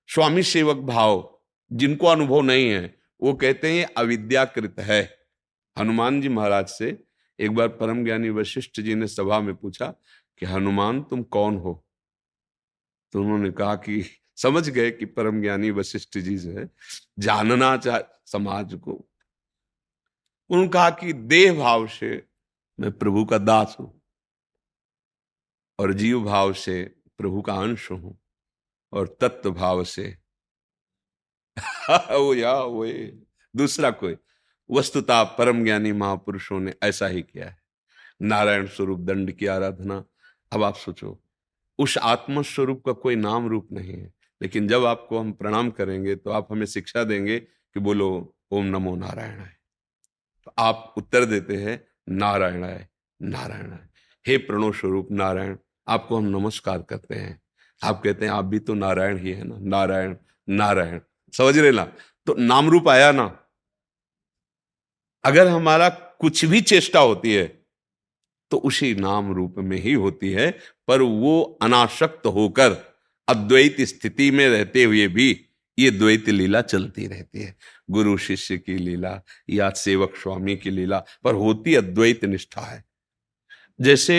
स्वामी 0.09 0.43
सेवक 0.43 0.77
भाव, 0.77 1.39
जिनको 1.71 2.07
अनुभव 2.07 2.41
नहीं 2.43 2.69
है, 2.69 2.95
वो 3.23 3.33
कहते 3.35 3.69
हैं, 3.69 3.77
ये 3.77 3.85
अविद्याकृत 3.97 4.81
है। 4.81 5.03
हनुमान 5.77 6.21
जी 6.21 6.29
महाराज 6.29 6.69
से 6.69 6.97
एक 7.41 7.55
बार 7.55 7.68
परम 7.68 8.05
ज्ञानी 8.05 8.30
वशिष्ठ 8.30 8.80
जी 8.80 8.95
ने 8.95 9.07
सभा 9.07 9.41
में 9.41 9.55
पूछा 9.55 9.87
कि, 10.39 10.47
हनुमान, 10.47 11.03
तुम 11.03 11.22
कौन 11.22 11.57
हो? 11.57 11.82
तो 13.12 13.20
उन्होंने 13.22 13.51
कहा 13.51 13.74
कि, 13.76 14.05
समझ 14.37 14.68
गए 14.68 14.91
कि 14.91 15.05
परम 15.07 15.41
ज्ञानी 15.43 15.70
वशिष्ठ 15.70 16.18
जी 16.18 16.37
जो 16.39 16.51
है 16.53 16.70
जानना 17.18 17.76
चाह, 17.76 17.99
समाज 18.26 18.74
को। 18.74 19.09
उन्होंने 20.51 20.70
कहा 20.70 20.91
कि, 20.91 21.12
देह 21.12 21.55
भाव 21.55 21.87
से 21.87 22.26
मैं 22.80 22.93
प्रभु 22.93 23.24
का 23.24 23.39
दास 23.39 23.76
हूँ 23.80 24.01
और 25.78 25.93
जीव 25.93 26.24
भाव 26.24 26.53
से 26.53 26.84
प्रभु 27.18 27.43
का 27.43 27.55
अंश 27.55 27.91
हूँ 27.91 28.18
और 28.93 29.18
तत्व 29.20 29.51
भाव 29.51 29.84
से 29.84 30.16
वो 31.91 32.34
या 32.34 32.53
वो 32.55 32.87
दूसरा 33.55 33.91
कोई 33.91 34.16
वस्तुता 34.71 35.23
परम 35.25 35.64
ज्ञानी 35.64 35.93
महापुरुषों 35.93 36.61
ने 36.61 36.75
ऐसा 36.83 37.07
ही 37.07 37.23
किया 37.23 37.47
है। 37.47 37.57
नारायण 38.23 38.67
स्वरूप 38.67 39.01
दंड 39.01 39.33
की 39.33 39.47
आराधना। 39.47 40.05
अब 40.53 40.62
आप 40.62 40.75
सोचो, 40.75 41.19
उस 41.79 41.97
आत्म 41.99 42.43
स्वरूप 42.43 42.83
का 42.87 42.93
कोई 42.93 43.17
नाम 43.17 43.49
रूप 43.49 43.69
नहीं 43.73 43.93
है, 43.93 44.12
लेकिन 44.41 44.69
जब 44.69 44.85
आपको 44.85 45.19
हम 45.19 45.33
प्रणाम 45.33 45.71
करेंगे 45.71 46.14
तो 46.17 46.31
आप 46.31 46.49
हमें 46.51 46.67
शिक्षा 46.67 47.05
देंगे 47.05 47.39
कि 47.39 47.81
बोलो, 47.81 48.35
ओम 48.51 48.64
नमो 48.67 48.95
नारायण 48.97 49.41
तो 50.45 50.53
आप 50.59 50.95
उत्तर 50.99 51.25
देते 51.25 51.57
हैं 51.57 51.81
नारायण 52.09 52.64
है 52.64 52.89
नारायण 53.21 53.71
है 53.73 53.89
हे 54.27 54.37
प्रणो 54.39 54.73
स्वरूप 54.73 55.09
नारायण, 55.11 55.57
आपको 55.89 56.17
हम 56.17 56.25
नमस्कार 56.27 56.83
करते 56.83 57.14
हैं। 57.14 57.41
आप 57.83 58.01
कहते 58.03 58.25
हैं, 58.25 58.33
आप 58.33 58.45
भी 58.45 58.59
तो 58.59 58.75
नारायण 58.75 59.19
ही 59.19 59.31
है 59.31 59.45
ना। 59.45 59.57
नारायण 59.59 60.17
नारायण। 60.49 61.01
समझ 61.33 61.59
रहे 61.59 61.71
ना? 61.71 61.85
तो 62.27 62.35
नाम 62.35 62.69
रूप 62.69 62.89
आया 62.89 63.11
ना? 63.12 63.27
अगर 65.27 65.47
हमारा 65.47 65.89
कुछ 66.20 66.45
भी 66.45 66.61
चेष्टा 66.61 67.01
होती 67.01 67.33
है 67.35 67.47
तो 68.51 68.57
उसी 68.59 68.95
नाम 68.95 69.33
रूप 69.33 69.55
में 69.59 69.77
ही 69.77 69.93
होती 69.93 70.31
है, 70.31 70.51
पर 70.89 71.03
वो 71.03 71.59
अनाशक्त 71.62 72.27
होकर 72.27 72.72
अद्वैत 73.29 73.81
स्थिति 73.81 74.31
में 74.31 74.49
रहते 74.49 74.85
हुए 74.85 75.07
भी 75.09 75.29
ये 75.79 75.91
द्वैत 75.91 76.29
लीला 76.29 76.61
चलती 76.62 77.07
रहती 77.07 77.43
है। 77.43 77.57
गुरु 77.91 78.16
शिष्य 78.18 78.59
की 78.59 78.77
लीला 78.79 79.20
या 79.51 79.70
सेवक 79.70 80.14
स्वामी 80.16 80.57
की 80.57 80.70
लीला 80.70 80.99
पर 81.24 81.35
होती 81.35 81.74
अद्वैत 81.74 82.24
निष्ठा 82.24 82.61
है। 82.61 82.85
जैसे 83.81 84.18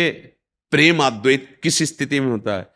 प्रेम 0.72 1.04
अद्वैत 1.04 1.60
किस 1.64 1.78
स्थिति 1.84 2.20
में 2.20 2.28
होता 2.28 2.58
है? 2.58 2.68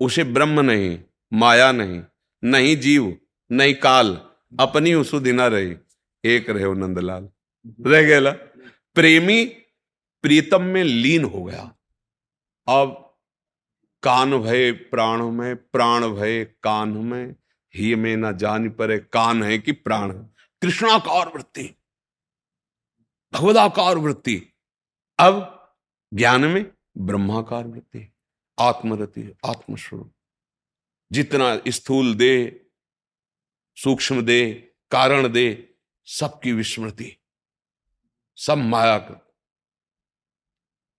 उसे 0.00 0.24
ब्रह्म 0.24 0.60
नहीं, 0.60 0.98
माया 1.32 1.72
नहीं 1.72 2.00
नहीं 2.42 2.76
जीव, 2.76 3.16
नहीं 3.50 3.74
काल, 3.74 4.20
अपनी 4.60 4.94
उसु 4.94 5.20
दिना 5.20 5.46
रही, 5.46 5.74
एक 6.24 6.50
रहे 6.50 6.74
नंदलाल। 6.76 7.28
रह 7.66 8.02
गया 8.02 8.32
प्रेमी 8.94 9.46
प्रीतम 10.22 10.62
में 10.62 10.84
लीन 10.84 11.24
हो 11.24 11.44
गया। 11.44 11.76
अब 12.68 13.18
कान 14.02 14.38
भय, 14.38 14.72
प्राण 14.72 15.30
में 15.30 15.56
प्राण 15.56 16.08
भय, 16.08 16.44
कान 16.44 16.88
में 16.88 17.36
ही 17.74 17.94
में 17.94 18.16
ना 18.16 18.32
जान 18.32 18.70
पर 18.70 18.98
कान 18.98 19.42
है 19.42 19.58
कि 19.58 19.72
प्राण 19.72 20.12
कृष्णाकार 20.62 21.28
वृत्ति 21.28 21.74
भगवदाकार 23.32 23.98
वृत्ति। 23.98 24.52
अब 25.18 25.56
ज्ञान 26.14 26.44
में 26.44 26.72
ब्रह्माकार 26.98 27.66
वृत्ति, 27.66 28.12
आत्मरति, 28.60 29.36
आत्मस्वरूप। 29.46 30.14
जितना 31.12 31.60
स्थूल 31.68 32.14
दे 32.14 32.66
सूक्ष्म 33.76 34.22
दे 34.22 34.70
कारण 34.90 35.28
दे 35.28 35.74
सबकी 36.04 36.52
विस्मृति। 36.52 37.19
सब 38.46 38.58
माया 38.58 38.98
का 38.98 39.34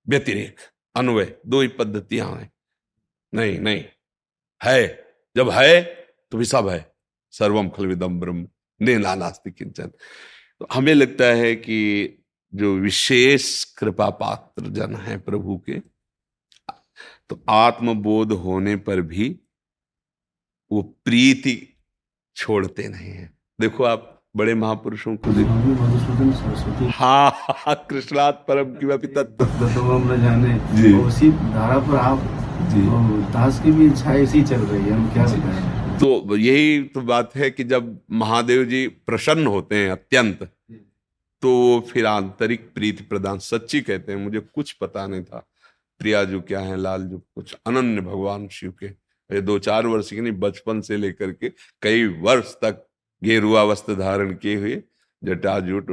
व्यतिरेक। 0.08 0.60
अन्वय, 0.96 1.39
दो 1.48 1.62
ही 1.62 1.68
पद्धतियाँ 1.68 2.36
हैं। 2.36 2.52
नहीं 3.34 3.60
नहीं। 3.60 3.86
है। 4.64 5.14
जब 5.36 5.50
है 5.50 5.84
तो 6.32 6.38
भी 6.38 6.46
सब 6.46 6.68
है। 6.68 6.94
सर्वम 7.32 7.70
खल 7.70 7.88
विदम 7.88 8.20
ब्रह्म 8.20 8.48
नास्ति 8.82 9.52
किंचन 9.52 9.88
तो 10.60 10.68
हमें 10.72 10.94
लगता 10.94 11.26
है 11.26 11.56
कि 11.56 11.78
जो 12.54 12.76
विशेष 12.76 13.64
कृपा 13.64 14.10
पात्र 14.10 14.70
जन 14.70 14.96
है 14.96 15.18
प्रभु 15.18 15.58
के 15.58 15.80
तो 17.30 17.44
आत्मबोध 17.50 18.32
होने 18.32 18.76
पर 18.76 19.02
भी 19.02 19.39
वो 20.72 20.82
प्रीति 20.82 21.78
छोड़ते 22.36 22.88
नहीं 22.88 23.12
है। 23.12 23.38
देखो 23.62 23.84
आप 23.84 24.20
बड़े 24.36 24.54
महापुरुषों 24.56 25.16
को 25.18 25.32
देखो। 25.34 26.90
हाँ 26.90 27.32
हाँ 27.50 27.76
कृष्णात 27.90 28.46
परम 28.48 28.74
की 28.74 28.86
न 28.86 30.22
जाने 30.22 30.82
जी। 30.82 30.94
उसी 30.94 31.32
धारा 31.32 31.80
पर 31.80 31.96
आप 31.96 32.20
जी। 32.72 32.82
दास 33.34 33.60
की 33.64 33.72
भी 33.72 33.86
इच्छा 33.88 34.14
ऐसी 34.14 34.42
चल 34.42 34.62
रही 34.62 34.82
है 34.82 34.92
हम 34.92 35.10
क्या 35.14 35.26
बताएँ? 35.26 36.00
तो 36.00 36.38
यही 36.38 36.84
तो 36.84 37.02
बात 37.02 37.36
है 37.36 37.50
कि 37.52 37.64
जब 37.64 37.98
महादेव 38.12 38.64
जी 38.66 38.88
प्रसन्न 38.88 39.48
होते 39.48 39.76
हैं 39.76 39.92
अत्यंत 39.92 40.44
तो 41.44 41.80
फिर 41.90 42.06
आंतरिक 42.06 42.72
प्रीति 42.76 43.04
प्रदान 43.04 43.40
सच्ची 43.40 43.82
कहते 43.82 44.12
हैं। 44.12 44.20
मुझे 44.20 44.40
कुछ 44.40 44.72
पता 44.72 45.08
नहीं 45.08 45.24
था। 45.24 45.46
प्रिया 46.00 46.24
जो 46.24 46.42
क्या 46.42 46.60
है 46.60 46.78
लाल 46.78 47.04
जो 47.04 47.18
कुछ 47.36 47.56
अनन्य 47.68 48.02
भगवान 48.02 48.48
शिव 48.48 48.74
के। 48.80 48.86
ये 48.86 49.42
दो 49.42 49.58
चार 49.60 49.88
वर्ष 49.88 50.10
की 50.10 50.22
नहीं 50.22 50.34
बचपन 50.40 50.82
से 50.82 50.98
लेकर 50.98 51.32
के 51.32 51.50
कई 51.82 52.06
वर्ष 52.22 52.54
तक 52.64 52.86
गेरुआ 53.22 53.63
वस्त्र 53.63 53.95
धारण 53.95 54.34
किए 54.34 54.55
हुए, 54.55 54.82
जटाजूट 55.22 55.91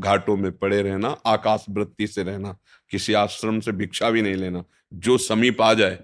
घाटों 0.00 0.36
में 0.36 0.50
पड़े 0.52 0.80
रहना 0.82 1.08
आकाश 1.26 1.64
वृत्ति 1.70 2.06
से 2.06 2.22
रहना, 2.22 2.56
किसी 2.92 3.12
आश्रम 3.14 3.60
से 3.60 3.72
भिक्षा 3.74 4.10
भी 4.10 4.22
नहीं 4.22 4.34
लेना, 4.36 4.64
जो 4.94 5.18
समीप 5.18 5.62
आ 5.62 5.72
जाए 5.74 5.98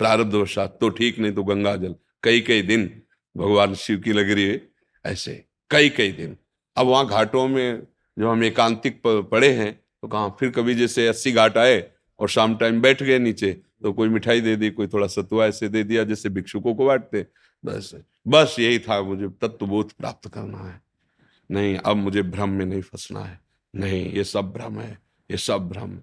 प्रारब्धवशात 0.00 0.76
तो 0.80 0.88
ठीक 0.90 1.18
नहीं 1.18 1.32
तो 1.32 1.44
गंगा 1.44 1.74
जल। 1.76 1.94
कई 2.22 2.40
कई 2.40 2.62
दिन 2.62 2.90
भगवान 3.36 3.74
शिव 3.76 3.98
की 3.98 4.12
लग 4.12 4.30
रही 4.30 4.44
है, 4.44 4.60
ऐसे 5.04 5.44
कई 5.70 5.88
कई 5.90 6.12
दिन। 6.12 6.36
अब 6.76 6.86
वहाँ 6.86 7.06
घाटों 7.08 7.46
में 7.48 7.82
जब 8.16 8.26
हम 8.26 8.44
एकांतिक 8.44 9.00
पड़े 9.06 9.48
हैं 9.50 9.72
तो 10.02 10.08
कहाँ 10.08 10.36
फिर 10.40 10.50
कभी 10.50 10.74
जैसे 10.74 11.06
अस्सी 11.08 11.32
घाट 11.32 11.56
आए 11.58 11.84
और 12.20 12.28
शाम 12.28 12.56
टाइम 12.56 12.80
बैठ 12.82 13.02
गए 13.02 13.18
नीचे 13.18 13.52
तो 13.82 13.92
कोई 13.92 14.08
मिठाई 14.08 14.40
दे 14.40 14.54
दी, 14.56 14.70
कोई 14.70 14.86
थोड़ा 14.86 15.06
सतुआ 15.06 15.46
ऐसे 15.46 15.68
दे 15.68 15.82
दिया, 15.84 16.04
जैसे 16.04 16.28
भिक्षुकों 16.28 16.74
को 16.74 16.86
बांटते। 16.86 17.26
बस 17.64 17.94
बस 18.28 18.56
यही 18.58 18.78
था 18.78 19.00
मुझे 19.02 19.28
तत्वबोध 19.40 19.92
प्राप्त 19.92 20.28
करना 20.28 20.58
है। 20.58 20.80
नहीं, 21.50 21.76
अब 21.76 21.96
मुझे 21.96 22.22
भ्रम 22.22 22.48
में 22.48 22.64
नहीं 22.66 22.82
फंसना 22.82 23.20
है। 23.20 23.40
नहीं, 23.74 24.12
ये 24.12 24.24
सब 24.24 24.52
भ्रम 24.52 24.78
है, 24.80 24.98
ये 25.30 25.36
सब 25.38 25.68
भ्रम। 25.68 25.98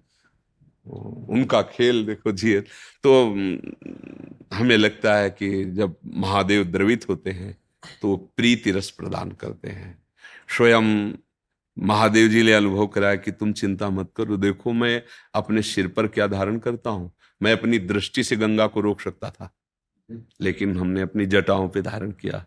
उनका 1.29 1.61
खेल 1.61 2.05
देखो 2.05 2.31
जी 2.31 2.59
तो 3.03 3.11
हमें 4.53 4.75
लगता 4.77 5.15
है 5.15 5.29
कि 5.29 5.63
जब 5.65 5.95
महादेव 6.17 6.63
द्रवित 6.63 7.07
होते 7.09 7.31
हैं 7.31 7.57
तो 8.01 8.15
प्रीति 8.37 8.71
रस 8.71 8.89
प्रदान 8.89 9.31
करते 9.31 9.69
हैं। 9.69 9.97
स्वयं 10.57 11.13
महादेव 11.77 12.27
जी 12.27 12.43
ने 12.43 12.53
अनुभव 12.53 12.87
कराया 12.87 13.15
कि 13.15 13.31
तुम 13.31 13.51
चिंता 13.53 13.89
मत 13.89 14.11
करो। 14.15 14.37
देखो, 14.37 14.71
मैं 14.73 15.01
अपने 15.33 15.61
सिर 15.61 15.87
पर 15.87 16.07
क्या 16.07 16.27
धारण 16.27 16.57
करता 16.59 16.89
हूँ? 16.89 17.11
मैं 17.41 17.51
अपनी 17.53 17.79
दृष्टि 17.79 18.23
से 18.23 18.35
गंगा 18.35 18.67
को 18.67 18.81
रोक 18.81 19.01
सकता 19.01 19.29
था। 19.29 19.49
लेकिन 20.41 20.77
हमने 20.77 21.01
अपनी 21.01 21.25
जटाओं 21.25 21.69
पे 21.69 21.81
धारण 21.81 22.11
किया। 22.11 22.45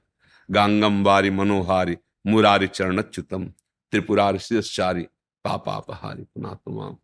गांगम 0.50 1.04
वारी 1.04 1.30
मनोहारी, 1.30 1.96
मुरारी 2.26 2.66
चरणच्युतम, 2.66 3.44
त्रिपुरारी 3.90 4.38
शिरश्चारी, 4.38 5.02
पापापहारी 5.44 6.22
पुना 6.22 6.54
तुमाम 6.54 6.96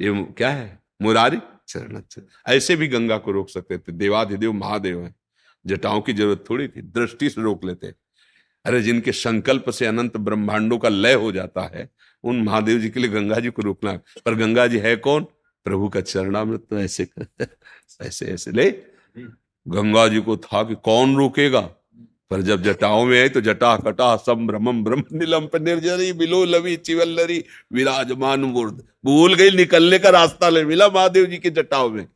ये 0.00 0.24
क्या 0.24 0.50
है? 0.50 0.82
मुरारी 1.02 1.38
चरणच्युत। 1.68 2.28
ऐसे 2.46 2.76
भी 2.76 2.88
गंगा 2.88 3.18
को 3.18 3.32
रोक 3.32 3.48
सकते 3.48 3.78
थे। 3.78 3.92
देवाधिदेव 3.92 4.52
महादेव 4.52 5.02
हैं। 5.02 5.16
जटाओं 5.66 6.00
की 6.00 6.12
ज़रूरत 6.12 6.44
थोड़ी 6.50 6.68
थी। 6.68 6.82
दृष्टि 6.82 7.30
से 7.30 7.42
रोक 7.42 7.64
लेते। 7.64 7.94
अरे 8.64 8.82
जिनके 8.82 9.12
संकल्प 9.12 9.70
से 9.70 9.86
अनंत 9.86 10.16
ब्रह्मांडों 10.16 10.78
का 10.78 10.88
लय 10.88 11.14
हो 11.14 11.32
जाता 11.32 11.62
है, 11.62 11.90
उन 12.24 12.42
महादेव 12.42 12.78
जी 12.78 12.90
के 12.90 13.00
लिए 13.00 13.10
गंगा 13.10 13.34
जी 13.34 13.50
को 13.50 13.62
रोकना। 13.62 13.92
पर 13.96 14.34
गंगा 14.34 14.66
जी 14.66 14.78
है 14.78 14.96
कौन? 14.96 15.26
प्रभु 15.64 15.88
का 15.88 16.00
चरणामृत 16.00 16.66
तो 16.70 16.78
ऐसे 16.78 17.08
ऐसे 18.00 18.26
ऐसे। 18.26 18.50
ले। 18.50 18.82
गंगा 19.68 20.08
जी 20.08 20.20
को 20.20 20.36
था 20.36 20.62
कि 20.62 20.74
कौन 20.74 21.16
रोकेगा? 21.16 21.60
पर 22.30 22.40
जब 22.42 22.62
जटाओं 22.62 23.04
में 23.04 23.20
आई 23.20 23.28
तो 23.28 23.40
जटा 23.40 23.76
कटा 23.76 24.16
संभ्रमम 24.16 24.84
ब्रह्म 24.84 25.02
नीलम 25.12 25.46
पर 25.46 25.60
निर्जरी, 25.60 26.12
बिलो 26.12 26.44
लवी 26.44 26.76
चिवल्लरी 26.76 27.44
विराजमान 27.72 28.40
मूर्ध 28.40 28.74
भूल 29.04 29.34
गई 29.34 29.50
निकलने 29.50 29.98
का 29.98 30.10
रास्ता 30.10 30.48
ले 30.48 30.64
मिला 30.64 30.88
महादेव 30.88 31.26
जी 31.26 31.36
के 31.36 31.50
जटाओं 31.50 31.90
में। 31.90 32.06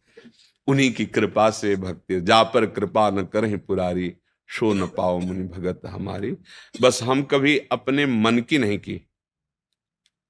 उन्हीं 0.66 0.92
की 0.92 1.04
कृपा 1.04 1.50
से 1.50 1.76
भक्ति, 1.76 2.20
जा 2.20 2.42
पर 2.42 2.66
कृपा 2.66 3.10
न 3.10 3.22
करें 3.22 3.58
पुरारी, 3.58 4.12
शो 4.48 4.72
न 4.74 4.86
पाओ 4.86 5.18
मुनि 5.18 5.48
भगत 5.48 5.80
हमारी। 5.86 6.36
बस 6.82 7.02
हम 7.02 7.22
कभी 7.22 7.58
अपने 7.72 8.06
मन 8.06 8.38
की 8.38 8.58
नहीं 8.58 8.78
की। 8.78 9.00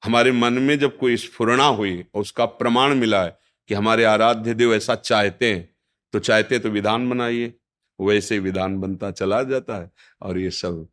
हमारे 0.04 0.32
मन 0.32 0.52
में 0.52 0.78
जब 0.78 0.98
कोई 0.98 1.16
स्फुरना 1.16 1.64
हुई 1.64 2.04
और 2.14 2.20
उसका 2.20 2.44
प्रमाण 2.44 2.94
मिला 2.94 3.22
है 3.22 3.38
कि 3.68 3.74
हमारे 3.74 4.04
आराध्य 4.04 4.54
देव 4.54 4.74
ऐसा 4.74 4.94
चाहते 4.94 5.52
हैं 5.52 5.68
तो 6.14 6.18
चाहते 6.18 6.58
तो 6.58 6.70
विधान 6.70 7.08
बनाइए, 7.10 7.52
वैसे 7.98 8.38
विधान 8.38 8.78
बनता 8.80 9.10
चला 9.10 9.42
जाता 9.42 9.76
है, 9.76 9.90
और 10.22 10.38
ये 10.38 10.50
सब। 10.50 10.86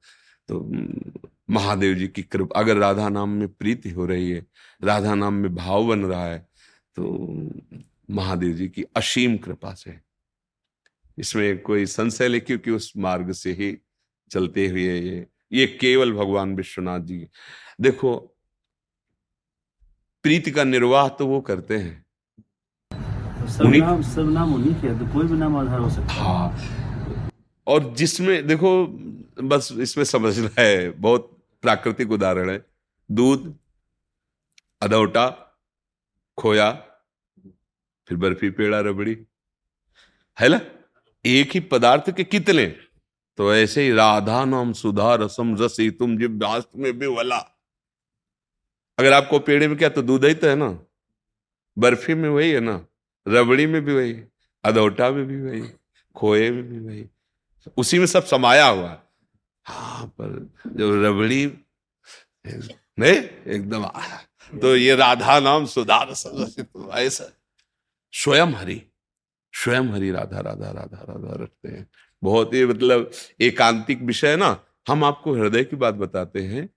तो 0.50 0.60
महादेव 1.50 1.94
जी 1.96 2.08
की 2.08 2.24
कृपा, 2.24 2.60
अगर 2.60 2.78
राधा 2.78 3.08
नाम 3.10 3.30
में 3.30 3.48
प्रीति 3.50 3.90
हो 3.90 4.06
रही 4.06 4.30
है 4.32 4.46
राधा 4.82 5.14
नाम 5.16 5.34
में 5.34 5.54
भाव 5.56 5.88
बन 5.88 6.06
रहा 6.06 6.26
है 6.26 6.40
तो 6.96 7.04
महादेव 8.10 8.54
जी 8.54 8.68
की 8.68 8.84
असीम 8.96 9.38
कृपा 9.38 9.74
से। 9.74 10.00
इसमें 11.18 11.62
कोई 11.62 11.86
संशय 11.86 12.28
ले 12.28 12.40
क्योंकि 12.40 12.72
उस 12.72 12.92
मार्ग 12.98 13.32
से 13.32 13.52
ही 13.54 13.78
चलते 14.32 14.68
हुए 14.68 14.82
ये 14.82 15.26
ये 15.52 15.66
केवल 15.82 16.12
भगवान 16.14 16.56
विश्वनाथ 16.56 17.00
जी। 17.00 17.28
देखो, 17.82 18.16
प्रीति 20.24 20.52
का 20.52 20.64
निर्वाह 20.64 21.08
तो 21.10 21.28
वो 21.28 21.40
करते 21.42 21.78
हैं। 21.78 22.06
सब 23.48 23.74
नाम 23.76 24.02
सब 24.04 24.30
नाम 24.32 24.54
उन्हीं 24.56 24.74
के 24.76 24.98
तो 25.00 25.06
कोई 25.14 25.28
भी 25.28 25.38
नाम 25.38 25.56
आधार 25.58 25.80
हो 25.80 25.90
सकता 25.90 26.14
है। 26.14 26.24
हाँ। 26.24 27.30
और 27.68 27.94
जिसमें 27.96 28.48
देखो 28.48 28.72
बस 29.44 29.70
इसमें 29.80 30.04
समझना 30.06 30.50
है 30.60 30.90
बहुत 30.92 31.32
प्राकृतिक 31.64 32.12
उदाहरण 32.12 32.50
है। 32.50 32.66
दूध 33.10 33.54
अदौटा 34.82 35.30
खोया 36.38 36.72
फिर 38.08 38.18
बर्फ़ी 38.18 38.50
पेड़ा 38.50 38.80
रबड़ी। 38.80 39.18
है 40.38 40.50
ना? 40.50 40.60
एक 41.26 41.52
ही 41.52 41.60
पदार्थ 41.60 42.10
के 42.12 42.24
कितने? 42.24 42.66
तो 43.38 43.54
ऐसे 43.56 43.84
ही 43.84 43.92
राधा 43.94 44.44
नाम 44.46 44.74
सुधा 44.74 45.14
रसम 45.16 45.56
रसी 45.60 45.90
तुम 45.92 46.18
जिब 46.18 46.38
व्यास्त 46.40 46.70
में 46.76 46.92
भी 47.00 47.08
वला 47.08 47.38
अगर 48.98 49.14
आपको 49.14 49.40
पेड़े 49.40 49.68
में 49.68 49.78
क्या 49.78 49.90
तो 49.90 50.02
दूध 50.02 50.26
ही 50.26 50.34
तो 50.34 50.48
है 50.48 50.56
ना। 50.56 50.70
बर्फ़ी 51.78 52.14
में 52.14 52.30
वही 52.30 52.50
है 52.52 52.60
ना। 52.60 52.78
रबड़ी 53.28 53.66
में 53.66 53.84
भी 53.86 53.94
वही 53.94 54.16
अदौटा 54.64 55.10
में 55.12 55.26
भी 55.26 55.42
वही, 55.42 55.70
खोए 56.16 56.50
में 56.52 56.64
भी 56.70 56.80
वही। 56.80 57.06
उसी 57.78 58.00
में 58.00 58.06
सब 58.06 58.26
समाया 58.26 58.68
हुआ। 58.68 58.98
हाँ 59.66 60.06
पर 60.08 60.30
जब 60.68 61.04
रबड़ी 61.06 61.46
नहीं, 63.00 63.18
एकदम 63.48 63.86
तो 64.60 64.76
ये 64.76 64.96
राधा 64.96 65.40
नाम 65.40 65.66
सुधार 65.66 66.10
ऐसा 66.98 67.32
स्वयं 68.14 68.54
हरि 68.54 68.82
स्वयं 69.54 69.90
हरि 69.90 70.12
राधा 70.12 70.40
राधा 70.40 70.72
राधा 70.72 71.04
राधा 71.04 71.44
रखते 71.44 71.70
हैं। 71.70 71.86
बहुत 72.24 72.54
ही 72.54 72.66
मतलब 72.66 73.12
एकांतिक 73.42 74.02
विषय 74.02 74.36
ना। 74.36 74.60
हम 74.88 75.04
आपको 75.04 75.34
हृदय 75.34 75.64
की 75.64 75.76
बात 75.76 75.94
बताते 75.96 76.42
हैं। 76.42 76.70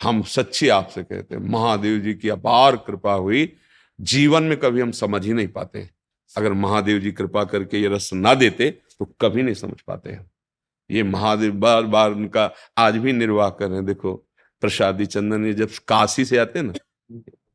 हम 0.00 0.22
सच्ची 0.22 0.68
आपसे 0.68 1.02
कहते 1.02 1.34
हैं। 1.34 1.42
महादेव 1.42 1.98
जी 1.98 2.14
की 2.14 2.28
अपार 2.28 2.76
कृपा 2.76 3.12
हुई। 3.12 3.44
जीवन 4.00 4.42
में 4.42 4.58
कभी 4.60 4.80
हम 4.80 4.90
समझ 4.90 5.24
ही 5.26 5.32
नहीं 5.32 5.48
पाते 5.48 5.78
हैं। 5.78 5.90
अगर 6.36 6.52
महादेव 6.52 6.98
जी 6.98 7.12
कृपा 7.12 7.44
करके 7.44 7.78
ये 7.78 7.88
रस 7.88 8.10
ना 8.14 8.34
देते 8.34 8.70
तो 8.70 9.04
कभी 9.20 9.42
नहीं 9.42 9.54
समझ 9.54 9.80
पाते 9.80 10.10
हैं। 10.10 10.30
ये 10.90 11.02
महादेव 11.02 11.52
बार 11.52 11.82
बार 11.82 12.10
उनका 12.10 12.50
आज 12.78 12.96
भी 12.96 13.12
निर्वाह 13.12 13.50
कर 13.50 13.68
रहे 13.68 13.76
हैं। 13.76 13.86
देखो, 13.86 14.14
प्रसादी 14.62 15.06
चंदन 15.06 15.46
ये 15.46 15.52
जब 15.54 15.70
काशी 15.88 16.24
से 16.24 16.38
आते 16.38 16.58
हैं 16.58 16.66
ना 16.66 16.72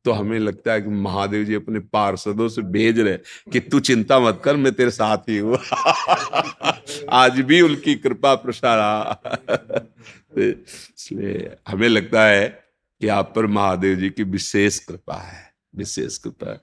तो 0.04 0.12
हमें 0.12 0.38
लगता 0.38 0.72
है 0.72 0.80
कि 0.82 0.88
महादेव 0.88 1.44
जी 1.44 1.54
अपने 1.54 1.80
पार्षदों 1.80 2.48
से 2.48 2.62
भेज 2.62 2.98
रहे 3.00 3.16
कि 3.52 3.60
तू 3.60 3.80
चिंता 3.80 4.18
मत 4.20 4.40
कर, 4.44 4.56
मैं 4.56 4.72
तेरे 4.72 4.90
साथ 4.90 5.28
ही 5.28 5.38
हूँ। 5.38 5.58
आज 7.10 7.40
भी 7.40 7.60
उनकी 7.60 7.94
कृपा 7.94 8.34
प्रसारा 8.34 9.12
तो 9.36 10.40
इसलिए 10.40 11.56
हमें 11.68 11.88
लगता 11.88 12.24
है 12.24 12.48
कि 13.00 13.08
आप 13.08 13.32
पर 13.36 13.46
महादेव 13.46 13.96
जी 13.98 14.10
की 14.10 14.22
विशेष 14.22 14.78
कृपा 14.78 15.16
है। 15.16 15.51
विशेष 15.74 16.16
कृपा 16.24 16.54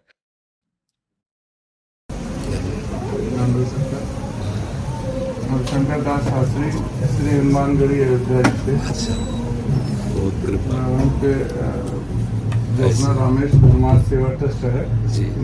शंकर 5.69 6.01
दास 6.01 6.27
शास्त्री 6.29 6.71
श्री 7.15 7.29
हनुमानगढ़ी 7.29 7.99
अयोध्या 8.01 8.41
से। 8.63 9.13
बहुत 10.13 10.45
कृपा। 10.45 10.85
उनके 10.97 11.33
जो 12.77 12.89
अपना 12.89 13.13
रामेश 13.15 13.53
हनुमान 13.55 14.01
सेवा 14.09 14.29
ट्रस्ट 14.39 14.63
है 14.63 14.83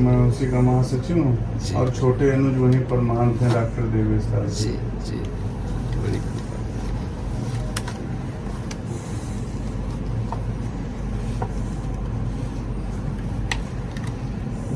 मैं 0.05 0.16
उसी 0.28 0.51
का 0.51 0.61
महासचिव 0.68 1.18
हूँ 1.24 1.34
और 1.82 1.91
छोटे 1.99 2.30
अनुज 2.32 2.57
वहीं 2.59 2.84
पर 2.91 2.99
महान 3.09 3.34
थे 3.41 3.53
डॉक्टर 3.53 3.88
देवेश 3.95 4.24
जी 4.61 4.72
जी 5.09 5.20
बड़ी 5.97 6.20
कृपा 6.20 6.57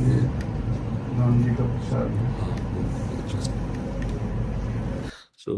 ये 0.10 0.22
राम 1.20 1.43
जी 1.43 1.55
का 1.55 1.66
प्रसाद 1.74 2.07
है। 2.12 2.24
सो 5.39 5.51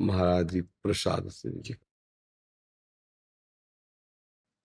महाराज 0.00 0.50
जी 0.50 0.60
प्रसाद 0.60 1.28
से 1.30 1.50
जी 1.60 1.74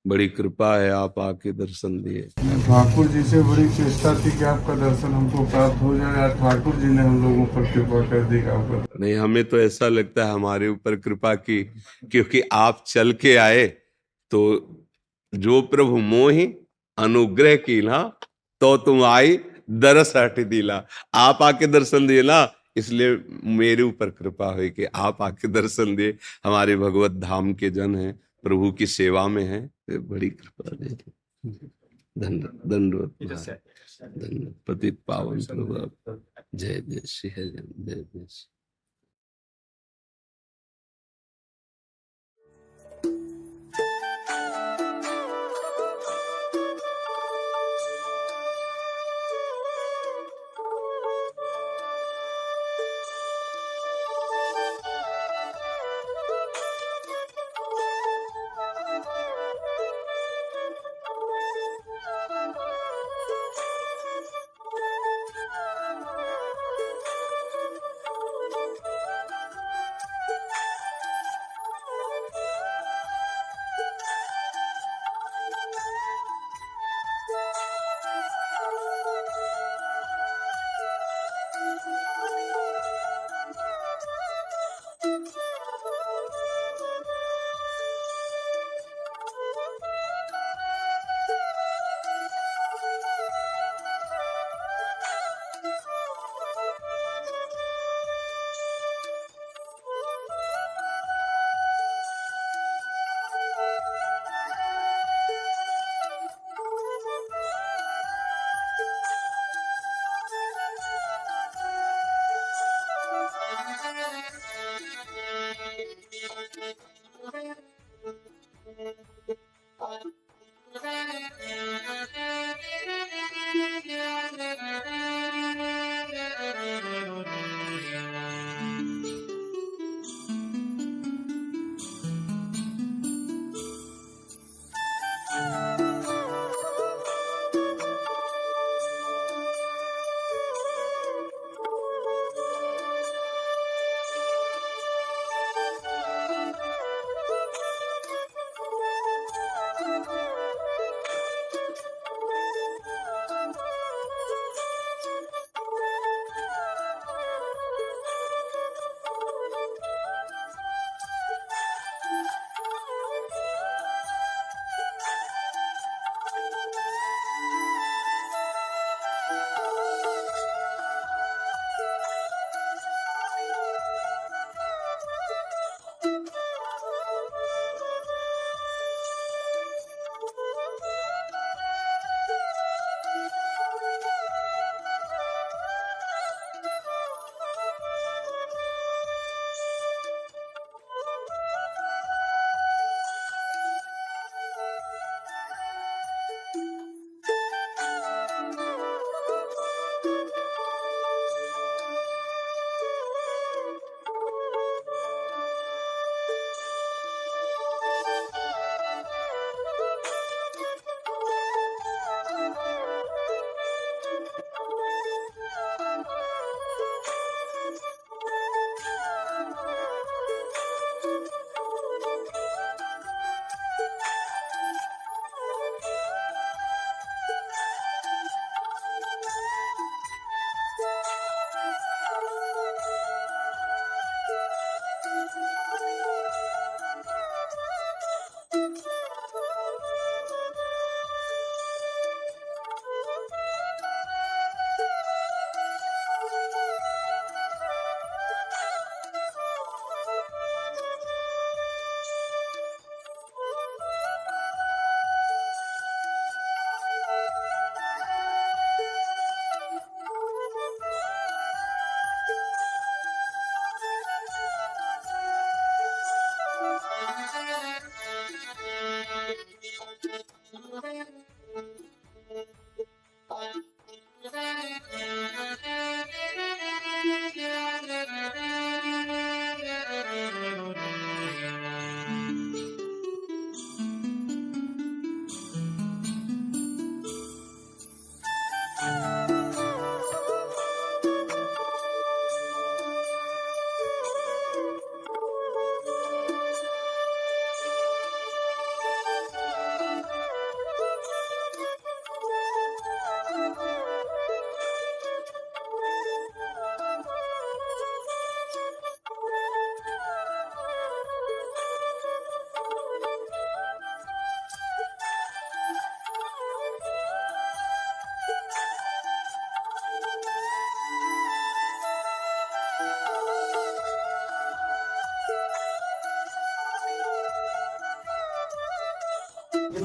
बड़ी 0.06 0.28
कृपा 0.30 0.70
है 0.78 0.90
आप 0.92 1.20
आके 1.20 1.52
दर्शन 1.52 2.02
दिए। 2.04 2.22
ठाकुर 2.64 3.08
जी 3.08 3.22
से 3.24 3.42
बड़ी 3.44 3.68
चेष्टा 3.76 4.14
थी 4.16 4.32
कि 4.38 4.44
आपका 4.44 4.76
दर्शन 4.76 5.14
हमको 5.14 5.44
प्राप्त 5.52 5.82
हो 5.82 5.96
जाए 5.98 6.18
यार 6.18 6.36
ठाकुर 6.40 6.76
जी 6.76 6.88
ने 6.88 7.02
हम 7.02 7.22
लोगों 7.24 7.46
पर 7.54 7.72
कृपा 7.74 8.02
कर 8.10 8.24
दी 8.30 8.40
आपका 8.56 9.00
नहीं 9.00 9.14
हमें 9.16 9.44
तो 9.50 9.60
ऐसा 9.60 9.88
लगता 9.88 10.26
है 10.26 10.32
हमारे 10.32 10.68
ऊपर 10.68 10.96
कृपा 10.96 11.34
की 11.36 11.64
क्योंकि 12.12 12.42
आप 12.54 12.84
चल 12.88 13.14
के 13.22 13.36
आए 13.36 13.66
तो 14.32 14.42
जो 15.34 15.62
प्रभु 15.68 15.98
मोहि 16.10 16.46
अनुग्रह 16.98 17.56
की 17.68 17.82
ना 17.82 18.02
तो 18.64 18.76
तुम 18.80 19.04
आई 19.04 19.40
दरस 19.84 20.14
हट 20.18 20.40
दिला। 20.50 20.76
आप 21.16 21.42
आके 21.44 21.68
दर्शन 21.68 22.08
दिए 22.08 22.22
ना 22.24 22.38
इसलिए 22.78 23.10
मेरे 23.54 23.84
ऊपर 23.84 24.10
कृपा 24.12 24.48
हुई 24.54 24.70
कि 24.70 24.86
आप 24.98 25.22
आके 25.22 25.48
दर्शन 25.50 25.96
दिए। 25.96 26.18
हमारे 26.44 26.76
भगवत 26.78 27.12
धाम 27.22 27.54
के 27.54 27.70
जन 27.70 27.96
हैं 27.96 28.14
प्रभु 28.44 28.72
की 28.72 28.88
सेवा 28.88 29.28
में 29.28 29.44
हैं 29.44 29.64
बड़ी 29.90 30.30
कृपा 30.30 30.76
दे 30.76 30.96
धन्यवाद 32.16 33.60
पतित 34.68 35.00
पावन 35.08 35.44
प्रभु 35.44 36.18
जय 36.56 36.82
जय 36.88 37.02
श्री 37.08 37.30
जय 37.30 37.46
जय 37.80 38.26
श्री। 38.30 38.53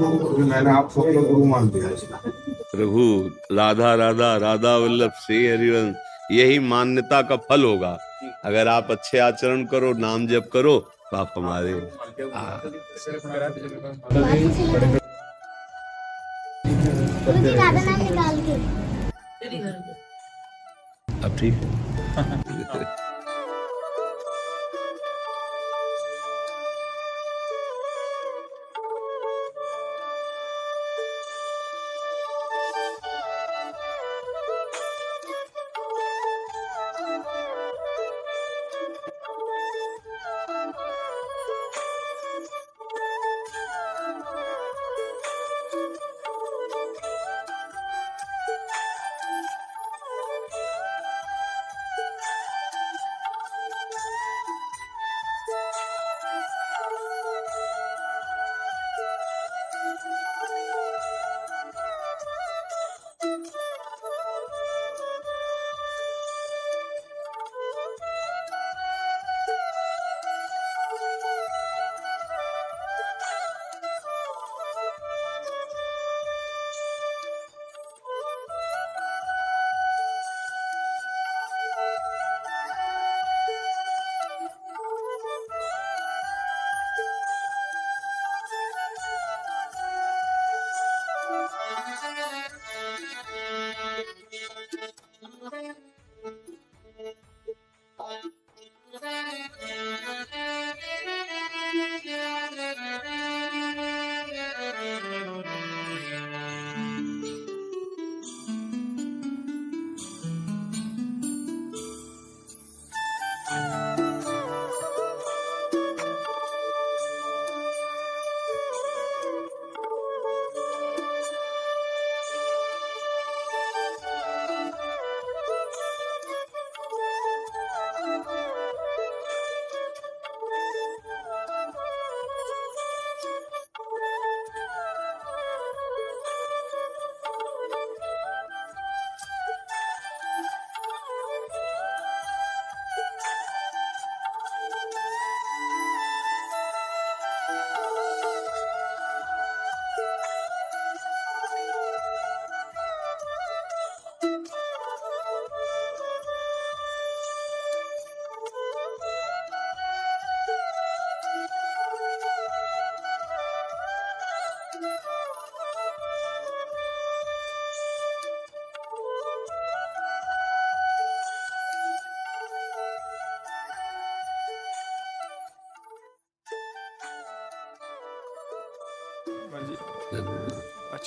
मैंने 0.01 0.71
आपको 0.71 1.03
अपना 1.03 1.21
गुरु 1.21 1.45
मान 1.45 1.69
दिया 1.69 1.89
प्रभु 2.73 3.05
राधा 3.57 3.95
राधा 3.95 4.37
राधा 4.45 4.77
वल्लभ 4.77 5.13
श्री 5.27 5.47
हरिवंश 5.47 6.31
यही 6.33 6.59
मान्यता 6.73 7.21
का 7.23 7.37
फल 7.49 7.65
होगा। 7.65 7.97
अगर 8.45 8.69
आप 8.69 8.91
अच्छे 8.91 9.19
आचरण 9.19 9.65
करो 9.65 9.93
नाम 9.99 10.27
जप 10.27 10.49
करो 10.53 10.79
तो 11.11 11.17
आप 11.17 11.35
हमारे 11.37 11.73
हाँ। 12.35 12.61
अब 21.25 21.37
ठीक 21.39 21.55
है। 21.55 22.43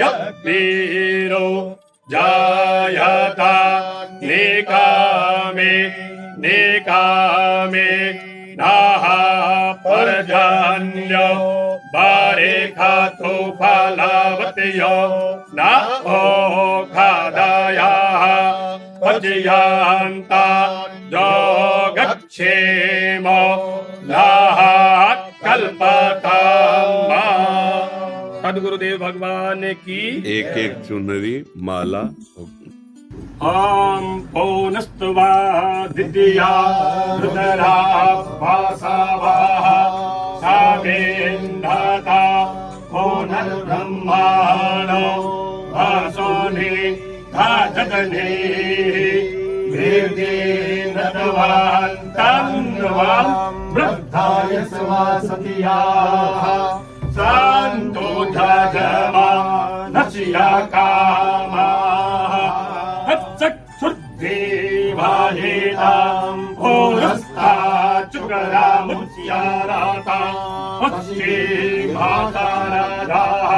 नश्य 0.00 0.08
वीरो 0.44 1.48
जायता 2.10 3.52
निकामे 4.22 5.74
निकामे 6.44 7.90
नाः 8.60 9.04
परजन्यो 9.84 11.28
बारे 11.94 12.54
खातो 12.78 13.34
फलावत्यो 13.60 14.96
न 15.58 15.68
ओ 16.16 16.84
खादायाः 16.94 18.24
पजयान्ता 19.04 20.44
जो 21.12 21.28
गच्छेम 21.98 23.28
नाः 24.12 24.60
कल्पतामा 25.44 26.31
सदगुरुदेव 28.52 28.96
भगवान 28.98 29.62
की। 29.84 29.98
एक 30.30 30.56
एक 30.62 30.72
चुनरी 30.86 31.36
माला। 31.66 32.00
ॐ 33.42 34.02
पौनस्तुवा 34.32 35.28
दिद्या 35.96 36.50
रुदरा 37.22 37.76
वासावाः 38.42 39.68
सामेन्धाता 40.42 42.20
पौनर्ब्रह्माणो 42.92 44.20
वासोनि 45.72 46.74
धाजगने 47.34 48.28
वेदेनवान् 49.72 51.32
तन्वान् 52.20 53.32
वृद्धाय 53.74 54.54
सवासतियाः 54.74 56.44
सान्तो 57.72 58.08
जमा 58.32 59.28
नश्या 59.94 60.48
कामाः। 60.72 62.34
चक्षुर्देवायेताम् 63.40 64.42
भोरस्ता 66.58 67.52
चुकरामुच्या 68.12 69.40
पश्चिमाता 70.82 72.48
राधाः 72.72 73.54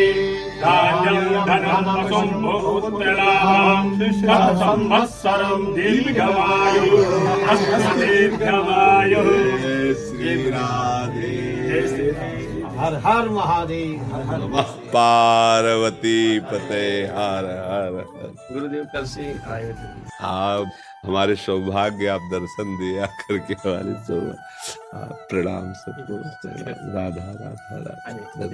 राज्यं 0.62 1.45
धनं 1.47 1.88
वसुं 1.95 2.28
बहुपुत्रलाभं 2.43 3.88
संवत्सरं 4.62 5.62
दीर्घमायुः 5.76 7.12
दीर्घमायुः 7.99 9.30
श्री 10.06 10.36
राधे। 10.49 12.45
हर 12.86 12.96
हर 13.06 13.30
महादेव 13.30 14.02
हर 14.14 14.24
हर 14.24 14.42
पार्वती 14.94 16.40
पते 16.40 16.82
हर 17.14 17.46
हर 17.62 17.96
गुरुदेव 18.52 18.84
कल 18.94 19.06
से 19.14 19.26
आए 19.54 19.70
थे। 19.70 19.88
आप 20.22 20.72
हमारे 21.06 21.36
सौभाग्य 21.36 22.08
आप 22.08 22.28
दर्शन 22.32 22.76
दिया 22.78 23.06
करके 23.22 23.54
हमारे 23.64 23.94
सौभाग्य 24.06 25.00
आप 25.00 25.26
प्रणाम 25.32 25.74
सबको 25.82 26.16
राधा 26.94 27.26
राधा 27.42 27.74
राधा। 27.88 28.54